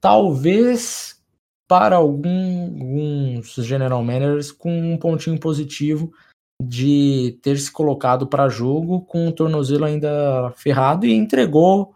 Talvez 0.00 1.20
para 1.68 1.96
algum, 1.96 2.64
alguns 2.80 3.54
general 3.54 4.02
managers 4.02 4.50
com 4.50 4.92
um 4.94 4.98
pontinho 4.98 5.38
positivo 5.38 6.12
de 6.60 7.38
ter 7.42 7.56
se 7.58 7.70
colocado 7.70 8.26
para 8.26 8.48
jogo 8.48 9.02
com 9.02 9.28
o 9.28 9.32
tornozelo 9.32 9.84
ainda 9.84 10.52
ferrado 10.56 11.06
e 11.06 11.12
entregou 11.12 11.94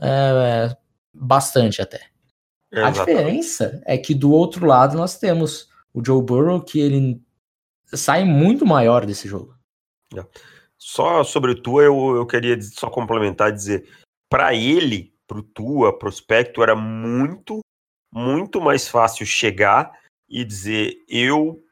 é, 0.00 0.76
bastante 1.12 1.80
até. 1.80 2.06
A 2.72 2.90
diferença 2.90 3.80
é 3.86 3.96
que 3.96 4.14
do 4.14 4.32
outro 4.32 4.66
lado 4.66 4.96
nós 4.96 5.18
temos 5.18 5.70
o 5.94 6.04
Joe 6.04 6.22
Burrow 6.22 6.60
que 6.60 6.78
ele 6.78 7.22
sai 7.86 8.24
muito 8.24 8.66
maior 8.66 9.06
desse 9.06 9.26
jogo. 9.26 9.56
É. 10.14 10.24
Só 10.78 11.24
sobre 11.24 11.52
o 11.52 11.62
Tua, 11.62 11.84
eu, 11.84 12.16
eu 12.16 12.26
queria 12.26 12.60
só 12.60 12.90
complementar 12.90 13.52
dizer, 13.52 13.88
para 14.28 14.54
ele, 14.54 15.14
pro 15.26 15.42
Tua, 15.42 15.96
prospecto, 15.96 16.62
era 16.62 16.76
muito, 16.76 17.60
muito 18.12 18.60
mais 18.60 18.88
fácil 18.88 19.24
chegar 19.26 19.98
e 20.28 20.44
dizer, 20.44 20.96
eu 21.08 21.62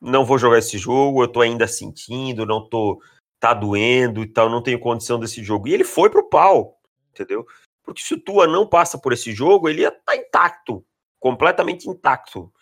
não 0.00 0.24
vou 0.24 0.38
jogar 0.38 0.58
esse 0.58 0.78
jogo, 0.78 1.22
eu 1.22 1.28
tô 1.28 1.40
ainda 1.40 1.66
sentindo, 1.66 2.46
não 2.46 2.68
tô, 2.68 3.02
tá 3.38 3.54
doendo 3.54 4.22
e 4.22 4.26
tal, 4.26 4.48
não 4.48 4.62
tenho 4.62 4.78
condição 4.78 5.18
desse 5.18 5.42
jogo. 5.42 5.68
E 5.68 5.74
ele 5.74 5.84
foi 5.84 6.10
pro 6.10 6.28
pau, 6.28 6.80
entendeu? 7.10 7.46
Porque 7.82 8.02
se 8.02 8.14
o 8.14 8.20
Tua 8.20 8.46
não 8.46 8.66
passa 8.66 8.98
por 8.98 9.12
esse 9.12 9.32
jogo, 9.32 9.68
ele 9.68 9.82
ia 9.82 9.88
estar 9.88 10.00
tá 10.04 10.16
intacto, 10.16 10.84
completamente 11.18 11.88
intacto. 11.88 12.52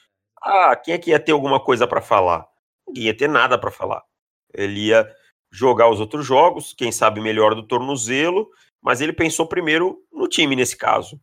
Ah, 0.42 0.74
quem 0.76 0.94
é 0.94 0.98
que 0.98 1.10
ia 1.10 1.20
ter 1.20 1.32
alguma 1.32 1.60
coisa 1.60 1.86
para 1.86 2.00
falar? 2.00 2.46
Ninguém 2.86 3.04
ia 3.04 3.16
ter 3.16 3.28
nada 3.28 3.58
para 3.58 3.70
falar. 3.70 4.02
Ele 4.52 4.86
ia 4.86 5.14
jogar 5.50 5.88
os 5.88 6.00
outros 6.00 6.24
jogos, 6.24 6.72
quem 6.72 6.92
sabe 6.92 7.20
melhor 7.20 7.54
do 7.54 7.66
tornozelo, 7.66 8.50
mas 8.80 9.00
ele 9.00 9.12
pensou 9.12 9.46
primeiro 9.46 10.02
no 10.12 10.28
time 10.28 10.54
nesse 10.54 10.76
caso. 10.76 11.20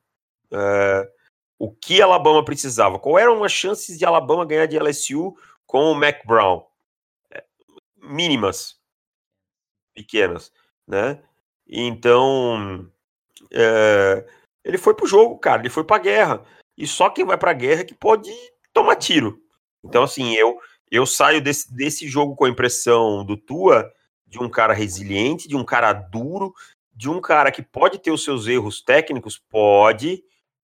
É, 0.52 1.10
o 1.58 1.72
que 1.72 2.02
Alabama 2.02 2.44
precisava? 2.44 3.00
Qual 3.00 3.18
eram 3.18 3.44
as 3.44 3.52
chances 3.52 3.98
de 3.98 4.06
Alabama 4.06 4.46
ganhar 4.46 4.66
de 4.66 4.78
LSU 4.78 5.36
com 5.66 5.92
o 5.92 5.96
Mac 5.96 6.26
Brown? 6.26 6.64
É, 7.32 7.44
mínimas, 7.98 8.78
pequenas, 9.94 10.52
né? 10.88 11.22
Então 11.68 12.90
é, 13.52 14.26
ele 14.64 14.78
foi 14.78 14.94
pro 14.94 15.08
jogo, 15.08 15.38
cara, 15.40 15.62
ele 15.62 15.70
foi 15.70 15.84
pra 15.84 15.98
guerra. 15.98 16.44
E 16.78 16.86
só 16.86 17.10
quem 17.10 17.26
vai 17.26 17.38
pra 17.38 17.54
guerra 17.54 17.82
é 17.82 17.86
que 17.86 17.96
pode 17.96 18.32
tomar 18.74 18.98
tiro. 18.98 19.42
Então, 19.84 20.04
assim, 20.04 20.34
eu 20.36 20.60
eu 20.90 21.06
saio 21.06 21.42
desse, 21.42 21.74
desse 21.74 22.08
jogo 22.08 22.36
com 22.36 22.46
a 22.46 22.50
impressão 22.50 23.26
do 23.26 23.36
Tua 23.36 23.92
de 24.28 24.40
um 24.40 24.50
cara 24.50 24.74
resiliente, 24.74 25.48
de 25.48 25.56
um 25.56 25.64
cara 25.64 25.94
duro, 25.94 26.54
de 26.94 27.10
um 27.10 27.22
cara 27.22 27.52
que 27.52 27.62
pode 27.62 28.00
ter 28.00 28.12
os 28.12 28.24
seus 28.24 28.48
erros 28.48 28.82
técnicos, 28.82 29.42
pode, 29.50 30.24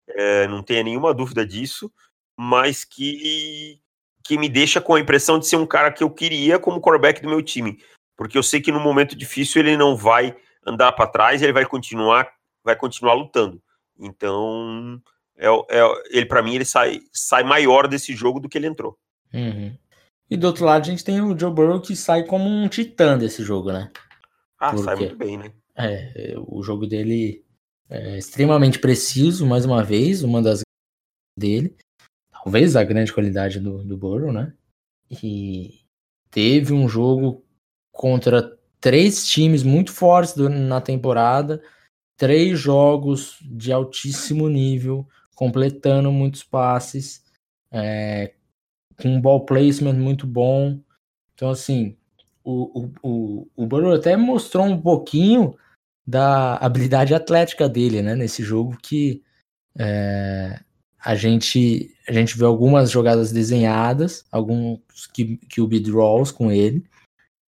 é, 0.08 0.46
não 0.48 0.62
tenha 0.62 0.82
nenhuma 0.82 1.14
dúvida 1.14 1.46
disso, 1.46 1.92
mas 2.36 2.84
que, 2.84 3.78
que 4.24 4.36
me 4.36 4.48
deixa 4.48 4.80
com 4.80 4.94
a 4.94 5.00
impressão 5.00 5.38
de 5.38 5.46
ser 5.46 5.56
um 5.56 5.66
cara 5.66 5.92
que 5.92 6.02
eu 6.02 6.10
queria 6.10 6.58
como 6.58 6.80
quarterback 6.80 7.22
do 7.22 7.28
meu 7.28 7.42
time, 7.42 7.78
porque 8.16 8.36
eu 8.36 8.42
sei 8.42 8.60
que 8.60 8.72
no 8.72 8.80
momento 8.80 9.14
difícil 9.14 9.60
ele 9.60 9.76
não 9.76 9.96
vai 9.96 10.36
andar 10.66 10.92
para 10.92 11.06
trás, 11.06 11.42
ele 11.42 11.52
vai 11.52 11.66
continuar 11.66 12.32
vai 12.64 12.76
continuar 12.76 13.14
lutando. 13.14 13.60
Então, 13.98 15.00
é, 15.36 15.46
é 15.46 15.82
ele 16.10 16.26
para 16.26 16.42
mim 16.42 16.54
ele 16.54 16.64
sai, 16.64 17.00
sai 17.12 17.42
maior 17.42 17.86
desse 17.86 18.14
jogo 18.14 18.40
do 18.40 18.48
que 18.48 18.56
ele 18.56 18.66
entrou. 18.66 18.96
Uhum. 19.32 19.76
E 20.32 20.36
do 20.36 20.46
outro 20.46 20.64
lado 20.64 20.80
a 20.80 20.90
gente 20.90 21.04
tem 21.04 21.20
o 21.20 21.38
Joe 21.38 21.52
Burrow 21.52 21.78
que 21.78 21.94
sai 21.94 22.24
como 22.24 22.48
um 22.48 22.66
titã 22.66 23.18
desse 23.18 23.42
jogo, 23.42 23.70
né? 23.70 23.90
Ah, 24.58 24.70
porque, 24.70 24.82
sai 24.82 24.96
muito 24.96 25.16
bem, 25.16 25.36
né? 25.36 25.52
É, 25.76 26.34
o 26.38 26.62
jogo 26.62 26.86
dele 26.86 27.44
é 27.90 28.16
extremamente 28.16 28.78
preciso, 28.78 29.44
mais 29.44 29.66
uma 29.66 29.84
vez, 29.84 30.22
uma 30.22 30.40
das 30.40 30.62
dele. 31.38 31.76
Talvez 32.32 32.76
a 32.76 32.82
grande 32.82 33.12
qualidade 33.12 33.60
do, 33.60 33.84
do 33.84 33.94
Burrow, 33.98 34.32
né? 34.32 34.54
E 35.22 35.80
teve 36.30 36.72
um 36.72 36.88
jogo 36.88 37.44
contra 37.92 38.58
três 38.80 39.26
times 39.26 39.62
muito 39.62 39.92
fortes 39.92 40.34
na 40.36 40.80
temporada, 40.80 41.62
três 42.16 42.58
jogos 42.58 43.36
de 43.42 43.70
altíssimo 43.70 44.48
nível, 44.48 45.06
completando 45.34 46.10
muitos 46.10 46.42
passes, 46.42 47.22
é, 47.70 48.32
com 49.00 49.08
um 49.08 49.20
ball 49.20 49.44
placement 49.44 49.94
muito 49.94 50.26
bom. 50.26 50.80
Então, 51.34 51.50
assim, 51.50 51.96
o, 52.44 52.80
o, 52.80 52.92
o, 53.02 53.48
o 53.56 53.66
Burrow 53.66 53.94
até 53.94 54.16
mostrou 54.16 54.64
um 54.64 54.80
pouquinho 54.80 55.56
da 56.06 56.56
habilidade 56.56 57.14
atlética 57.14 57.68
dele, 57.68 58.02
né, 58.02 58.14
nesse 58.16 58.42
jogo 58.42 58.76
que 58.82 59.22
é, 59.78 60.60
a 60.98 61.14
gente 61.14 61.94
a 62.08 62.12
gente 62.12 62.36
vê 62.36 62.44
algumas 62.44 62.90
jogadas 62.90 63.30
desenhadas, 63.30 64.24
alguns 64.30 64.80
que, 65.14 65.36
que 65.48 65.60
o 65.60 65.68
draws 65.68 66.32
com 66.32 66.50
ele 66.50 66.84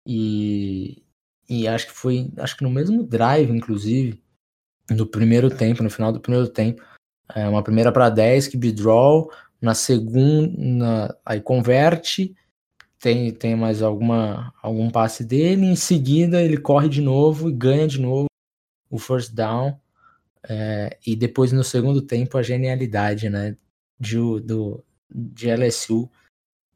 e, 0.08 1.04
e 1.50 1.68
acho 1.68 1.88
que 1.88 1.94
foi 1.94 2.32
acho 2.38 2.56
que 2.56 2.64
no 2.64 2.70
mesmo 2.70 3.04
drive 3.04 3.50
inclusive 3.50 4.24
no 4.90 5.06
primeiro 5.06 5.50
tempo, 5.50 5.84
no 5.84 5.90
final 5.90 6.12
do 6.12 6.20
primeiro 6.20 6.48
tempo, 6.48 6.84
é 7.34 7.48
uma 7.48 7.64
primeira 7.64 7.92
para 7.92 8.10
10 8.10 8.48
que 8.50 8.58
draw, 8.58 9.32
na 9.64 9.74
segunda 9.74 11.18
aí 11.26 11.40
converte 11.40 12.36
tem, 13.00 13.32
tem 13.34 13.56
mais 13.56 13.82
alguma 13.82 14.54
algum 14.62 14.90
passe 14.90 15.26
dele, 15.26 15.66
em 15.66 15.76
seguida 15.76 16.42
ele 16.42 16.58
corre 16.58 16.88
de 16.88 17.02
novo 17.02 17.50
e 17.50 17.54
ganha 17.54 17.86
de 17.88 18.00
novo 18.00 18.28
o 18.90 18.98
first 18.98 19.34
down. 19.34 19.78
É, 20.48 20.98
e 21.06 21.16
depois 21.16 21.52
no 21.52 21.64
segundo 21.64 22.02
tempo 22.02 22.38
a 22.38 22.42
genialidade 22.42 23.30
né, 23.30 23.58
de, 24.00 24.18
do, 24.42 24.84
de 25.10 25.50
LSU 25.54 26.10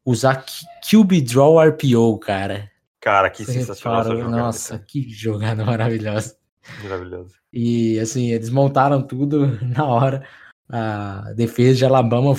usar 0.04 0.44
QB 0.82 1.20
Draw 1.22 1.68
RPO, 1.68 2.18
cara. 2.18 2.70
Cara, 3.00 3.30
que 3.30 3.44
Você 3.44 3.52
sensacional 3.52 4.04
jogada, 4.04 4.30
Nossa, 4.30 4.74
cara. 4.74 4.84
que 4.86 5.08
jogada 5.10 5.64
maravilhosa. 5.64 6.36
Maravilhosa. 6.82 7.34
E 7.50 7.98
assim, 8.00 8.32
eles 8.32 8.50
montaram 8.50 9.02
tudo 9.02 9.58
na 9.64 9.86
hora. 9.86 10.26
A 10.70 11.32
defesa 11.34 11.78
de 11.78 11.84
Alabama 11.86 12.34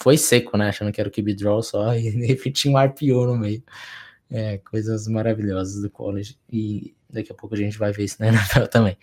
foi 0.00 0.16
seco, 0.16 0.56
né? 0.56 0.68
Achando 0.68 0.92
que 0.92 1.00
era 1.00 1.08
o 1.08 1.12
QB 1.12 1.34
Draw 1.34 1.62
só, 1.62 1.94
e 1.94 2.36
tinha 2.52 2.74
um 2.74 2.82
RPO 2.82 3.26
no 3.26 3.36
meio. 3.36 3.62
É, 4.30 4.58
coisas 4.58 5.08
maravilhosas 5.08 5.82
do 5.82 5.90
college. 5.90 6.38
E 6.48 6.94
daqui 7.08 7.32
a 7.32 7.34
pouco 7.34 7.54
a 7.54 7.58
gente 7.58 7.78
vai 7.78 7.92
ver 7.92 8.04
isso 8.04 8.16
na 8.20 8.28
NFL 8.32 8.66
também. 8.66 8.96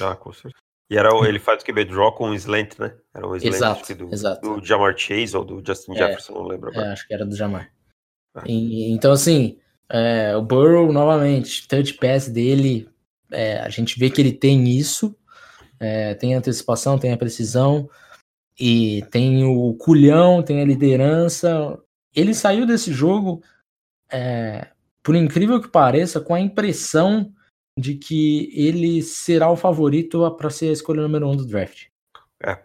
Ah, 0.00 0.14
com 0.14 0.32
certeza. 0.32 0.54
E 0.90 0.96
era, 0.96 1.10
ele 1.28 1.38
faz 1.38 1.62
o 1.62 1.66
QB 1.66 1.84
draw 1.84 2.12
com 2.12 2.30
o 2.30 2.34
slant, 2.34 2.78
né? 2.78 2.94
Era 3.14 3.26
o 3.26 3.36
slant 3.36 3.54
exato, 3.54 3.94
do, 3.94 4.14
exato. 4.14 4.60
do 4.60 4.64
Jamar 4.64 4.96
Chase 4.96 5.36
ou 5.36 5.44
do 5.44 5.62
Justin 5.64 5.92
é, 5.92 5.96
Jefferson, 5.96 6.32
não 6.32 6.46
lembro 6.46 6.70
agora. 6.70 6.86
É, 6.86 6.92
acho 6.92 7.06
que 7.06 7.12
era 7.12 7.26
do 7.26 7.36
Jamar. 7.36 7.70
Ah. 8.34 8.42
E, 8.46 8.90
então, 8.90 9.12
assim, 9.12 9.58
é, 9.90 10.34
o 10.34 10.40
Burrow, 10.40 10.90
novamente, 10.90 11.68
touch 11.68 11.92
pass 11.94 12.28
dele, 12.28 12.88
é, 13.30 13.58
a 13.58 13.68
gente 13.68 13.98
vê 13.98 14.08
que 14.08 14.20
ele 14.20 14.32
tem 14.32 14.66
isso, 14.68 15.14
é, 15.78 16.14
tem 16.14 16.34
a 16.34 16.38
antecipação, 16.38 16.98
tem 16.98 17.12
a 17.12 17.18
precisão, 17.18 17.88
e 18.58 19.02
tem 19.10 19.44
o 19.44 19.74
culhão, 19.74 20.42
tem 20.42 20.60
a 20.60 20.64
liderança. 20.64 21.78
Ele 22.14 22.34
saiu 22.34 22.66
desse 22.66 22.92
jogo, 22.92 23.42
é, 24.10 24.68
por 25.02 25.14
incrível 25.14 25.60
que 25.60 25.68
pareça, 25.68 26.20
com 26.20 26.34
a 26.34 26.40
impressão 26.40 27.32
de 27.78 27.94
que 27.94 28.50
ele 28.52 29.00
será 29.02 29.48
o 29.48 29.56
favorito 29.56 30.28
para 30.36 30.50
ser 30.50 30.70
a 30.70 30.72
escolha 30.72 31.02
número 31.02 31.28
um 31.28 31.36
do 31.36 31.46
draft. 31.46 31.86
É. 32.42 32.58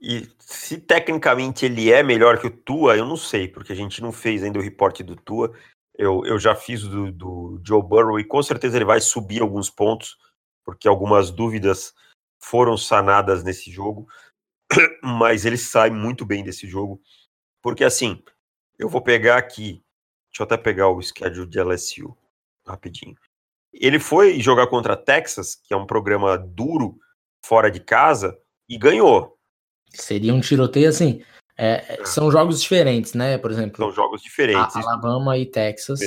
E 0.00 0.28
se 0.38 0.78
tecnicamente 0.78 1.64
ele 1.64 1.90
é 1.90 2.02
melhor 2.02 2.38
que 2.38 2.46
o 2.46 2.50
Tua, 2.50 2.96
eu 2.96 3.04
não 3.04 3.16
sei, 3.16 3.48
porque 3.48 3.72
a 3.72 3.76
gente 3.76 4.00
não 4.00 4.12
fez 4.12 4.44
ainda 4.44 4.58
o 4.58 4.62
reporte 4.62 5.02
do 5.02 5.16
Tua. 5.16 5.52
Eu, 5.96 6.24
eu 6.24 6.38
já 6.38 6.54
fiz 6.54 6.82
do, 6.82 7.10
do 7.10 7.60
Joe 7.64 7.82
Burrow 7.82 8.20
e 8.20 8.24
com 8.24 8.42
certeza 8.42 8.76
ele 8.76 8.84
vai 8.84 9.00
subir 9.00 9.40
alguns 9.40 9.68
pontos, 9.68 10.16
porque 10.64 10.86
algumas 10.86 11.30
dúvidas 11.30 11.92
foram 12.38 12.76
sanadas 12.76 13.42
nesse 13.42 13.70
jogo. 13.70 14.06
Mas 15.02 15.44
ele 15.44 15.56
sai 15.56 15.90
muito 15.90 16.24
bem 16.24 16.42
desse 16.42 16.66
jogo. 16.66 17.00
Porque 17.62 17.84
assim, 17.84 18.22
eu 18.78 18.88
vou 18.88 19.00
pegar 19.00 19.36
aqui. 19.36 19.82
Deixa 20.30 20.40
eu 20.40 20.44
até 20.44 20.56
pegar 20.56 20.88
o 20.88 21.00
schedule 21.00 21.48
de 21.48 21.60
LSU 21.60 22.16
rapidinho. 22.66 23.14
Ele 23.72 23.98
foi 23.98 24.40
jogar 24.40 24.66
contra 24.68 24.96
Texas, 24.96 25.54
que 25.56 25.74
é 25.74 25.76
um 25.76 25.86
programa 25.86 26.38
duro, 26.38 26.98
fora 27.44 27.70
de 27.70 27.80
casa, 27.80 28.38
e 28.68 28.78
ganhou. 28.78 29.36
Seria 29.90 30.34
um 30.34 30.40
tiroteio 30.40 30.88
assim. 30.88 31.22
É, 31.56 32.00
é. 32.00 32.04
são 32.04 32.30
jogos 32.30 32.60
diferentes, 32.60 33.14
né? 33.14 33.38
Por 33.38 33.50
exemplo. 33.50 33.76
São 33.76 33.92
jogos 33.92 34.22
diferentes. 34.22 34.74
Alabama 34.76 35.36
e 35.38 35.46
Texas. 35.46 36.00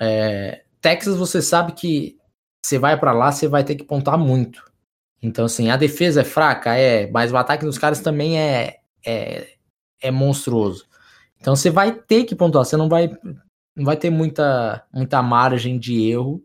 É, 0.00 0.64
Texas, 0.80 1.16
você 1.16 1.40
sabe 1.40 1.72
que 1.72 2.18
você 2.64 2.78
vai 2.78 2.98
para 2.98 3.12
lá, 3.12 3.30
você 3.30 3.48
vai 3.48 3.64
ter 3.64 3.74
que 3.76 3.84
pontar 3.84 4.16
muito. 4.16 4.64
Então, 5.24 5.46
assim, 5.46 5.70
a 5.70 5.76
defesa 5.78 6.20
é 6.20 6.24
fraca, 6.24 6.76
é, 6.76 7.10
mas 7.10 7.32
o 7.32 7.36
ataque 7.38 7.64
dos 7.64 7.78
caras 7.78 8.00
também 8.00 8.38
é, 8.38 8.80
é, 9.04 9.54
é 10.02 10.10
monstruoso. 10.10 10.86
Então, 11.40 11.56
você 11.56 11.70
vai 11.70 11.92
ter 11.92 12.24
que 12.24 12.36
pontuar, 12.36 12.66
você 12.66 12.76
não 12.76 12.90
vai, 12.90 13.08
não 13.74 13.86
vai 13.86 13.96
ter 13.96 14.10
muita, 14.10 14.86
muita 14.92 15.22
margem 15.22 15.78
de 15.78 16.10
erro 16.10 16.44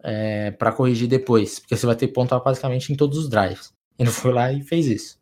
é, 0.00 0.52
para 0.52 0.70
corrigir 0.70 1.08
depois, 1.08 1.58
porque 1.58 1.76
você 1.76 1.86
vai 1.86 1.96
ter 1.96 2.06
que 2.06 2.12
pontuar 2.12 2.40
basicamente 2.40 2.92
em 2.92 2.96
todos 2.96 3.18
os 3.18 3.28
drives. 3.28 3.72
Ele 3.98 4.10
foi 4.10 4.32
lá 4.32 4.52
e 4.52 4.62
fez 4.62 4.86
isso. 4.86 5.18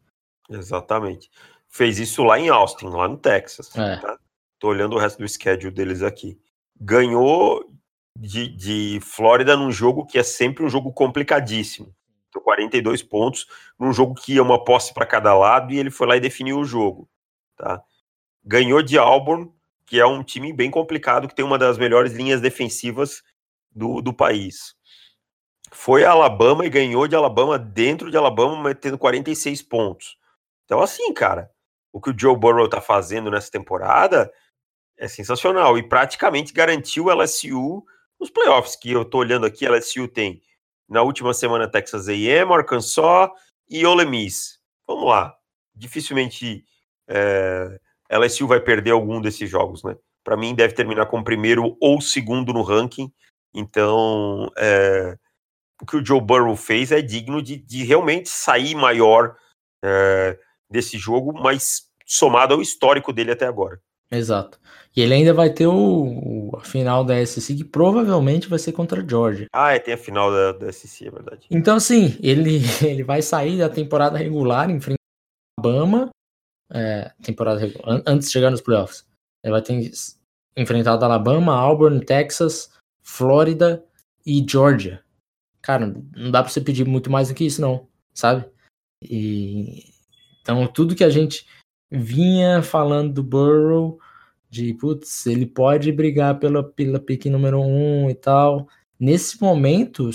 Exatamente. 0.51 1.31
Fez 1.71 1.99
isso 1.99 2.23
lá 2.23 2.39
em 2.39 2.51
Austin, 2.51 2.89
lá 2.89 3.09
no 3.09 3.17
Texas. 3.17 3.75
É. 3.75 3.97
Tá? 3.97 4.19
Tô 4.59 4.69
olhando 4.69 4.97
o 4.97 4.99
resto 4.99 5.19
do 5.19 5.29
schedule 5.29 5.73
deles 5.73 6.03
aqui. 6.03 6.39
Ganhou 6.79 7.73
de, 8.19 8.49
de 8.49 9.01
Flórida 9.01 9.57
num 9.57 9.73
jogo 9.73 10.05
que 10.05 10.19
é 10.19 10.23
sempre 10.23 10.63
um 10.63 10.69
jogo 10.69 10.93
complicadíssimo. 10.93 11.95
42 12.41 13.03
pontos 13.03 13.47
num 13.79 13.93
jogo 13.93 14.15
que 14.15 14.35
ia 14.35 14.43
uma 14.43 14.63
posse 14.63 14.95
para 14.95 15.07
cada 15.07 15.35
lado 15.35 15.73
e 15.73 15.79
ele 15.79 15.91
foi 15.91 16.07
lá 16.07 16.17
e 16.17 16.21
definiu 16.21 16.59
o 16.59 16.65
jogo. 16.65 17.09
Tá? 17.57 17.83
Ganhou 18.45 18.83
de 18.83 18.99
Auburn, 18.99 19.53
que 19.87 20.01
é 20.01 20.07
um 20.07 20.23
time 20.23 20.53
bem 20.53 20.71
complicado, 20.71 21.29
que 21.29 21.35
tem 21.35 21.45
uma 21.45 21.59
das 21.59 21.79
melhores 21.79 22.13
linhas 22.13 22.41
defensivas 22.41 23.23
do, 23.71 24.01
do 24.01 24.13
país. 24.13 24.75
Foi 25.71 26.05
a 26.05 26.11
Alabama 26.11 26.67
e 26.67 26.71
ganhou 26.71 27.09
de 27.09 27.17
Alabama 27.17 27.59
dentro 27.59 28.11
de 28.11 28.17
Alabama, 28.17 28.63
metendo 28.63 28.99
46 28.99 29.63
pontos. 29.63 30.19
Então, 30.65 30.81
assim, 30.81 31.13
cara, 31.13 31.51
o 31.93 32.01
que 32.01 32.11
o 32.11 32.19
Joe 32.19 32.37
Burrow 32.37 32.69
tá 32.69 32.81
fazendo 32.81 33.31
nessa 33.31 33.51
temporada 33.51 34.33
é 34.97 35.09
sensacional 35.09 35.77
e 35.77 35.89
praticamente 35.89 36.53
garantiu 36.53 37.07
o 37.07 37.11
LSU 37.11 37.85
nos 38.21 38.31
playoffs, 38.31 38.77
que 38.77 38.93
eu 38.93 39.05
tô 39.05 39.19
olhando 39.19 39.47
aqui, 39.47 39.67
a 39.67 39.71
LSU 39.71 40.07
tem 40.09 40.41
na 40.89 41.03
última 41.03 41.33
semana 41.35 41.71
Texas 41.71 42.09
A&M, 42.09 42.53
Arkansas 42.53 43.31
e 43.69 43.85
Ole 43.87 44.05
Miss. 44.05 44.59
Vamos 44.87 45.09
lá, 45.09 45.35
dificilmente 45.75 46.65
é, 47.09 47.81
LSU 48.11 48.47
vai 48.47 48.61
perder 48.61 48.91
algum 48.91 49.21
desses 49.21 49.49
jogos, 49.49 49.83
né? 49.83 49.97
Para 50.25 50.37
mim 50.37 50.55
deve 50.55 50.75
terminar 50.75 51.07
como 51.07 51.25
primeiro 51.25 51.77
ou 51.81 52.01
segundo 52.01 52.53
no 52.53 52.63
ranking 52.63 53.13
então, 53.55 54.51
é, 54.57 55.19
o 55.81 55.87
que 55.87 55.97
o 55.97 56.05
Joe 56.05 56.21
Burrow 56.21 56.57
fez 56.57 56.91
é 56.91 57.03
digno 57.03 57.43
de, 57.43 57.57
de 57.57 57.85
realmente 57.85 58.29
sair 58.29 58.75
maior 58.75 59.37
é, 59.85 60.39
desse 60.71 60.97
jogo, 60.97 61.33
mas 61.33 61.89
somado 62.07 62.55
ao 62.55 62.63
histórico 62.63 63.13
dele 63.13 63.33
até 63.33 63.47
agora. 63.47 63.81
Exato. 64.13 64.61
E 64.95 65.01
ele 65.01 65.15
ainda 65.15 65.33
vai 65.33 65.49
ter 65.49 65.67
o, 65.67 66.51
a 66.55 66.61
final 66.61 67.03
da 67.03 67.25
SEC, 67.25 67.57
que 67.57 67.65
provavelmente 67.65 68.47
vai 68.47 68.59
ser 68.59 68.73
contra 68.73 69.03
a 69.03 69.09
Georgia. 69.09 69.47
Ah, 69.51 69.73
é, 69.73 69.79
tem 69.79 69.95
a 69.95 69.99
final 69.99 70.31
da, 70.31 70.53
da 70.53 70.71
SEC, 70.71 71.09
é 71.09 71.11
verdade. 71.11 71.47
Então, 71.51 71.81
sim, 71.81 72.19
ele, 72.23 72.61
ele 72.85 73.03
vai 73.03 73.23
sair 73.23 73.59
da 73.59 73.71
temporada 73.71 74.19
regular 74.19 74.71
em 74.71 74.81
frente 74.81 74.99
ao 75.59 75.65
Alabama, 75.65 76.11
é, 76.71 77.11
temporada 77.23 77.59
regular, 77.59 78.03
antes 78.07 78.29
de 78.29 78.33
chegar 78.35 78.51
nos 78.51 78.61
playoffs. 78.61 79.07
Ele 79.43 79.53
vai 79.53 79.63
ter 79.63 79.91
enfrentado 80.57 81.05
Alabama, 81.05 81.55
Auburn, 81.55 82.05
Texas, 82.05 82.71
Flórida 83.03 83.83
e 84.27 84.45
Georgia. 84.47 85.03
Cara, 85.63 85.87
não 86.15 86.31
dá 86.31 86.43
para 86.43 86.53
você 86.53 86.61
pedir 86.61 86.85
muito 86.85 87.11
mais 87.11 87.29
do 87.29 87.35
que 87.35 87.47
isso, 87.47 87.63
não, 87.63 87.89
sabe? 88.13 88.45
E 89.03 89.91
então 90.43 90.67
tudo 90.67 90.95
que 90.95 91.05
a 91.05 91.11
gente 91.11 91.47
vinha 91.93 92.63
falando 92.63 93.13
do 93.13 93.23
Burrow, 93.23 93.99
de 94.49 94.75
putz, 94.75 95.27
ele 95.27 95.47
pode 95.47 95.93
brigar 95.93 96.39
pela, 96.39 96.63
pela 96.63 96.99
pick 96.99 97.27
número 97.27 97.61
um 97.61 98.09
e 98.09 98.15
tal. 98.15 98.69
Nesse 98.99 99.41
momento, 99.41 100.11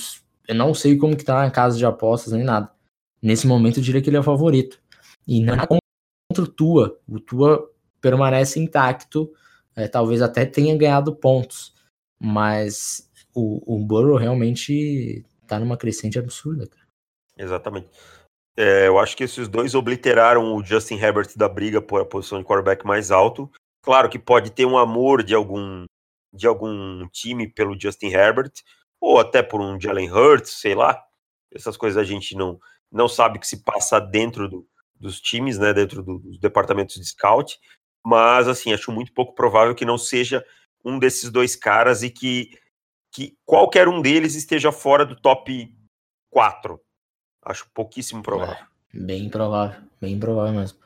eu 0.48 0.56
não 0.56 0.74
sei 0.74 0.98
como 0.98 1.16
que 1.16 1.26
tá 1.26 1.42
na 1.44 1.52
casa 1.52 1.78
de 1.78 1.86
apostas 1.86 2.34
nem 2.34 2.44
nada. 2.44 2.72
Nesse 3.22 3.48
momento 3.48 3.80
eu 3.80 3.84
diria 3.84 4.02
que 4.02 4.10
ele 4.10 4.18
é 4.18 4.20
o 4.20 4.24
favorito. 4.24 4.80
E 5.28 5.42
não 5.42 5.56
é 5.56 5.68
contra 5.68 6.44
o 6.44 6.48
Tua. 6.48 7.00
O 7.08 7.20
Tua 7.20 7.70
permanece 8.00 8.60
intacto, 8.60 9.32
é, 9.76 9.88
talvez 9.88 10.22
até 10.22 10.46
tenha 10.46 10.78
ganhado 10.78 11.16
pontos. 11.16 11.74
Mas 12.20 13.10
o, 13.34 13.76
o 13.76 13.86
Burrow 13.86 14.18
realmente 14.18 15.26
tá 15.46 15.60
numa 15.60 15.78
crescente 15.78 16.18
absurda, 16.18 16.68
cara. 16.68 16.88
Exatamente. 17.38 17.88
É, 18.58 18.88
eu 18.88 18.98
acho 18.98 19.16
que 19.16 19.24
esses 19.24 19.48
dois 19.48 19.76
obliteraram 19.76 20.56
o 20.56 20.66
Justin 20.66 20.96
Herbert 20.96 21.30
da 21.36 21.48
briga 21.48 21.80
por 21.80 22.02
a 22.02 22.06
posição 22.06 22.40
de 22.40 22.46
quarterback 22.46 22.86
mais 22.86 23.12
alto. 23.12 23.52
Claro 23.84 24.10
que 24.10 24.18
pode 24.18 24.50
ter 24.50 24.66
um 24.66 24.78
amor 24.78 25.22
de 25.22 25.36
algum 25.36 25.86
de 26.34 26.46
algum 26.46 27.08
time 27.10 27.48
pelo 27.48 27.80
Justin 27.80 28.08
Herbert 28.08 28.52
ou 29.00 29.20
até 29.20 29.42
por 29.44 29.62
um 29.62 29.80
Jalen 29.80 30.12
Hurts, 30.12 30.60
sei 30.60 30.74
lá. 30.76 31.02
Essas 31.54 31.78
coisas 31.78 31.98
a 31.98 32.04
gente 32.04 32.36
não 32.36 32.60
não 32.92 33.08
sabe 33.08 33.38
o 33.38 33.42
que 33.42 33.48
se 33.48 33.64
passa 33.64 34.00
dentro 34.00 34.50
do, 34.50 34.68
dos 34.96 35.22
times, 35.22 35.58
né, 35.60 35.74
dentro 35.74 36.02
do, 36.02 36.20
dos 36.20 36.40
departamentos 36.40 36.96
de 36.96 37.06
scout, 37.06 37.60
mas 38.06 38.48
assim, 38.48 38.74
acho 38.74 38.92
muito 38.92 39.14
pouco 39.14 39.36
provável 39.36 39.76
que 39.76 39.86
não 39.86 39.98
seja 39.98 40.44
um 40.84 40.98
desses 40.98 41.30
dois 41.30 41.56
caras 41.56 42.02
e 42.02 42.10
que, 42.10 42.58
que 43.12 43.38
qualquer 43.46 43.88
um 43.88 44.02
deles 44.02 44.36
esteja 44.36 44.72
fora 44.72 45.06
do 45.06 45.16
top 45.16 45.70
4. 46.32 46.80
Acho 47.48 47.66
pouquíssimo 47.74 48.22
provável. 48.22 48.56
É, 48.94 49.00
bem 49.00 49.30
provável, 49.30 49.80
bem 50.02 50.20
provável 50.20 50.60
mesmo. 50.60 50.78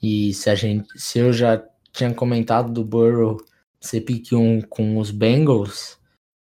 E 0.00 0.32
se 0.34 0.48
a 0.48 0.54
gente, 0.54 0.88
se 0.96 1.18
eu 1.18 1.32
já 1.32 1.60
tinha 1.92 2.14
comentado 2.14 2.72
do 2.72 2.84
Burrow 2.84 3.38
ser 3.80 4.02
pick 4.02 4.32
1 4.32 4.62
com 4.62 4.98
os 4.98 5.10
Bengals, 5.10 5.98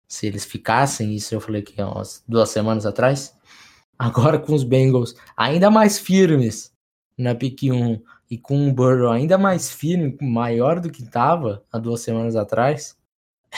se 0.09 0.27
eles 0.27 0.45
ficassem, 0.45 1.15
isso 1.15 1.33
eu 1.33 1.41
falei 1.41 1.63
que 1.63 1.81
umas 1.81 2.25
duas 2.27 2.49
semanas 2.51 2.85
atrás, 2.85 3.39
agora 3.97 4.37
com 4.37 4.53
os 4.53 4.65
Bengals 4.65 5.15
ainda 5.37 5.71
mais 5.71 5.97
firmes 5.97 6.73
na 7.17 7.33
pick 7.33 7.63
1 7.63 8.03
e 8.29 8.39
com 8.39 8.57
um 8.57 8.75
Burrow 8.75 9.13
ainda 9.13 9.39
mais 9.39 9.71
firme, 9.71 10.19
maior 10.21 10.81
do 10.81 10.91
que 10.91 11.05
estava 11.05 11.63
há 11.71 11.79
duas 11.79 12.01
semanas 12.01 12.35
atrás, 12.35 12.97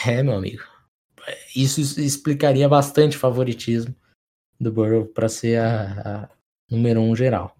é, 0.05 0.21
meu 0.21 0.35
amigo. 0.35 0.61
Isso 1.55 1.81
explicaria 1.81 2.69
bastante 2.69 3.17
o 3.17 3.19
favoritismo 3.19 3.95
do 4.59 4.71
Burrow 4.71 5.05
para 5.05 5.29
ser 5.29 5.59
a, 5.59 5.83
a, 6.05 6.29
número 6.69 7.01
um 7.01 7.15
geral. 7.15 7.55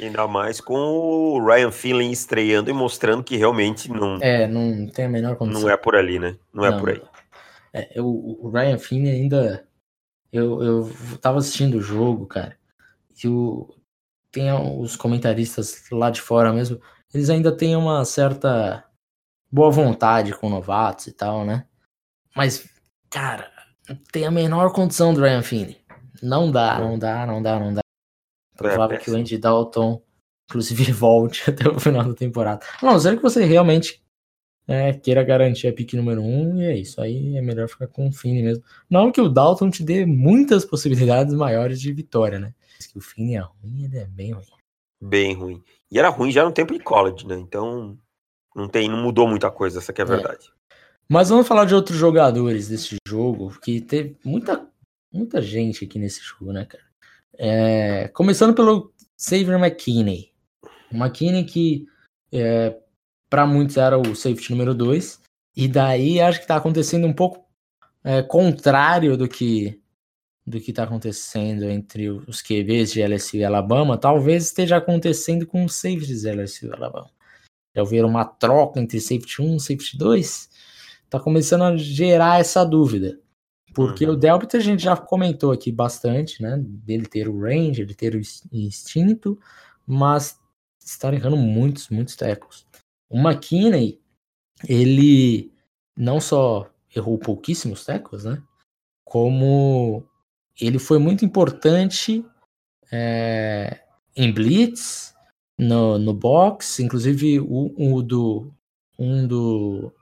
Ainda 0.00 0.26
mais 0.28 0.60
com 0.60 0.74
o 0.74 1.44
Ryan 1.44 1.70
Finley 1.70 2.12
estreando 2.12 2.70
e 2.70 2.72
mostrando 2.72 3.22
que 3.22 3.36
realmente 3.36 3.90
não. 3.90 4.18
É, 4.20 4.46
não 4.46 4.86
tem 4.86 5.06
a 5.06 5.08
menor 5.08 5.36
condição. 5.36 5.62
Não 5.62 5.70
é 5.70 5.76
por 5.76 5.96
ali, 5.96 6.18
né? 6.18 6.36
Não, 6.52 6.64
é 6.64 6.70
não 6.70 6.76
é 6.76 6.80
por 6.80 6.90
aí. 6.90 7.02
É, 7.72 7.98
eu, 7.98 8.06
o 8.06 8.50
Ryan 8.50 8.78
Finley 8.78 9.12
ainda. 9.12 9.66
Eu, 10.32 10.62
eu 10.62 10.92
tava 11.20 11.38
assistindo 11.38 11.76
o 11.76 11.82
jogo, 11.82 12.26
cara. 12.26 12.56
E 13.22 13.28
o, 13.28 13.68
tem 14.32 14.50
os 14.50 14.96
comentaristas 14.96 15.84
lá 15.92 16.10
de 16.10 16.20
fora 16.20 16.52
mesmo, 16.52 16.80
eles 17.12 17.28
ainda 17.28 17.54
têm 17.54 17.76
uma 17.76 18.04
certa 18.04 18.82
boa 19.50 19.70
vontade 19.70 20.34
com 20.34 20.48
novatos 20.48 21.06
e 21.06 21.12
tal, 21.12 21.44
né? 21.44 21.66
Mas, 22.34 22.66
cara, 23.10 23.50
tem 24.10 24.24
a 24.24 24.30
menor 24.30 24.72
condição 24.72 25.12
do 25.12 25.20
Ryan 25.20 25.42
Finney. 25.42 25.81
Não 26.22 26.50
dá, 26.50 26.78
não 26.78 26.98
dá, 26.98 27.26
não 27.26 27.42
dá, 27.42 27.58
não 27.58 27.74
dá. 27.74 27.82
Provável 28.56 28.96
é, 28.96 29.00
que 29.00 29.10
o 29.10 29.16
Andy 29.16 29.38
Dalton, 29.38 30.02
inclusive, 30.48 30.90
volte 30.92 31.42
até 31.50 31.68
o 31.68 31.80
final 31.80 32.04
da 32.04 32.14
temporada. 32.14 32.64
Não, 32.82 32.98
será 32.98 33.16
que 33.16 33.22
você 33.22 33.44
realmente 33.44 34.02
é, 34.68 34.92
queira 34.92 35.24
garantir 35.24 35.66
a 35.66 35.72
pique 35.72 35.96
número 35.96 36.22
um, 36.22 36.62
e 36.62 36.64
é 36.64 36.76
isso. 36.76 37.00
Aí 37.00 37.36
é 37.36 37.42
melhor 37.42 37.68
ficar 37.68 37.88
com 37.88 38.08
o 38.08 38.12
Finney 38.12 38.42
mesmo. 38.42 38.64
Não 38.88 39.10
que 39.10 39.20
o 39.20 39.28
Dalton 39.28 39.70
te 39.70 39.82
dê 39.82 40.06
muitas 40.06 40.64
possibilidades 40.64 41.34
maiores 41.34 41.80
de 41.80 41.92
vitória, 41.92 42.38
né? 42.38 42.54
que 42.86 42.98
o 42.98 43.00
Finn 43.00 43.34
é 43.34 43.38
ruim, 43.38 43.84
ele 43.84 43.98
é 43.98 44.06
bem 44.06 44.32
ruim. 44.32 44.44
Bem 45.00 45.34
ruim. 45.34 45.62
E 45.90 45.98
era 45.98 46.08
ruim 46.08 46.30
já 46.30 46.44
no 46.44 46.52
tempo 46.52 46.72
de 46.72 46.80
college, 46.80 47.26
né? 47.26 47.36
Então 47.36 47.98
não 48.54 48.68
tem, 48.68 48.88
não 48.88 49.02
mudou 49.02 49.28
muita 49.28 49.50
coisa, 49.50 49.78
essa 49.78 49.92
que 49.92 50.00
é 50.00 50.04
a 50.04 50.08
é. 50.08 50.10
verdade. 50.10 50.46
É. 50.48 50.74
Mas 51.08 51.28
vamos 51.28 51.46
falar 51.46 51.64
de 51.64 51.74
outros 51.74 51.98
jogadores 51.98 52.68
desse 52.68 52.96
jogo, 53.06 53.58
que 53.60 53.80
teve 53.80 54.16
muita, 54.24 54.66
muita 55.12 55.40
gente 55.42 55.84
aqui 55.84 55.98
nesse 55.98 56.20
jogo, 56.22 56.52
né, 56.52 56.64
cara? 56.64 56.84
É, 57.38 58.08
começando 58.08 58.54
pelo 58.54 58.92
Xavier 59.18 59.58
McKinney. 59.58 60.32
McKinney 60.92 61.44
que 61.44 61.86
é, 62.32 62.76
para 63.28 63.46
muitos 63.46 63.76
era 63.76 63.98
o 63.98 64.14
safety 64.14 64.50
número 64.50 64.74
2. 64.74 65.20
E 65.56 65.68
daí 65.68 66.20
acho 66.20 66.40
que 66.40 66.46
tá 66.46 66.56
acontecendo 66.56 67.06
um 67.06 67.12
pouco 67.12 67.46
é, 68.04 68.22
contrário 68.22 69.16
do 69.16 69.28
que 69.28 69.78
do 70.44 70.60
que 70.60 70.70
está 70.70 70.82
acontecendo 70.82 71.70
entre 71.70 72.10
os 72.10 72.42
QBs 72.42 72.92
de 72.92 73.00
LSU 73.06 73.36
e 73.36 73.44
Alabama, 73.44 73.96
talvez 73.96 74.46
esteja 74.46 74.76
acontecendo 74.76 75.46
com 75.46 75.64
os 75.64 75.76
safeties 75.76 76.22
de 76.22 76.32
LSU 76.32 76.66
e 76.66 76.72
Alabama. 76.72 77.08
Já 77.74 77.82
houver 77.82 78.04
uma 78.04 78.24
troca 78.24 78.80
entre 78.80 79.00
safety 79.00 79.40
1 79.40 79.56
e 79.56 79.60
safety 79.60 79.96
2? 79.96 80.50
Está 81.04 81.20
começando 81.20 81.62
a 81.62 81.76
gerar 81.76 82.40
essa 82.40 82.64
dúvida. 82.64 83.20
Porque 83.74 84.06
uhum. 84.06 84.12
o 84.12 84.16
Delpit 84.16 84.56
a 84.56 84.60
gente 84.60 84.82
já 84.82 84.96
comentou 84.96 85.52
aqui 85.52 85.72
bastante, 85.72 86.42
né? 86.42 86.56
Dele 86.58 87.06
ter 87.06 87.28
o 87.28 87.40
range, 87.40 87.82
ele 87.82 87.94
ter 87.94 88.14
o 88.14 88.20
instinto, 88.52 89.38
mas 89.86 90.38
está 90.78 91.12
errando 91.12 91.36
muitos, 91.36 91.88
muitos 91.88 92.16
tackles. 92.16 92.66
O 93.08 93.18
McKinney, 93.18 94.00
ele 94.68 95.52
não 95.96 96.20
só 96.20 96.70
errou 96.94 97.18
pouquíssimos 97.18 97.84
tackles, 97.84 98.24
né? 98.24 98.42
Como 99.04 100.04
ele 100.60 100.78
foi 100.78 100.98
muito 100.98 101.24
importante 101.24 102.24
é, 102.90 103.80
em 104.14 104.32
blitz, 104.32 105.14
no, 105.58 105.98
no 105.98 106.12
box, 106.12 106.80
inclusive 106.80 107.40
o, 107.40 107.72
o 107.76 108.02
do 108.02 108.52
um 108.98 109.26
do 109.26 109.92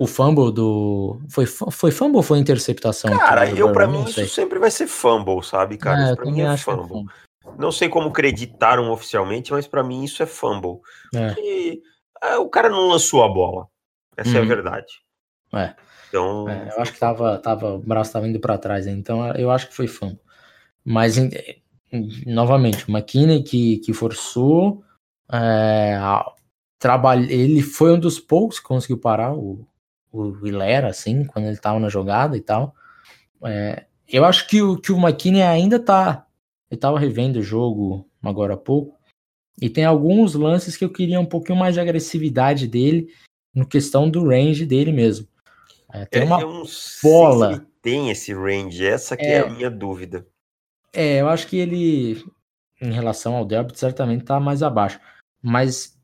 o 0.00 0.06
fumble 0.06 0.50
do 0.50 1.20
foi 1.28 1.44
foi 1.44 1.90
fumble 1.90 2.16
ou 2.16 2.22
foi 2.22 2.38
interceptação? 2.38 3.14
Cara, 3.18 3.50
eu 3.50 3.70
para 3.70 3.86
mim 3.86 4.02
isso 4.04 4.26
sempre 4.28 4.58
vai 4.58 4.70
ser 4.70 4.86
fumble, 4.86 5.44
sabe, 5.44 5.76
cara? 5.76 6.00
É, 6.00 6.04
isso 6.06 6.16
pra 6.16 6.24
mim 6.24 6.40
é 6.40 6.56
fumble. 6.56 6.84
é 6.84 6.88
fumble. 6.88 7.14
Não 7.58 7.70
sei 7.70 7.90
como 7.90 8.10
creditaram 8.10 8.90
oficialmente, 8.90 9.52
mas 9.52 9.66
para 9.66 9.84
mim 9.84 10.02
isso 10.02 10.22
é 10.22 10.26
fumble. 10.26 10.78
É. 11.14 11.34
E, 11.38 11.82
é, 12.22 12.38
o 12.38 12.48
cara 12.48 12.70
não 12.70 12.88
lançou 12.88 13.22
a 13.22 13.28
bola. 13.28 13.66
Essa 14.16 14.30
uhum. 14.30 14.36
é 14.36 14.38
a 14.38 14.42
uhum. 14.42 14.48
verdade. 14.48 14.92
É. 15.54 15.74
Então, 16.08 16.48
é, 16.48 16.72
eu 16.74 16.80
acho 16.80 16.94
que 16.94 16.98
tava, 16.98 17.36
tava, 17.36 17.74
o 17.74 17.78
braço 17.78 18.12
tava 18.12 18.26
indo 18.26 18.40
para 18.40 18.56
trás, 18.56 18.86
então 18.86 19.26
eu 19.34 19.50
acho 19.50 19.68
que 19.68 19.76
foi 19.76 19.86
fumble. 19.86 20.18
Mas, 20.82 21.16
novamente, 22.26 22.88
o 22.88 22.90
McKinney 22.90 23.42
que, 23.42 23.76
que 23.78 23.92
forçou, 23.92 24.82
é, 25.30 25.98
trabalha, 26.78 27.30
ele 27.30 27.60
foi 27.60 27.92
um 27.92 28.00
dos 28.00 28.18
poucos 28.18 28.58
que 28.58 28.66
conseguiu 28.66 28.98
parar 28.98 29.34
o, 29.34 29.66
o 30.12 30.46
Hilera, 30.46 30.88
assim, 30.88 31.24
quando 31.24 31.46
ele 31.46 31.56
tava 31.56 31.78
na 31.78 31.88
jogada 31.88 32.36
e 32.36 32.40
tal. 32.40 32.74
É, 33.44 33.84
eu 34.08 34.24
acho 34.24 34.46
que 34.48 34.60
o, 34.60 34.76
que 34.76 34.92
o 34.92 34.98
McKinney 34.98 35.42
ainda 35.42 35.78
tá. 35.78 36.26
Eu 36.70 36.76
tava 36.76 36.98
revendo 36.98 37.38
o 37.38 37.42
jogo 37.42 38.08
agora 38.22 38.54
há 38.54 38.56
pouco. 38.56 38.98
E 39.60 39.68
tem 39.68 39.84
alguns 39.84 40.34
lances 40.34 40.76
que 40.76 40.84
eu 40.84 40.90
queria 40.90 41.20
um 41.20 41.26
pouquinho 41.26 41.58
mais 41.58 41.74
de 41.74 41.80
agressividade 41.80 42.66
dele 42.66 43.12
no 43.54 43.66
questão 43.66 44.08
do 44.08 44.26
range 44.26 44.64
dele 44.64 44.92
mesmo. 44.92 45.28
É, 45.92 46.04
tem 46.06 46.22
uma 46.22 46.40
eu 46.40 46.64
bola. 47.02 47.56
Se 47.56 47.62
tem 47.82 48.10
esse 48.10 48.32
range, 48.32 48.84
essa 48.84 49.16
que 49.16 49.24
é, 49.24 49.34
é, 49.34 49.40
a 49.40 49.50
minha 49.50 49.70
dúvida. 49.70 50.26
É, 50.92 51.20
eu 51.20 51.28
acho 51.28 51.46
que 51.46 51.56
ele, 51.56 52.24
em 52.80 52.92
relação 52.92 53.34
ao 53.36 53.44
Delpit, 53.44 53.78
certamente 53.78 54.24
tá 54.24 54.38
mais 54.38 54.62
abaixo. 54.62 55.00
Mas 55.42 55.99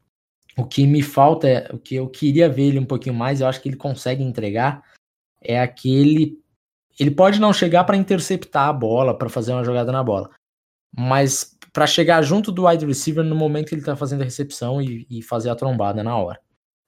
o 0.57 0.65
que 0.65 0.87
me 0.87 1.03
falta, 1.03 1.49
é, 1.49 1.69
o 1.73 1.79
que 1.79 1.95
eu 1.97 2.09
queria 2.09 2.49
ver 2.49 2.69
ele 2.69 2.79
um 2.79 2.87
pouquinho 2.87 3.15
mais, 3.15 3.41
eu 3.41 3.47
acho 3.47 3.61
que 3.61 3.69
ele 3.69 3.77
consegue 3.77 4.23
entregar, 4.23 4.83
é 5.43 5.61
aquele. 5.61 6.41
Ele 6.99 7.11
pode 7.11 7.39
não 7.39 7.53
chegar 7.53 7.85
para 7.85 7.97
interceptar 7.97 8.69
a 8.69 8.73
bola, 8.73 9.17
para 9.17 9.29
fazer 9.29 9.53
uma 9.53 9.65
jogada 9.65 9.93
na 9.93 10.03
bola, 10.03 10.31
mas 10.97 11.57
para 11.73 11.87
chegar 11.87 12.23
junto 12.23 12.51
do 12.51 12.67
wide 12.67 12.87
receiver 12.87 13.23
no 13.23 13.35
momento 13.35 13.69
que 13.69 13.75
ele 13.75 13.85
tá 13.85 13.95
fazendo 13.95 14.23
a 14.23 14.25
recepção 14.25 14.81
e, 14.81 15.07
e 15.11 15.23
fazer 15.23 15.51
a 15.51 15.55
trombada 15.55 16.03
na 16.03 16.17
hora. 16.17 16.41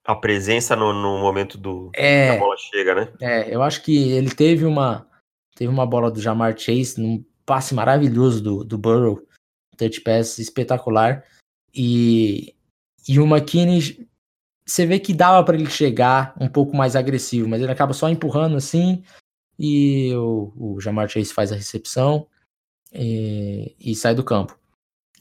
A 0.07 0.15
presença 0.15 0.75
no, 0.75 0.95
no 0.95 1.19
momento 1.19 1.59
do 1.59 1.91
é, 1.95 2.31
a 2.31 2.39
bola 2.39 2.57
chega, 2.57 2.95
né? 2.95 3.13
É, 3.21 3.55
eu 3.55 3.63
acho 3.63 3.83
que 3.83 4.11
ele 4.11 4.31
teve 4.31 4.65
uma 4.65 5.07
teve 5.55 5.71
uma 5.71 5.85
bola 5.85 6.11
do 6.11 6.23
Jamar 6.23 6.57
Chase 6.57 6.99
num 6.99 7.23
passe 7.45 7.75
maravilhoso 7.75 8.43
do, 8.43 8.65
do 8.65 8.79
Burrow, 8.79 9.21
touch 9.77 10.01
pass 10.01 10.39
espetacular 10.39 11.23
e 11.75 12.55
e 13.09 13.19
o 13.19 13.27
McKinney 13.27 14.07
você 14.67 14.85
vê 14.85 14.99
que 14.99 15.15
dava 15.15 15.43
para 15.45 15.57
ele 15.57 15.71
chegar 15.71 16.35
um 16.39 16.49
pouco 16.49 16.77
mais 16.77 16.95
agressivo, 16.95 17.49
mas 17.49 17.63
ele 17.63 17.73
acaba 17.73 17.95
só 17.95 18.09
empurrando 18.09 18.57
assim 18.57 19.03
e 19.59 20.15
o, 20.15 20.53
o 20.57 20.81
Jamar 20.81 21.09
Chase 21.09 21.33
faz 21.33 21.51
a 21.51 21.57
recepção 21.57 22.27
e, 22.93 23.75
e 23.81 23.95
sai 23.95 24.15
do 24.15 24.23
campo. 24.23 24.59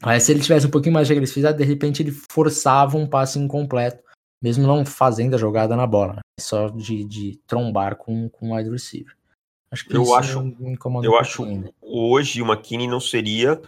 Aí 0.02 0.20
se 0.20 0.32
ele 0.32 0.42
tivesse 0.42 0.68
um 0.68 0.70
pouquinho 0.70 0.94
mais 0.94 1.08
de 1.08 1.14
agressividade, 1.14 1.58
de 1.58 1.64
repente 1.64 2.04
ele 2.04 2.12
forçava 2.12 2.98
um 2.98 3.08
passe 3.08 3.40
incompleto 3.40 4.06
mesmo 4.42 4.68
não 4.68 4.86
fazendo 4.86 5.36
a 5.36 5.38
jogada 5.38 5.76
na 5.76 5.88
bola, 5.88 6.16
né? 6.16 6.22
só 6.40 6.70
de, 6.70 7.04
de 7.06 7.40
trombar 7.48 7.96
com, 7.96 8.30
com 8.30 8.52
o 8.52 8.56
wide 8.56 8.70
receiver. 8.70 9.16
Acho 9.72 9.86
que 9.86 9.96
eu 9.96 10.14
acho, 10.14 10.42
me 10.42 10.72
incomoda 10.72 11.06
eu 11.06 11.14
um 11.14 11.18
acho 11.18 11.44
ainda. 11.44 11.74
hoje 11.82 12.42
o 12.42 12.46
McKinney 12.46 12.88
não 12.88 13.00
seria 13.00 13.62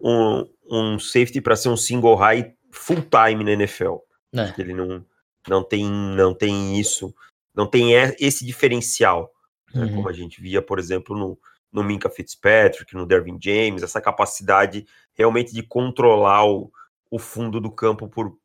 um, 0.00 0.46
um 0.70 0.98
safety 0.98 1.40
para 1.40 1.56
ser 1.56 1.68
um 1.68 1.76
single 1.76 2.14
high 2.14 2.54
full 2.76 3.02
time 3.02 3.42
na 3.42 3.52
NFL. 3.52 3.96
É. 4.34 4.52
Ele 4.58 4.74
não, 4.74 5.04
não 5.48 5.62
tem 5.62 5.90
não 5.90 6.34
tem 6.34 6.78
isso, 6.78 7.14
não 7.54 7.66
tem 7.66 7.92
esse 8.18 8.44
diferencial, 8.44 9.32
né? 9.74 9.82
uhum. 9.82 9.86
né? 9.86 9.96
como 9.96 10.08
a 10.08 10.12
gente 10.12 10.40
via, 10.40 10.60
por 10.60 10.78
exemplo, 10.78 11.16
no, 11.16 11.38
no 11.72 11.82
Minka 11.82 12.10
Fitzpatrick, 12.10 12.94
no 12.94 13.06
Dervin 13.06 13.38
James, 13.40 13.82
essa 13.82 14.00
capacidade 14.00 14.86
realmente 15.14 15.52
de 15.52 15.62
controlar 15.62 16.46
o, 16.46 16.70
o 17.10 17.18
fundo 17.18 17.60
do 17.60 17.70
campo 17.70 18.08
por, 18.08 18.38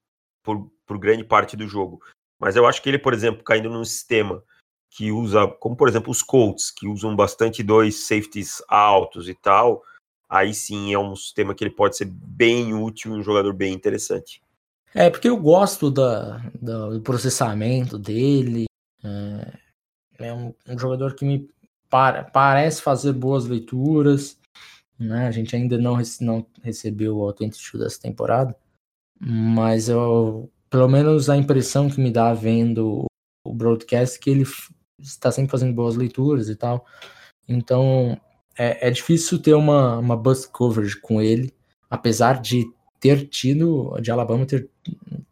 por, 0.44 0.72
por 0.86 0.98
grande 0.98 1.24
parte 1.24 1.58
do 1.58 1.68
jogo. 1.68 2.02
Mas 2.40 2.56
eu 2.56 2.66
acho 2.66 2.82
que 2.82 2.90
ele, 2.90 2.98
por 2.98 3.14
exemplo, 3.14 3.44
caindo 3.44 3.70
num 3.70 3.86
sistema 3.86 4.44
que 4.90 5.12
usa, 5.12 5.48
como 5.48 5.76
por 5.76 5.88
exemplo 5.88 6.12
os 6.12 6.22
Colts, 6.22 6.70
que 6.70 6.88
usam 6.88 7.16
bastante 7.16 7.64
dois 7.64 8.08
safeties 8.08 8.62
altos 8.68 9.30
e 9.30 9.34
tal, 9.34 9.84
aí 10.32 10.54
sim 10.54 10.94
é 10.94 10.98
um 10.98 11.14
sistema 11.14 11.54
que 11.54 11.62
ele 11.62 11.76
pode 11.76 11.98
ser 11.98 12.06
bem 12.06 12.74
útil 12.74 13.12
um 13.12 13.22
jogador 13.22 13.54
bem 13.54 13.74
interessante. 13.74 14.42
É, 14.96 15.10
porque 15.10 15.28
eu 15.28 15.36
gosto 15.36 15.92
da, 15.92 16.38
da 16.60 16.90
do 16.90 17.02
processamento 17.02 18.00
dele. 18.00 18.66
É, 19.04 20.28
é 20.28 20.34
um, 20.34 20.54
um, 20.68 20.80
jogador 20.80 21.16
que 21.16 21.26
me 21.26 21.50
para, 21.90 22.24
parece 22.24 22.82
fazer 22.82 23.12
boas 23.12 23.46
leituras. 23.46 24.40
Né? 24.98 25.28
A 25.28 25.32
gente 25.32 25.56
ainda 25.56 25.78
não, 25.78 25.98
não 26.22 26.46
recebeu 26.64 27.18
o 27.18 27.24
autêntico 27.24 27.78
dessa 27.78 28.00
temporada. 28.00 28.56
Mas 29.20 29.90
eu, 29.90 30.50
pelo 30.70 30.88
menos 30.88 31.30
a 31.30 31.38
impressão 31.38 31.90
que 31.90 32.00
me 32.00 32.12
dá 32.12 32.34
vendo 32.34 33.06
o 33.46 33.54
broadcast 33.54 34.18
é 34.18 34.22
que 34.22 34.30
ele 34.30 34.46
está 35.00 35.32
sempre 35.32 35.52
fazendo 35.52 35.74
boas 35.74 35.96
leituras 35.96 36.48
e 36.50 36.56
tal. 36.56 36.86
Então 37.48 38.20
é, 38.58 38.88
é 38.88 38.92
difícil 38.92 39.40
ter 39.40 39.54
uma, 39.54 39.98
uma 39.98 40.16
bust 40.18 40.50
coverage 40.50 41.00
com 41.00 41.22
ele, 41.22 41.54
apesar 41.90 42.42
de 42.42 42.66
ter 43.00 43.28
tido, 43.28 43.98
de 44.00 44.12
Alabama 44.12 44.46
ter, 44.46 44.70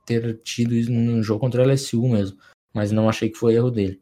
ter 0.05 0.39
tido 0.43 0.73
isso 0.73 0.91
no 0.91 1.21
jogo 1.21 1.39
contra 1.39 1.61
o 1.61 1.65
LSU 1.65 2.07
mesmo, 2.07 2.37
mas 2.73 2.91
não 2.91 3.07
achei 3.07 3.29
que 3.29 3.37
foi 3.37 3.53
erro 3.53 3.69
dele. 3.69 4.01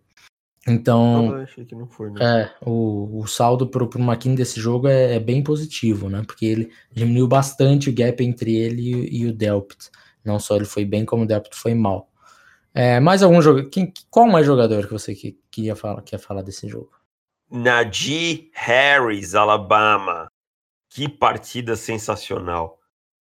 Então, 0.68 1.28
não, 1.28 1.36
achei 1.38 1.64
que 1.64 1.76
não 1.76 1.88
foi, 1.88 2.12
né? 2.12 2.20
é, 2.22 2.52
o, 2.66 3.22
o 3.22 3.28
saldo 3.28 3.68
pro, 3.68 3.88
pro 3.88 4.02
McKinney 4.02 4.38
desse 4.38 4.60
jogo 4.60 4.88
é, 4.88 5.16
é, 5.16 5.20
bem 5.20 5.42
positivo, 5.42 6.10
né? 6.10 6.24
Porque 6.28 6.46
ele 6.46 6.72
diminuiu 6.92 7.26
bastante 7.26 7.90
o 7.90 7.94
gap 7.94 8.22
entre 8.22 8.54
ele 8.54 8.82
e, 8.82 9.22
e 9.22 9.26
o 9.26 9.34
Delpit. 9.34 9.90
Não 10.26 10.40
só 10.40 10.58
ele 10.58 10.66
foi 10.66 10.84
bem, 10.84 11.06
como 11.06 11.24
o 11.24 11.26
Delpit 11.26 11.56
foi 11.56 11.74
mal. 11.74 12.10
É, 12.74 13.00
mais 13.00 13.24
algum 13.24 13.42
jogo? 13.42 13.70
Quem, 13.70 13.94
qual 14.10 14.28
mais 14.28 14.46
jogador 14.46 14.86
que 14.86 14.92
você 14.92 15.16
que, 15.16 15.40
queria 15.50 15.76
falar, 15.76 16.02
quer 16.02 16.20
falar 16.20 16.42
desse 16.42 16.68
jogo? 16.68 16.92
Najee 17.50 18.52
Harris, 18.54 19.36
Alabama. 19.36 20.32
Que 20.90 21.08
partida 21.08 21.76
sensacional. 21.76 22.80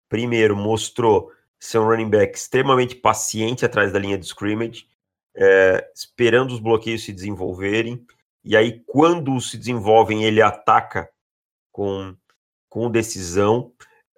Primeiro, 0.10 0.56
mostrou 0.56 1.32
ser 1.60 1.80
um 1.80 1.86
running 1.86 2.10
back 2.10 2.38
extremamente 2.38 2.96
paciente 2.96 3.66
atrás 3.66 3.92
da 3.92 4.00
linha 4.00 4.18
de 4.18 4.26
scrimmage, 4.26 4.88
é, 5.36 5.92
esperando 5.94 6.54
os 6.54 6.60
bloqueios 6.60 7.04
se 7.04 7.12
desenvolverem. 7.12 8.06
E 8.44 8.56
aí, 8.56 8.84
quando 8.86 9.40
se 9.42 9.58
desenvolvem, 9.58 10.24
ele 10.24 10.42
ataca 10.42 11.10
com, 11.72 12.16
com 12.70 12.92
decisão. 12.92 13.74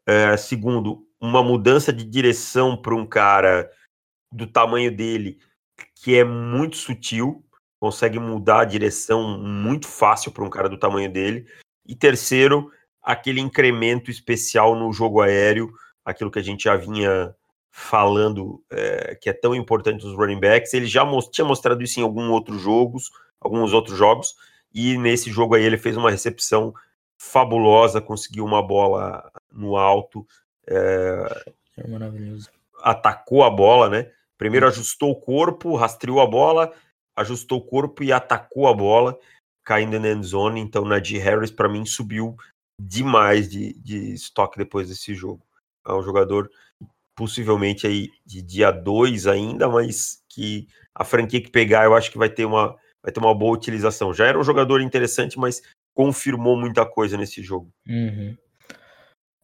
É, 0.06 0.36
segundo, 0.38 1.08
uma 1.20 1.42
mudança 1.42 1.92
de 1.92 2.04
direção 2.04 2.76
para 2.78 2.96
um 2.96 3.06
cara 3.06 3.72
do 4.32 4.46
tamanho 4.46 4.96
dele, 4.96 5.40
que 5.96 6.16
é 6.16 6.24
muito 6.24 6.78
sutil, 6.78 7.44
consegue 7.80 8.20
mudar 8.20 8.62
a 8.62 8.66
direção 8.66 9.38
muito 9.38 9.88
fácil 9.88 10.32
para 10.32 10.44
um 10.44 10.50
cara 10.50 10.70
do 10.70 10.78
tamanho 10.78 11.12
dele. 11.12 11.46
E 11.86 11.96
terceiro, 11.96 12.72
aquele 13.02 13.40
incremento 13.40 14.12
especial 14.12 14.76
no 14.76 14.92
jogo 14.92 15.22
aéreo, 15.22 15.72
aquilo 16.04 16.32
que 16.32 16.40
a 16.40 16.44
gente 16.44 16.64
já 16.64 16.76
vinha 16.76 17.34
falando 17.70 18.64
é, 18.72 19.16
que 19.16 19.30
é 19.30 19.34
tão 19.34 19.54
importante 19.54 20.04
nos 20.04 20.16
running 20.16 20.40
backs. 20.40 20.74
Ele 20.74 20.88
já 20.88 21.06
most 21.06 21.32
tinha 21.32 21.46
mostrado 21.46 21.84
isso 21.84 22.00
em 22.00 22.04
alguns 22.04 22.30
outros 22.30 22.62
jogos, 22.62 23.12
alguns 23.40 23.72
outros 23.72 23.98
jogos, 23.98 24.36
e 24.74 24.98
nesse 24.98 25.32
jogo 25.32 25.56
aí 25.56 25.64
ele 25.64 25.78
fez 25.78 25.96
uma 25.96 26.10
recepção 26.10 26.74
fabulosa, 27.18 28.02
conseguiu 28.02 28.46
uma 28.46 28.66
bola 28.66 29.32
no 29.52 29.78
alto. 29.78 30.26
É, 30.68 31.46
é 31.78 31.88
maravilhoso. 31.88 32.50
Atacou 32.82 33.44
a 33.44 33.50
bola, 33.50 33.90
né? 33.90 34.12
Primeiro 34.38 34.68
ajustou 34.68 35.12
o 35.12 35.16
corpo, 35.20 35.76
rastreou 35.76 36.20
a 36.20 36.28
bola, 36.28 36.72
ajustou 37.18 37.60
o 37.60 37.66
corpo 37.66 38.04
e 38.04 38.12
atacou 38.12 38.68
a 38.68 38.74
bola, 38.74 39.20
caindo 39.66 40.00
na 40.00 40.10
end 40.10 40.26
zone. 40.26 40.62
Então, 40.62 40.86
Najee 40.86 41.18
Harris, 41.18 41.52
para 41.52 41.68
mim, 41.68 41.86
subiu 41.86 42.38
demais 42.80 43.50
de, 43.50 43.74
de 43.80 44.14
estoque 44.14 44.58
depois 44.58 44.88
desse 44.88 45.16
jogo. 45.16 45.44
É 45.86 45.94
um 45.94 46.04
jogador 46.04 46.50
possivelmente 47.16 47.88
aí 47.88 48.12
de 48.24 48.42
dia 48.44 48.70
2 48.70 49.26
ainda, 49.26 49.68
mas 49.68 50.22
que 50.30 50.68
a 50.94 51.04
franquia 51.04 51.42
que 51.42 51.50
pegar, 51.50 51.86
eu 51.86 51.96
acho 51.96 52.12
que 52.12 52.18
vai 52.18 52.30
ter 52.30 52.46
uma, 52.46 52.76
vai 53.04 53.12
ter 53.12 53.20
uma 53.20 53.34
boa 53.34 53.58
utilização. 53.58 54.14
Já 54.14 54.28
era 54.28 54.40
um 54.40 54.44
jogador 54.44 54.82
interessante, 54.82 55.40
mas 55.40 55.64
confirmou 55.96 56.56
muita 56.56 56.86
coisa 56.86 57.18
nesse 57.18 57.42
jogo. 57.42 57.72
Uhum. 57.88 58.38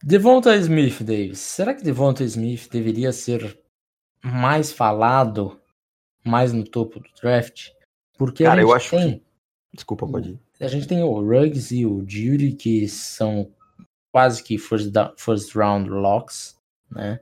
Devonta 0.00 0.54
Smith, 0.56 1.02
Davis. 1.02 1.40
Será 1.40 1.74
que 1.74 1.82
Devonta 1.82 2.22
Smith 2.22 2.68
deveria 2.70 3.12
ser 3.12 3.58
mais 4.22 4.70
falado, 4.70 5.60
mais 6.24 6.52
no 6.52 6.64
topo 6.64 7.00
do 7.00 7.08
draft? 7.20 7.70
Porque 8.16 8.44
Cara, 8.44 8.56
a 8.56 8.60
gente 8.60 8.70
eu 8.70 8.76
acho 8.76 8.90
tem... 8.90 9.18
que... 9.18 9.24
Desculpa, 9.74 10.06
pode 10.06 10.30
ir. 10.30 10.38
A 10.60 10.68
gente 10.68 10.86
tem 10.86 11.02
o 11.02 11.20
Ruggs 11.20 11.74
e 11.74 11.84
o 11.84 12.04
Judy, 12.06 12.52
que 12.52 12.88
são 12.88 13.50
quase 14.12 14.42
que 14.42 14.56
first, 14.56 14.92
first 15.16 15.54
round 15.54 15.90
locks, 15.90 16.56
né? 16.90 17.20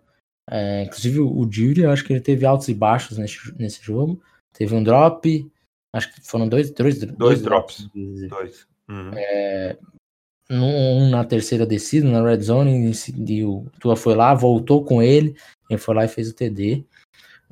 É, 0.50 0.82
inclusive 0.82 1.20
o 1.20 1.48
Judy, 1.50 1.82
eu 1.82 1.90
acho 1.90 2.04
que 2.04 2.12
ele 2.12 2.20
teve 2.20 2.44
altos 2.44 2.68
e 2.68 2.74
baixos 2.74 3.16
nesse, 3.16 3.38
nesse 3.58 3.82
jogo. 3.82 4.20
Teve 4.52 4.74
um 4.74 4.82
drop, 4.82 5.50
acho 5.94 6.12
que 6.12 6.20
foram 6.20 6.48
dois, 6.48 6.70
dois, 6.70 6.98
dois, 6.98 7.16
dois 7.16 7.42
drops. 7.42 7.88
drops. 7.94 8.28
Dois. 8.28 8.66
Uhum. 8.88 9.12
É, 9.14 9.78
um 10.50 11.08
na 11.08 11.24
terceira 11.24 11.64
descida, 11.64 12.08
na 12.08 12.22
red 12.22 12.40
zone, 12.40 12.92
e 13.26 13.44
o 13.44 13.66
Tua 13.80 13.96
foi 13.96 14.14
lá, 14.14 14.34
voltou 14.34 14.84
com 14.84 15.02
ele, 15.02 15.34
ele 15.70 15.78
foi 15.78 15.94
lá 15.94 16.04
e 16.04 16.08
fez 16.08 16.28
o 16.28 16.34
TD. 16.34 16.84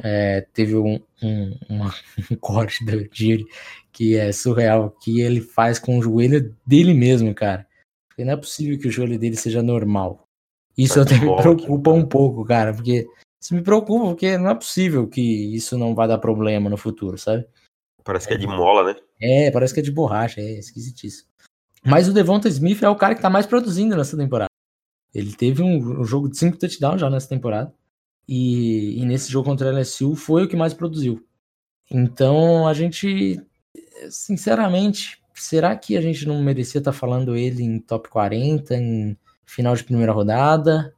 É, 0.03 0.43
teve 0.53 0.77
um, 0.77 1.01
um, 1.23 1.59
uma, 1.69 1.95
um 2.31 2.37
corte 2.37 2.85
do 2.85 2.99
Judy 3.13 3.47
que 3.93 4.17
é 4.17 4.33
surreal, 4.33 4.91
que 4.91 5.21
ele 5.21 5.41
faz 5.41 5.79
com 5.79 5.99
o 5.99 6.03
joelho 6.03 6.55
dele 6.67 6.95
mesmo, 6.95 7.35
cara. 7.35 7.67
Porque 8.09 8.25
não 8.25 8.33
é 8.33 8.37
possível 8.37 8.79
que 8.79 8.89
o 8.89 8.91
joelho 8.91 9.19
dele 9.19 9.37
seja 9.37 9.63
normal. 9.63 10.27
Isso 10.77 11.01
até 11.01 11.19
me 11.19 11.37
preocupa 11.37 11.91
um 11.91 12.07
pouco, 12.07 12.45
cara, 12.45 12.73
porque 12.73 13.07
isso 13.41 13.55
me 13.55 13.63
preocupa, 13.63 14.07
porque 14.07 14.39
não 14.39 14.51
é 14.51 14.55
possível 14.55 15.07
que 15.09 15.21
isso 15.55 15.77
não 15.77 15.95
vá 15.95 16.07
dar 16.07 16.19
problema 16.19 16.71
no 16.71 16.77
futuro, 16.77 17.19
sabe? 17.19 17.47
Parece 18.05 18.29
que 18.29 18.35
é 18.35 18.37
de 18.37 18.47
mola, 18.47 18.85
né? 18.85 18.97
É, 19.21 19.51
parece 19.51 19.75
que 19.75 19.81
é 19.81 19.83
de 19.83 19.91
borracha, 19.91 20.41
é 20.41 20.59
esquisitíssimo. 20.59 21.29
Mas 21.85 22.09
o 22.09 22.13
Devonta 22.13 22.49
Smith 22.49 22.83
é 22.83 22.89
o 22.89 22.97
cara 22.97 23.15
que 23.15 23.23
tá 23.23 23.31
mais 23.31 23.47
produzindo 23.47 23.97
nessa 23.97 24.17
temporada. 24.17 24.51
Ele 25.15 25.35
teve 25.35 25.63
um, 25.63 26.01
um 26.01 26.05
jogo 26.05 26.29
de 26.29 26.39
5 26.39 26.57
touchdowns 26.57 27.01
já 27.01 27.11
nessa 27.11 27.29
temporada. 27.29 27.75
E, 28.33 29.03
e, 29.03 29.05
nesse 29.05 29.29
jogo 29.29 29.49
contra 29.49 29.67
o 29.67 29.77
LSU 29.77 30.15
foi 30.15 30.45
o 30.45 30.49
que 30.49 30.55
mais 30.55 30.73
produziu. 30.73 31.27
Então 31.91 32.69
a 32.69 32.73
gente, 32.73 33.45
sinceramente, 34.09 35.21
será 35.35 35.75
que 35.75 35.97
a 35.97 36.01
gente 36.01 36.25
não 36.29 36.41
merecia 36.41 36.79
estar 36.79 36.93
tá 36.93 36.97
falando 36.97 37.35
ele 37.35 37.65
em 37.65 37.81
top 37.81 38.09
40, 38.09 38.77
em 38.77 39.19
final 39.45 39.75
de 39.75 39.83
primeira 39.83 40.13
rodada? 40.13 40.95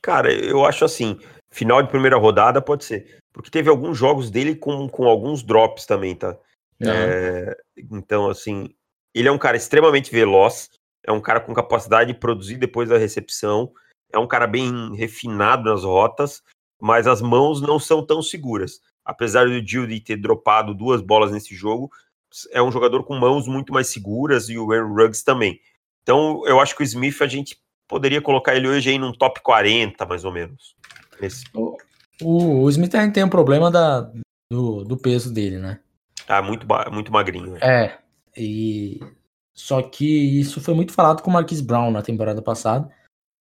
Cara, 0.00 0.32
eu 0.32 0.64
acho 0.64 0.82
assim, 0.82 1.18
final 1.50 1.82
de 1.82 1.90
primeira 1.90 2.16
rodada 2.16 2.62
pode 2.62 2.86
ser. 2.86 3.18
Porque 3.34 3.50
teve 3.50 3.68
alguns 3.68 3.98
jogos 3.98 4.30
dele 4.30 4.54
com, 4.54 4.88
com 4.88 5.04
alguns 5.04 5.42
drops 5.42 5.84
também, 5.84 6.16
tá? 6.16 6.38
É, 6.80 7.54
então, 7.90 8.30
assim, 8.30 8.70
ele 9.14 9.28
é 9.28 9.32
um 9.32 9.38
cara 9.38 9.58
extremamente 9.58 10.10
veloz, 10.10 10.70
é 11.06 11.12
um 11.12 11.20
cara 11.20 11.38
com 11.38 11.52
capacidade 11.52 12.14
de 12.14 12.18
produzir 12.18 12.56
depois 12.56 12.88
da 12.88 12.96
recepção, 12.96 13.70
é 14.10 14.18
um 14.18 14.26
cara 14.26 14.46
bem 14.46 14.94
refinado 14.94 15.70
nas 15.70 15.84
rotas, 15.84 16.42
mas 16.82 17.06
as 17.06 17.22
mãos 17.22 17.60
não 17.60 17.78
são 17.78 18.04
tão 18.04 18.20
seguras. 18.20 18.80
Apesar 19.04 19.46
do 19.46 19.64
Judy 19.64 20.00
ter 20.00 20.16
dropado 20.16 20.74
duas 20.74 21.00
bolas 21.00 21.30
nesse 21.30 21.54
jogo, 21.54 21.88
é 22.50 22.60
um 22.60 22.72
jogador 22.72 23.04
com 23.04 23.14
mãos 23.14 23.46
muito 23.46 23.72
mais 23.72 23.86
seguras 23.86 24.48
e 24.48 24.58
o 24.58 24.72
Aaron 24.72 24.92
Ruggs 24.92 25.24
também. 25.24 25.60
Então, 26.02 26.42
eu 26.44 26.58
acho 26.58 26.74
que 26.74 26.82
o 26.82 26.84
Smith 26.84 27.22
a 27.22 27.28
gente 27.28 27.56
poderia 27.86 28.20
colocar 28.20 28.56
ele 28.56 28.66
hoje 28.66 28.90
aí 28.90 28.98
num 28.98 29.12
top 29.12 29.40
40, 29.42 30.04
mais 30.06 30.24
ou 30.24 30.32
menos. 30.32 30.74
Esse. 31.20 31.44
O, 31.54 31.76
o, 32.64 32.68
Smith 32.68 32.92
ainda 32.96 33.12
tem 33.12 33.22
um 33.22 33.28
problema 33.28 33.70
da, 33.70 34.10
do, 34.50 34.82
do 34.82 34.96
peso 34.96 35.32
dele, 35.32 35.58
né? 35.58 35.78
Ah, 36.26 36.42
muito, 36.42 36.66
muito 36.90 37.12
magrinho. 37.12 37.52
Né? 37.52 37.58
É, 37.62 37.98
e 38.36 38.98
só 39.54 39.80
que 39.82 40.40
isso 40.40 40.60
foi 40.60 40.74
muito 40.74 40.92
falado 40.92 41.22
com 41.22 41.30
o 41.30 41.32
Marquis 41.32 41.60
Brown 41.60 41.92
na 41.92 42.02
temporada 42.02 42.42
passada 42.42 42.90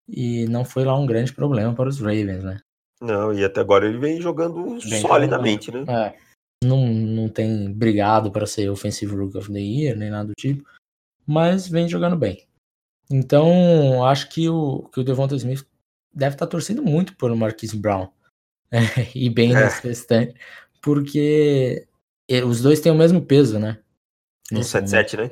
e 0.07 0.45
não 0.45 0.63
foi 0.63 0.85
lá 0.85 0.95
um 0.95 1.07
grande 1.07 1.33
problema 1.33 1.73
para 1.73 1.89
os 1.89 1.99
Ravens, 1.99 2.43
né? 2.43 2.61
Não, 3.01 3.33
e 3.33 3.43
até 3.43 3.61
agora 3.61 3.87
ele 3.87 3.97
vem 3.97 4.21
jogando 4.21 4.77
bem 4.87 5.01
solidamente, 5.01 5.67
jogando. 5.67 5.87
né? 5.87 6.07
É. 6.07 6.31
Não, 6.63 6.85
não 6.87 7.27
tem 7.27 7.73
brigado 7.73 8.31
para 8.31 8.45
ser 8.45 8.69
Offensive 8.69 9.15
Rook 9.15 9.35
of 9.35 9.51
the 9.51 9.59
Year, 9.59 9.97
nem 9.97 10.11
nada 10.11 10.27
do 10.27 10.33
tipo, 10.35 10.63
mas 11.25 11.67
vem 11.67 11.89
jogando 11.89 12.15
bem. 12.15 12.45
Então, 13.09 14.05
acho 14.05 14.29
que 14.29 14.47
o, 14.47 14.83
que 14.93 14.99
o 14.99 15.03
Devonta 15.03 15.35
Smith 15.35 15.65
deve 16.13 16.35
estar 16.35 16.45
tá 16.45 16.51
torcendo 16.51 16.83
muito 16.83 17.15
por 17.17 17.35
Marquise 17.35 17.75
Brown. 17.75 18.07
E 19.15 19.29
bem 19.29 19.53
é. 19.53 19.65
nesse 19.65 19.85
restante. 19.85 20.39
Porque 20.81 21.85
os 22.45 22.61
dois 22.61 22.79
têm 22.79 22.91
o 22.91 22.95
mesmo 22.95 23.21
peso, 23.21 23.59
né? 23.59 23.79
177, 24.47 25.17
né? 25.17 25.31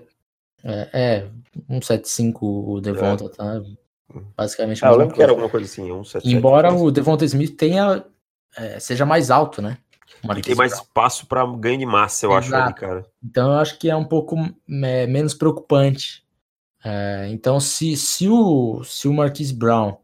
É, 0.64 0.90
é 0.94 1.32
175 1.70 2.46
o 2.46 2.82
Devonta, 2.82 3.26
é. 3.26 3.30
tá? 3.30 3.62
Basicamente. 4.36 4.84
Ah, 4.84 4.90
eu 4.90 4.98
lembro 4.98 5.16
que 5.16 5.22
era 5.22 5.32
alguma 5.32 5.50
coisa 5.50 5.66
assim, 5.66 5.84
177. 5.84 6.36
Embora 6.36 6.74
o 6.74 6.92
Devonta 6.92 7.26
Smith 7.26 7.56
tenha, 7.56 8.04
é, 8.58 8.80
seja 8.80 9.06
mais 9.06 9.30
alto, 9.30 9.62
né? 9.62 9.78
E 10.38 10.42
tem 10.42 10.56
mais 10.56 10.74
espaço 10.74 11.28
para 11.28 11.46
ganho 11.46 11.78
de 11.78 11.86
massa, 11.86 12.26
eu 12.26 12.32
Exato. 12.32 12.56
acho, 12.56 12.56
ali, 12.56 12.74
cara. 12.74 13.06
Então 13.24 13.52
eu 13.54 13.60
acho 13.60 13.78
que 13.78 13.90
é 13.90 13.96
um 13.96 14.04
pouco 14.04 14.36
é, 14.84 15.08
menos 15.08 15.34
preocupante. 15.34 16.26
É, 16.84 17.28
então, 17.30 17.60
se, 17.60 17.96
se, 17.96 18.28
o, 18.28 18.84
se 18.84 19.08
o 19.08 19.14
Marquise 19.14 19.54
Brown, 19.54 19.98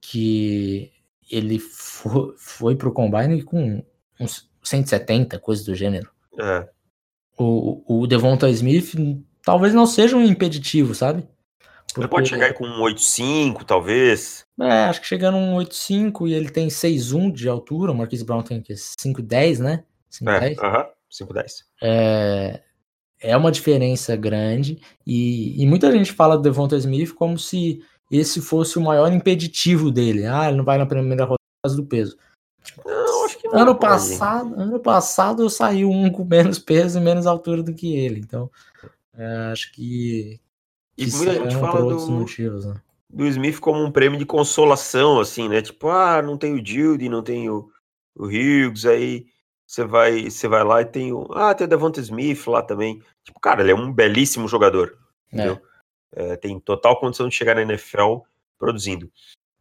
que 0.00 0.92
ele 1.30 1.58
foi, 1.58 2.34
foi 2.36 2.76
pro 2.76 2.92
Combine 2.92 3.42
com 3.42 3.82
uns 4.20 4.50
170, 4.62 5.38
coisa 5.38 5.64
do 5.64 5.74
gênero. 5.74 6.10
É. 6.38 6.68
O, 7.38 8.02
o 8.02 8.06
Devonta 8.06 8.48
Smith 8.50 8.94
talvez 9.42 9.74
não 9.74 9.86
seja 9.86 10.16
um 10.16 10.24
impeditivo, 10.24 10.94
sabe? 10.94 11.26
Ele 11.96 12.08
pode 12.08 12.28
chegar 12.28 12.54
com 12.54 12.66
um 12.66 12.80
8,5, 12.80 13.64
talvez. 13.64 14.44
É, 14.60 14.84
acho 14.84 15.00
que 15.00 15.06
chegando 15.06 15.36
um 15.36 15.56
8,5 15.56 16.28
e 16.28 16.34
ele 16.34 16.50
tem 16.50 16.68
6,1 16.68 17.32
de 17.32 17.48
altura. 17.48 17.92
O 17.92 17.94
Marquise 17.94 18.24
Brown 18.24 18.42
tem 18.42 18.60
5,10, 18.62 19.58
né? 19.58 19.84
5,10. 20.10 20.42
É, 20.42 20.66
aham, 20.66 20.86
5,10. 21.10 21.64
É, 21.82 22.60
é 23.20 23.36
uma 23.36 23.52
diferença 23.52 24.16
grande. 24.16 24.80
E, 25.06 25.62
e 25.62 25.66
muita 25.66 25.90
gente 25.92 26.12
fala 26.12 26.36
do 26.36 26.42
Devonta 26.42 26.76
Smith 26.76 27.12
como 27.14 27.38
se 27.38 27.82
esse 28.10 28.40
fosse 28.40 28.78
o 28.78 28.82
maior 28.82 29.12
impeditivo 29.12 29.90
dele. 29.90 30.26
Ah, 30.26 30.48
ele 30.48 30.56
não 30.56 30.64
vai 30.64 30.78
na 30.78 30.86
primeira 30.86 31.24
rodada 31.24 31.38
por 31.38 31.68
causa 31.68 31.76
do 31.76 31.86
peso. 31.86 32.16
Não, 32.84 33.24
acho 33.24 33.38
que 33.38 33.48
não. 33.48 33.58
Ano 33.58 33.74
passado, 33.76 34.54
ano 34.54 34.80
passado 34.80 35.42
eu 35.42 35.50
saí 35.50 35.84
um 35.84 36.10
com 36.10 36.24
menos 36.24 36.58
peso 36.58 36.98
e 36.98 37.02
menos 37.02 37.26
altura 37.26 37.62
do 37.62 37.74
que 37.74 37.94
ele. 37.96 38.20
Então, 38.20 38.50
é, 39.16 39.50
acho 39.52 39.72
que. 39.72 40.40
E 40.96 41.06
muita 41.06 41.34
gente 41.34 41.56
fala 41.56 41.80
do, 41.80 42.10
motivos, 42.10 42.66
né? 42.66 42.80
do 43.10 43.26
Smith 43.26 43.60
como 43.60 43.82
um 43.82 43.90
prêmio 43.90 44.18
de 44.18 44.26
consolação, 44.26 45.20
assim, 45.20 45.48
né? 45.48 45.62
Tipo, 45.62 45.88
ah, 45.88 46.20
não 46.20 46.36
tem 46.36 46.54
o 46.54 46.64
Judy, 46.64 47.08
não 47.08 47.22
tem 47.22 47.48
o, 47.48 47.70
o 48.16 48.26
Hughes, 48.26 48.84
aí 48.86 49.26
você 49.66 49.84
vai, 49.84 50.30
você 50.30 50.48
vai 50.48 50.64
lá 50.64 50.82
e 50.82 50.84
tem 50.84 51.12
o. 51.12 51.26
Ah, 51.32 51.54
tem 51.54 51.66
o 51.66 51.70
Devonta 51.70 52.00
Smith 52.00 52.46
lá 52.46 52.62
também. 52.62 53.02
Tipo, 53.22 53.40
cara, 53.40 53.62
ele 53.62 53.72
é 53.72 53.74
um 53.74 53.92
belíssimo 53.92 54.48
jogador. 54.48 54.98
É. 55.32 55.36
Entendeu? 55.36 55.62
É, 56.12 56.36
tem 56.36 56.58
total 56.60 56.98
condição 57.00 57.28
de 57.28 57.34
chegar 57.34 57.54
na 57.54 57.62
NFL 57.62 58.18
produzindo. 58.58 59.10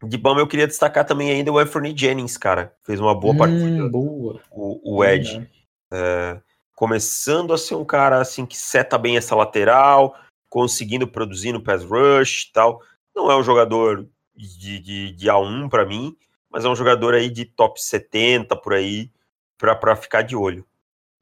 De 0.04 0.18
bom, 0.18 0.38
eu 0.38 0.48
queria 0.48 0.68
destacar 0.68 1.06
também 1.06 1.32
ainda 1.32 1.52
o 1.52 1.58
Anthony 1.58 1.98
Jennings, 1.98 2.38
cara. 2.38 2.76
Fez 2.84 3.00
uma 3.00 3.18
boa 3.18 3.34
hum, 3.34 3.38
partida. 3.38 3.90
Boa. 3.90 4.40
O, 4.52 4.98
o 4.98 5.06
Ed. 5.06 5.50
É, 5.92 6.42
começando 6.76 7.54
a 7.54 7.58
ser 7.58 7.76
um 7.76 7.86
cara 7.86 8.20
assim 8.20 8.46
que 8.46 8.58
seta 8.58 8.98
bem 8.98 9.16
essa 9.16 9.36
lateral, 9.36 10.16
conseguindo 10.54 11.08
produzir 11.08 11.52
no 11.52 11.64
pass 11.64 11.84
rush 11.84 12.44
e 12.44 12.54
tal. 12.54 12.80
Não 13.16 13.32
é 13.32 13.36
um 13.36 13.42
jogador 13.42 14.08
de, 14.36 14.80
de, 14.80 15.12
de 15.12 15.28
A1 15.28 15.68
para 15.68 15.84
mim, 15.84 16.16
mas 16.48 16.64
é 16.64 16.70
um 16.70 16.76
jogador 16.76 17.16
aí 17.16 17.28
de 17.28 17.44
top 17.44 17.84
70 17.84 18.56
por 18.58 18.76
aí, 18.76 19.12
para 19.58 19.96
ficar 19.96 20.22
de 20.22 20.36
olho. 20.36 20.64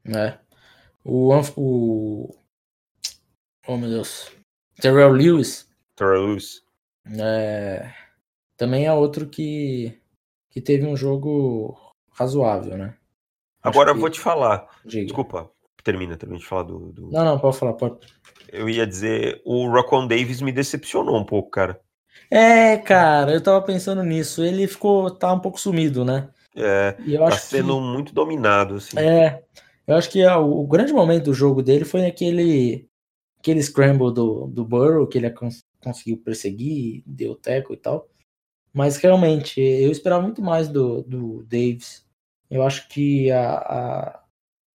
É. 0.04 0.38
O, 1.02 1.32
o. 1.56 2.36
Oh 3.66 3.78
meu 3.78 3.88
Deus. 3.88 4.30
Terrell 4.78 5.12
Lewis. 5.12 5.66
Terrell 5.96 6.26
Lewis. 6.26 6.62
É, 7.18 7.90
também 8.58 8.84
é 8.84 8.92
outro 8.92 9.26
que, 9.26 9.98
que 10.50 10.60
teve 10.60 10.84
um 10.84 10.94
jogo 10.96 11.74
razoável, 12.10 12.76
né? 12.76 12.98
Agora 13.62 13.92
eu 13.92 13.98
vou 13.98 14.10
te 14.10 14.20
falar. 14.20 14.68
Diga. 14.84 15.06
Desculpa, 15.06 15.50
termina 15.82 16.16
também 16.16 16.38
de 16.38 16.46
falar 16.46 16.64
do, 16.64 16.92
do, 16.92 17.10
Não, 17.10 17.24
não, 17.24 17.38
pode 17.38 17.58
falar, 17.58 17.74
pode. 17.74 17.96
Eu 18.52 18.68
ia 18.68 18.86
dizer, 18.86 19.40
o 19.44 19.68
Rockwell 19.68 20.06
Davis 20.06 20.40
me 20.40 20.52
decepcionou 20.52 21.16
um 21.18 21.24
pouco, 21.24 21.50
cara. 21.50 21.80
É, 22.30 22.76
cara, 22.78 23.32
eu 23.32 23.40
tava 23.42 23.60
pensando 23.62 24.02
nisso. 24.02 24.42
Ele 24.42 24.66
ficou, 24.66 25.10
tá 25.10 25.32
um 25.32 25.40
pouco 25.40 25.60
sumido, 25.60 26.04
né? 26.04 26.28
É, 26.54 26.96
e 27.04 27.14
eu 27.14 27.20
tá 27.20 27.28
acho 27.28 27.46
sendo 27.46 27.74
que... 27.74 27.80
muito 27.80 28.14
dominado, 28.14 28.76
assim. 28.76 28.98
É, 28.98 29.42
eu 29.86 29.96
acho 29.96 30.10
que 30.10 30.20
é, 30.20 30.34
o, 30.36 30.60
o, 30.60 30.66
grande 30.66 30.92
momento 30.92 31.24
do 31.24 31.34
jogo 31.34 31.62
dele 31.62 31.84
foi 31.84 32.06
aquele, 32.06 32.88
aquele 33.38 33.62
scramble 33.62 34.12
do, 34.12 34.46
do 34.46 34.64
Burrow, 34.64 35.06
que 35.06 35.18
ele 35.18 35.30
cons 35.30 35.64
conseguiu 35.82 36.16
perseguir, 36.18 37.02
deu 37.04 37.34
teco 37.34 37.72
e 37.74 37.76
tal. 37.76 38.08
Mas 38.72 38.96
realmente, 38.96 39.60
eu 39.60 39.90
esperava 39.90 40.22
muito 40.22 40.40
mais 40.40 40.68
do, 40.68 41.02
do 41.02 41.42
Davis. 41.42 42.06
Eu 42.48 42.62
acho 42.62 42.88
que 42.88 43.30
a, 43.30 43.54
a 43.54 44.21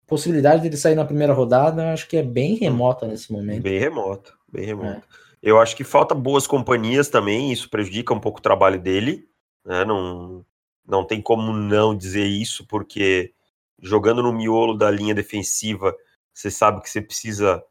possibilidade 0.06 0.62
dele 0.62 0.76
sair 0.76 0.94
na 0.94 1.04
primeira 1.04 1.32
rodada, 1.32 1.92
acho 1.92 2.08
que 2.08 2.16
é 2.16 2.22
bem 2.22 2.54
remota 2.54 3.06
nesse 3.06 3.32
momento. 3.32 3.62
Bem 3.62 3.78
remota, 3.78 4.32
bem 4.50 4.64
remota. 4.64 4.98
É. 4.98 5.26
Eu 5.42 5.60
acho 5.60 5.76
que 5.76 5.84
falta 5.84 6.14
boas 6.14 6.46
companhias 6.46 7.08
também, 7.08 7.52
isso 7.52 7.68
prejudica 7.68 8.14
um 8.14 8.20
pouco 8.20 8.38
o 8.38 8.42
trabalho 8.42 8.80
dele. 8.80 9.28
Né? 9.64 9.84
Não, 9.84 10.44
não 10.86 11.04
tem 11.04 11.20
como 11.20 11.52
não 11.52 11.96
dizer 11.96 12.24
isso, 12.24 12.66
porque 12.66 13.32
jogando 13.80 14.22
no 14.22 14.32
miolo 14.32 14.74
da 14.74 14.90
linha 14.90 15.14
defensiva, 15.14 15.94
você 16.32 16.50
sabe 16.50 16.80
que 16.80 16.88
você 16.88 17.00
precisa 17.00 17.62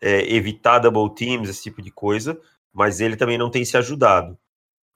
é, 0.00 0.32
evitar 0.34 0.80
double 0.80 1.14
teams, 1.14 1.48
esse 1.48 1.62
tipo 1.62 1.80
de 1.80 1.90
coisa, 1.90 2.38
mas 2.72 3.00
ele 3.00 3.16
também 3.16 3.38
não 3.38 3.50
tem 3.50 3.64
se 3.64 3.76
ajudado. 3.76 4.38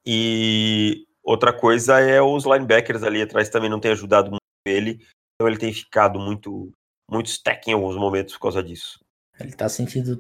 E 0.05 1.07
outra 1.23 1.53
coisa 1.53 2.01
é 2.01 2.21
os 2.21 2.45
linebackers 2.45 3.03
ali 3.03 3.23
atrás 3.23 3.49
também 3.49 3.71
não 3.71 3.81
tem 3.81 3.93
ajudado 3.93 4.31
muito 4.31 4.43
ele, 4.67 5.01
então 5.35 5.49
ele 5.49 5.59
tem 5.59 5.73
ficado 5.73 6.19
muito 6.19 6.73
muito 7.11 7.27
stack 7.27 7.71
em 7.71 7.75
alguns 7.75 7.97
momentos 7.97 8.35
por 8.35 8.43
causa 8.43 8.63
disso. 8.63 9.01
Ele 9.41 9.53
tá 9.53 9.69
sentindo 9.69 10.19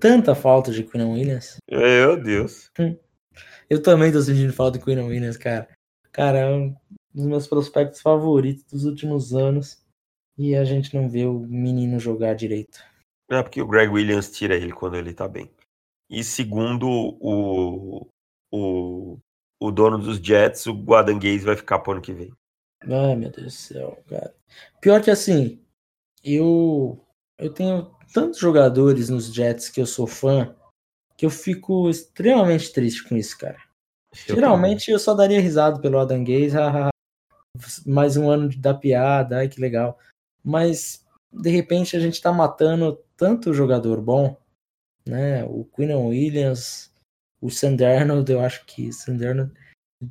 tanta 0.00 0.34
falta 0.34 0.72
de 0.72 0.82
Quinn 0.82 1.12
Williams. 1.12 1.56
Meu 1.70 2.20
Deus. 2.20 2.70
Hum. 2.78 2.96
Eu 3.68 3.82
também 3.82 4.10
tô 4.10 4.20
sentindo 4.22 4.52
falta 4.52 4.78
de 4.78 4.84
Quinn 4.84 5.06
Williams, 5.06 5.36
cara. 5.36 5.68
Cara, 6.10 6.38
é 6.38 6.50
um 6.50 6.74
dos 7.12 7.26
meus 7.26 7.46
prospectos 7.46 8.00
favoritos 8.00 8.64
dos 8.64 8.84
últimos 8.84 9.34
anos. 9.34 9.82
E 10.36 10.56
a 10.56 10.64
gente 10.64 10.94
não 10.94 11.08
vê 11.08 11.26
o 11.26 11.38
menino 11.40 12.00
jogar 12.00 12.34
direito. 12.34 12.82
É 13.30 13.42
porque 13.42 13.60
o 13.60 13.66
Greg 13.66 13.90
Williams 13.90 14.30
tira 14.30 14.56
ele 14.56 14.72
quando 14.72 14.96
ele 14.96 15.14
tá 15.14 15.28
bem. 15.28 15.50
E 16.10 16.24
segundo 16.24 16.86
o, 16.88 18.06
o, 18.50 19.18
o 19.60 19.70
dono 19.70 19.98
dos 19.98 20.18
Jets, 20.18 20.66
o 20.66 20.74
Guadan 20.74 21.18
Gaze 21.18 21.44
vai 21.44 21.56
ficar 21.56 21.78
pro 21.78 21.92
ano 21.92 22.02
que 22.02 22.12
vem. 22.12 22.32
Ai, 22.82 23.16
meu 23.16 23.30
Deus 23.30 23.46
do 23.46 23.50
céu, 23.50 24.02
cara. 24.08 24.34
Pior 24.80 25.02
que 25.02 25.10
assim, 25.10 25.63
eu 26.24 27.04
eu 27.38 27.52
tenho 27.52 27.90
tantos 28.12 28.38
jogadores 28.38 29.08
nos 29.08 29.32
Jets 29.32 29.68
que 29.68 29.80
eu 29.80 29.86
sou 29.86 30.06
fã 30.06 30.54
que 31.16 31.26
eu 31.26 31.30
fico 31.30 31.88
extremamente 31.88 32.72
triste 32.72 33.06
com 33.08 33.16
isso, 33.16 33.38
cara. 33.38 33.58
Eu 34.28 34.36
Geralmente 34.36 34.86
também. 34.86 34.94
eu 34.94 34.98
só 34.98 35.14
daria 35.14 35.40
risado 35.40 35.80
pelo 35.80 35.98
Adam 35.98 36.24
Gaze, 36.24 36.56
mais 37.86 38.16
um 38.16 38.30
ano 38.30 38.48
da 38.56 38.74
piada, 38.74 39.38
ai 39.38 39.48
que 39.48 39.60
legal. 39.60 39.98
Mas 40.42 41.04
de 41.32 41.50
repente 41.50 41.96
a 41.96 42.00
gente 42.00 42.20
tá 42.20 42.32
matando 42.32 42.98
tanto 43.16 43.54
jogador 43.54 44.00
bom, 44.00 44.36
né? 45.06 45.44
O 45.44 45.64
Quinn 45.64 45.94
Williams, 45.94 46.92
o 47.40 47.50
Sandernold, 47.50 48.30
eu 48.30 48.40
acho 48.40 48.64
que 48.66 48.88
o 48.88 48.92
Sandernold 48.92 49.52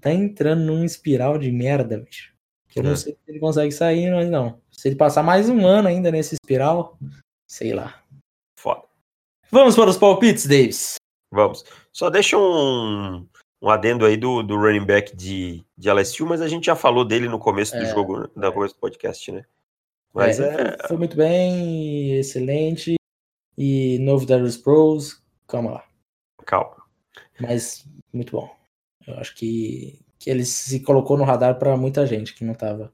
tá 0.01 0.11
entrando 0.11 0.63
num 0.63 0.83
espiral 0.83 1.37
de 1.37 1.51
merda, 1.51 1.97
bicho. 1.97 2.33
Que 2.69 2.79
eu 2.79 2.83
é. 2.83 2.87
não 2.87 2.95
sei 2.95 3.13
se 3.13 3.19
ele 3.27 3.39
consegue 3.39 3.71
sair, 3.71 4.11
mas 4.11 4.29
não. 4.29 4.61
Se 4.73 4.89
ele 4.89 4.95
passar 4.95 5.23
mais 5.23 5.47
um 5.47 5.65
ano 5.65 5.87
ainda 5.87 6.11
nesse 6.11 6.35
espiral, 6.35 6.97
sei 7.47 7.73
lá. 7.73 8.03
Foda. 8.59 8.83
Vamos 9.49 9.75
para 9.75 9.89
os 9.89 9.97
palpites, 9.97 10.45
Davis. 10.45 10.95
Vamos. 11.31 11.63
Só 11.91 12.09
deixa 12.09 12.37
um, 12.37 13.25
um 13.61 13.69
adendo 13.69 14.05
aí 14.05 14.17
do, 14.17 14.43
do 14.43 14.55
running 14.57 14.85
back 14.85 15.15
de, 15.15 15.63
de 15.77 15.89
LSU, 15.89 16.25
mas 16.25 16.41
a 16.41 16.47
gente 16.47 16.65
já 16.65 16.75
falou 16.75 17.05
dele 17.05 17.29
no 17.29 17.39
começo 17.39 17.71
do 17.77 17.83
é, 17.83 17.93
jogo, 17.93 18.29
no 18.35 18.45
é. 18.45 18.51
começo 18.51 18.73
do 18.73 18.79
podcast, 18.79 19.31
né? 19.31 19.45
Mas 20.13 20.39
é, 20.39 20.49
é... 20.49 20.77
Foi, 20.77 20.87
foi, 20.89 20.97
muito 20.97 21.15
bem, 21.15 22.19
excelente. 22.19 22.95
E 23.57 23.99
novo 23.99 24.25
Darius 24.25 24.57
Pros, 24.57 25.23
calma 25.47 25.71
lá. 25.71 25.87
Calma. 26.45 26.83
Mas 27.39 27.87
muito 28.11 28.31
bom. 28.31 28.55
Eu 29.05 29.15
acho 29.17 29.35
que, 29.35 29.99
que 30.19 30.29
ele 30.29 30.45
se 30.45 30.79
colocou 30.81 31.17
no 31.17 31.23
radar 31.23 31.57
para 31.57 31.77
muita 31.77 32.05
gente 32.05 32.33
que 32.33 32.43
não 32.43 32.53
estava 32.53 32.91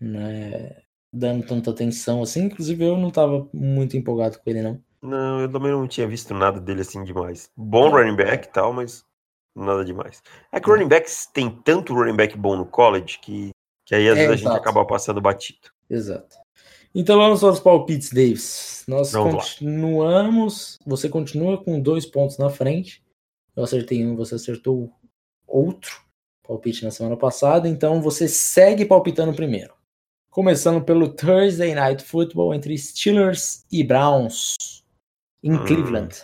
né, 0.00 0.82
dando 1.12 1.46
tanta 1.46 1.70
atenção 1.70 2.22
assim. 2.22 2.44
Inclusive 2.44 2.84
eu 2.84 2.96
não 2.96 3.08
estava 3.08 3.48
muito 3.52 3.96
empolgado 3.96 4.38
com 4.38 4.50
ele, 4.50 4.62
não. 4.62 4.82
Não, 5.00 5.40
eu 5.40 5.50
também 5.50 5.70
não 5.70 5.86
tinha 5.86 6.06
visto 6.06 6.34
nada 6.34 6.60
dele 6.60 6.80
assim 6.80 7.04
demais. 7.04 7.50
Bom 7.56 7.90
running 7.90 8.16
back 8.16 8.48
e 8.48 8.50
tal, 8.50 8.72
mas 8.72 9.04
nada 9.54 9.84
demais. 9.84 10.22
É 10.52 10.60
que 10.60 10.68
running 10.68 10.88
backs 10.88 11.26
tem 11.26 11.50
tanto 11.50 11.94
running 11.94 12.16
back 12.16 12.36
bom 12.36 12.56
no 12.56 12.66
college 12.66 13.18
que, 13.20 13.50
que 13.84 13.94
aí 13.94 14.08
às 14.08 14.18
é, 14.18 14.26
vezes 14.26 14.40
exato. 14.40 14.48
a 14.48 14.52
gente 14.54 14.60
acaba 14.60 14.84
passando 14.84 15.20
batido. 15.20 15.68
Exato. 15.88 16.36
Então 16.94 17.18
vamos 17.18 17.40
para 17.40 17.50
os 17.50 17.60
palpites, 17.60 18.10
Davis. 18.10 18.84
Nós 18.88 19.12
vamos 19.12 19.54
continuamos. 19.54 20.78
Lá. 20.80 20.86
Você 20.90 21.08
continua 21.08 21.62
com 21.62 21.80
dois 21.80 22.06
pontos 22.06 22.38
na 22.38 22.50
frente. 22.50 23.04
Eu 23.54 23.64
acertei 23.64 24.04
um, 24.04 24.16
você 24.16 24.34
acertou 24.34 24.90
outro 25.46 26.02
palpite 26.42 26.84
na 26.84 26.90
semana 26.90 27.16
passada. 27.16 27.68
Então 27.68 28.00
você 28.00 28.26
segue 28.26 28.84
palpitando 28.84 29.34
primeiro. 29.34 29.77
Começando 30.38 30.84
pelo 30.84 31.08
Thursday 31.08 31.74
Night 31.74 32.00
Football 32.04 32.54
entre 32.54 32.78
Steelers 32.78 33.66
e 33.72 33.82
Browns 33.82 34.54
em 35.42 35.52
hum, 35.52 35.64
Cleveland. 35.66 36.14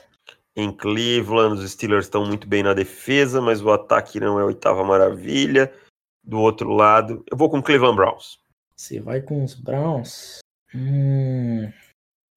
em 0.55 0.71
Cleveland. 0.71 1.61
Os 1.61 1.73
Steelers 1.73 2.05
estão 2.05 2.25
muito 2.25 2.47
bem 2.47 2.62
na 2.62 2.75
defesa, 2.75 3.41
mas 3.41 3.61
o 3.61 3.73
ataque 3.73 4.21
não 4.21 4.39
é 4.39 4.43
a 4.43 4.47
oitava 4.47 4.85
maravilha. 4.85 5.75
Do 6.23 6.39
outro 6.39 6.71
lado, 6.71 7.25
eu 7.29 7.37
vou 7.37 7.51
com 7.51 7.61
Cleveland 7.61 7.97
Browns. 7.97 8.39
Você 8.77 9.01
vai 9.01 9.21
com 9.21 9.43
os 9.43 9.55
Browns? 9.55 10.39
Hum, 10.73 11.73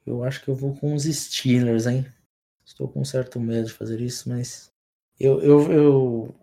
eu 0.04 0.24
acho 0.24 0.44
que 0.44 0.48
eu 0.48 0.56
vou 0.56 0.76
com 0.78 0.96
os 0.96 1.04
Steelers, 1.04 1.86
hein? 1.86 2.08
Estou 2.66 2.88
com 2.88 3.06
certo 3.06 3.40
medo 3.40 3.68
de 3.68 3.74
fazer 3.74 4.02
isso, 4.02 4.28
mas 4.30 4.72
eu, 5.20 5.40
eu, 5.42 5.72
eu 5.72 6.36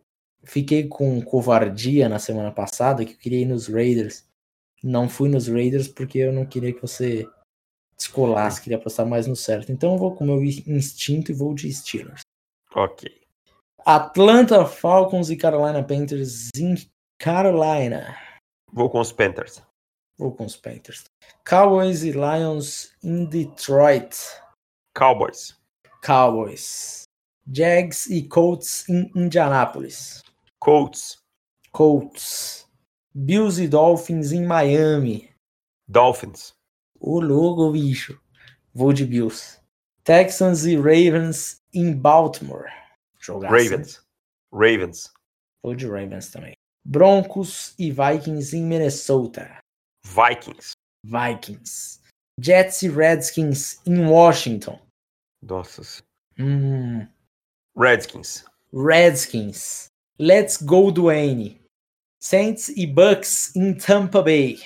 fiquei 0.44 0.86
com 0.86 1.20
covardia 1.20 2.08
na 2.08 2.20
semana 2.20 2.52
passada 2.52 3.04
que 3.04 3.14
eu 3.14 3.18
queria 3.18 3.40
ir 3.40 3.46
nos 3.46 3.66
Raiders. 3.66 4.24
Não 4.84 5.08
fui 5.08 5.30
nos 5.30 5.48
Raiders 5.48 5.88
porque 5.88 6.18
eu 6.18 6.30
não 6.30 6.44
queria 6.44 6.74
que 6.74 6.82
você 6.82 7.26
descolasse, 7.96 8.60
queria 8.60 8.76
apostar 8.76 9.06
mais 9.06 9.26
no 9.26 9.34
certo. 9.34 9.72
Então 9.72 9.94
eu 9.94 9.98
vou 9.98 10.14
com 10.14 10.24
o 10.24 10.26
meu 10.26 10.44
instinto 10.44 11.30
e 11.30 11.34
vou 11.34 11.54
de 11.54 11.72
Steelers. 11.72 12.20
Ok. 12.74 13.10
Atlanta 13.86 14.66
Falcons 14.66 15.30
e 15.30 15.36
Carolina 15.36 15.82
Panthers 15.82 16.50
em 16.54 16.74
Carolina. 17.18 18.14
Vou 18.70 18.90
com 18.90 19.00
os 19.00 19.10
Panthers. 19.10 19.62
Vou 20.18 20.32
com 20.32 20.44
os 20.44 20.54
Panthers. 20.54 21.04
Cowboys 21.48 22.02
e 22.02 22.10
Lions 22.10 22.92
em 23.02 23.24
Detroit. 23.24 24.14
Cowboys. 24.94 25.56
Cowboys. 26.04 27.04
Jags 27.50 28.06
e 28.10 28.28
Colts 28.28 28.86
em 28.88 29.10
Indianápolis. 29.14 30.22
Colts. 30.60 31.16
Colts. 31.72 32.63
Bills 33.14 33.62
e 33.62 33.68
Dolphins 33.68 34.32
em 34.32 34.44
Miami. 34.44 35.30
Dolphins. 35.86 36.52
O 36.98 37.20
logo, 37.20 37.70
bicho. 37.70 38.20
Vou 38.72 38.92
de 38.92 39.06
Bills. 39.06 39.60
Texans 40.02 40.64
e 40.64 40.74
Ravens 40.74 41.62
em 41.72 41.94
Baltimore. 41.94 42.68
Jogaço. 43.20 43.54
Ravens. 43.54 44.04
Ravens. 44.52 45.12
Vou 45.62 45.76
de 45.76 45.86
Ravens 45.86 46.30
também. 46.30 46.54
Broncos 46.84 47.74
e 47.78 47.90
Vikings 47.90 48.56
em 48.56 48.64
Minnesota. 48.64 49.58
Vikings. 50.04 50.72
Vikings. 51.04 52.00
Jets 52.40 52.82
e 52.82 52.88
Redskins 52.88 53.80
em 53.86 54.06
Washington. 54.06 54.80
Nossa. 55.40 56.02
Hum. 56.38 57.06
Redskins. 57.76 58.44
Redskins. 58.72 59.86
Let's 60.18 60.56
go, 60.60 60.90
Dwayne. 60.90 61.63
Saints 62.24 62.70
e 62.70 62.86
Bucks 62.86 63.54
em 63.54 63.74
Tampa 63.74 64.22
Bay. 64.22 64.58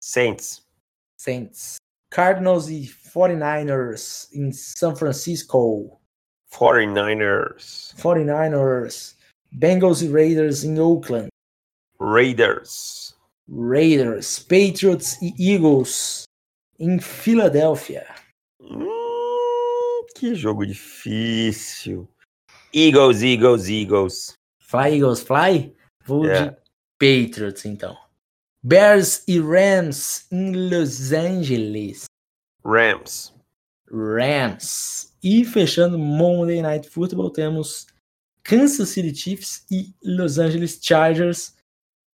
Saints. 0.00 0.62
Saints. 1.18 1.76
Cardinals 2.10 2.70
e 2.70 2.90
49ers 3.14 4.30
em 4.32 4.50
São 4.50 4.96
Francisco. 4.96 6.00
49ers. 6.50 7.94
49ers. 7.96 9.16
Bengals 9.52 10.00
e 10.00 10.10
Raiders 10.10 10.64
em 10.64 10.80
Oakland. 10.80 11.28
Raiders. 12.00 13.14
Raiders. 13.50 14.38
Patriots 14.38 15.20
e 15.20 15.52
Eagles 15.52 16.22
em 16.78 16.98
Filadélfia. 16.98 18.06
Hum, 18.58 20.06
que 20.16 20.34
jogo 20.34 20.64
difícil. 20.64 22.08
Eagles, 22.72 23.20
Eagles, 23.22 23.68
Eagles. 23.68 24.32
Fly, 24.58 24.94
Eagles, 24.94 25.20
fly? 25.22 25.76
Vou 26.06 26.24
yeah. 26.24 26.50
de 26.50 26.63
Patriots, 27.04 27.66
então. 27.66 27.94
Bears 28.62 29.24
e 29.28 29.38
Rams 29.38 30.26
em 30.32 30.70
Los 30.70 31.12
Angeles. 31.12 32.06
Rams. 32.64 33.34
Rams. 33.92 35.14
E 35.22 35.44
fechando 35.44 35.98
Monday 35.98 36.62
Night 36.62 36.88
Football, 36.88 37.30
temos 37.30 37.86
Kansas 38.42 38.88
City 38.88 39.14
Chiefs 39.14 39.66
e 39.70 39.94
Los 40.02 40.38
Angeles 40.38 40.78
Chargers 40.82 41.54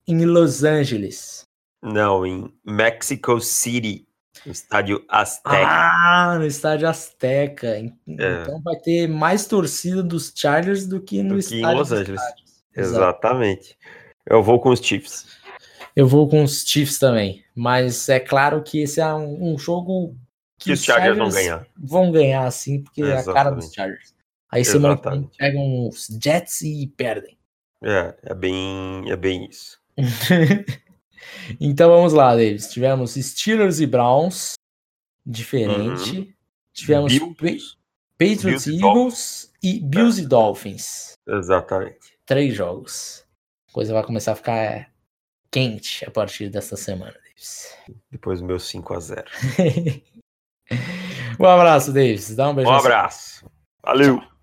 em 0.07 0.25
Los 0.25 0.65
Angeles. 0.65 1.43
Não, 1.83 2.25
em 2.25 2.51
Mexico 2.65 3.39
City. 3.43 4.09
No 4.47 4.53
estádio 4.53 5.05
Azteca. 5.07 5.67
Ah, 5.67 6.37
no 6.39 6.47
estádio 6.47 6.89
Azteca. 6.89 7.77
É. 7.77 7.93
Então 8.07 8.57
é. 8.57 8.63
vai 8.63 8.77
ter 8.77 9.07
mais 9.07 9.47
torcida 9.47 10.03
dos 10.03 10.33
Chargers 10.35 10.87
do 10.87 10.99
que 10.99 11.23
no 11.23 11.35
do 11.35 11.39
estádio 11.41 11.63
que 11.67 11.73
em 11.73 11.77
Los 11.77 11.93
Angeles. 11.93 12.23
Exatamente. 12.75 13.77
Eu 14.29 14.43
vou 14.43 14.61
com 14.61 14.71
os 14.71 14.81
Chiefs. 14.81 15.27
Eu 15.97 16.07
vou 16.07 16.29
com 16.29 16.43
os 16.43 16.63
Chiefs 16.67 16.99
também. 16.99 17.45
Mas 17.55 18.09
é 18.09 18.21
claro 18.21 18.63
que 18.63 18.83
esse 18.83 19.01
é 19.01 19.15
um, 19.15 19.55
um 19.55 19.59
jogo 19.59 20.15
que, 20.59 20.67
que 20.67 20.73
os 20.73 20.85
Chargers, 20.85 21.17
Chargers, 21.17 21.35
vão 21.35 21.43
ganhar. 21.43 21.67
Vão 21.77 22.13
ganhar, 22.13 22.51
sim, 22.51 22.83
porque 22.83 23.01
Exatamente. 23.01 23.29
é 23.29 23.31
a 23.31 23.35
cara 23.35 23.51
dos 23.51 23.73
Chargers. 23.73 24.15
Aí 24.51 24.65
semana 24.65 24.97
que 24.97 25.09
vem 25.09 25.31
pegam 25.37 25.89
os 25.89 26.07
Jets 26.23 26.63
e 26.63 26.87
perdem. 26.97 27.37
É, 27.83 28.15
é 28.23 28.35
bem, 28.35 29.11
é 29.11 29.17
bem 29.17 29.47
isso. 29.49 29.79
então 31.61 31.91
vamos 31.91 32.13
lá, 32.13 32.31
Davis. 32.31 32.69
Tivemos 32.69 33.15
Steelers 33.15 33.81
e 33.81 33.87
Browns, 33.87 34.55
diferente. 35.25 36.19
Uhum. 36.19 36.33
Tivemos 36.73 37.13
Bills, 37.13 37.77
Patriots 38.19 38.67
Bills 38.67 38.71
e 38.71 38.79
Eagles 38.79 39.53
e 39.63 39.81
Bills 39.81 40.21
é. 40.21 40.25
e 40.25 40.27
Dolphins. 40.27 41.13
Exatamente. 41.27 42.19
Três 42.25 42.55
jogos. 42.55 43.28
A 43.69 43.73
coisa 43.73 43.93
vai 43.93 44.03
começar 44.03 44.33
a 44.33 44.37
ficar 44.37 44.91
quente 45.51 46.05
a 46.05 46.11
partir 46.11 46.49
desta 46.49 46.77
semana, 46.77 47.13
Davis. 47.13 47.77
Depois 48.11 48.41
do 48.41 48.47
meu 48.47 48.59
5 48.59 48.95
a 48.95 49.01
0 49.01 49.31
Um 51.41 51.47
abraço, 51.47 51.93
Davis. 51.93 52.35
Dá 52.35 52.49
um 52.49 52.55
beijo. 52.55 52.71
Um 52.71 52.75
abraço. 52.75 53.49
Valeu. 53.83 54.19
Tchau. 54.19 54.38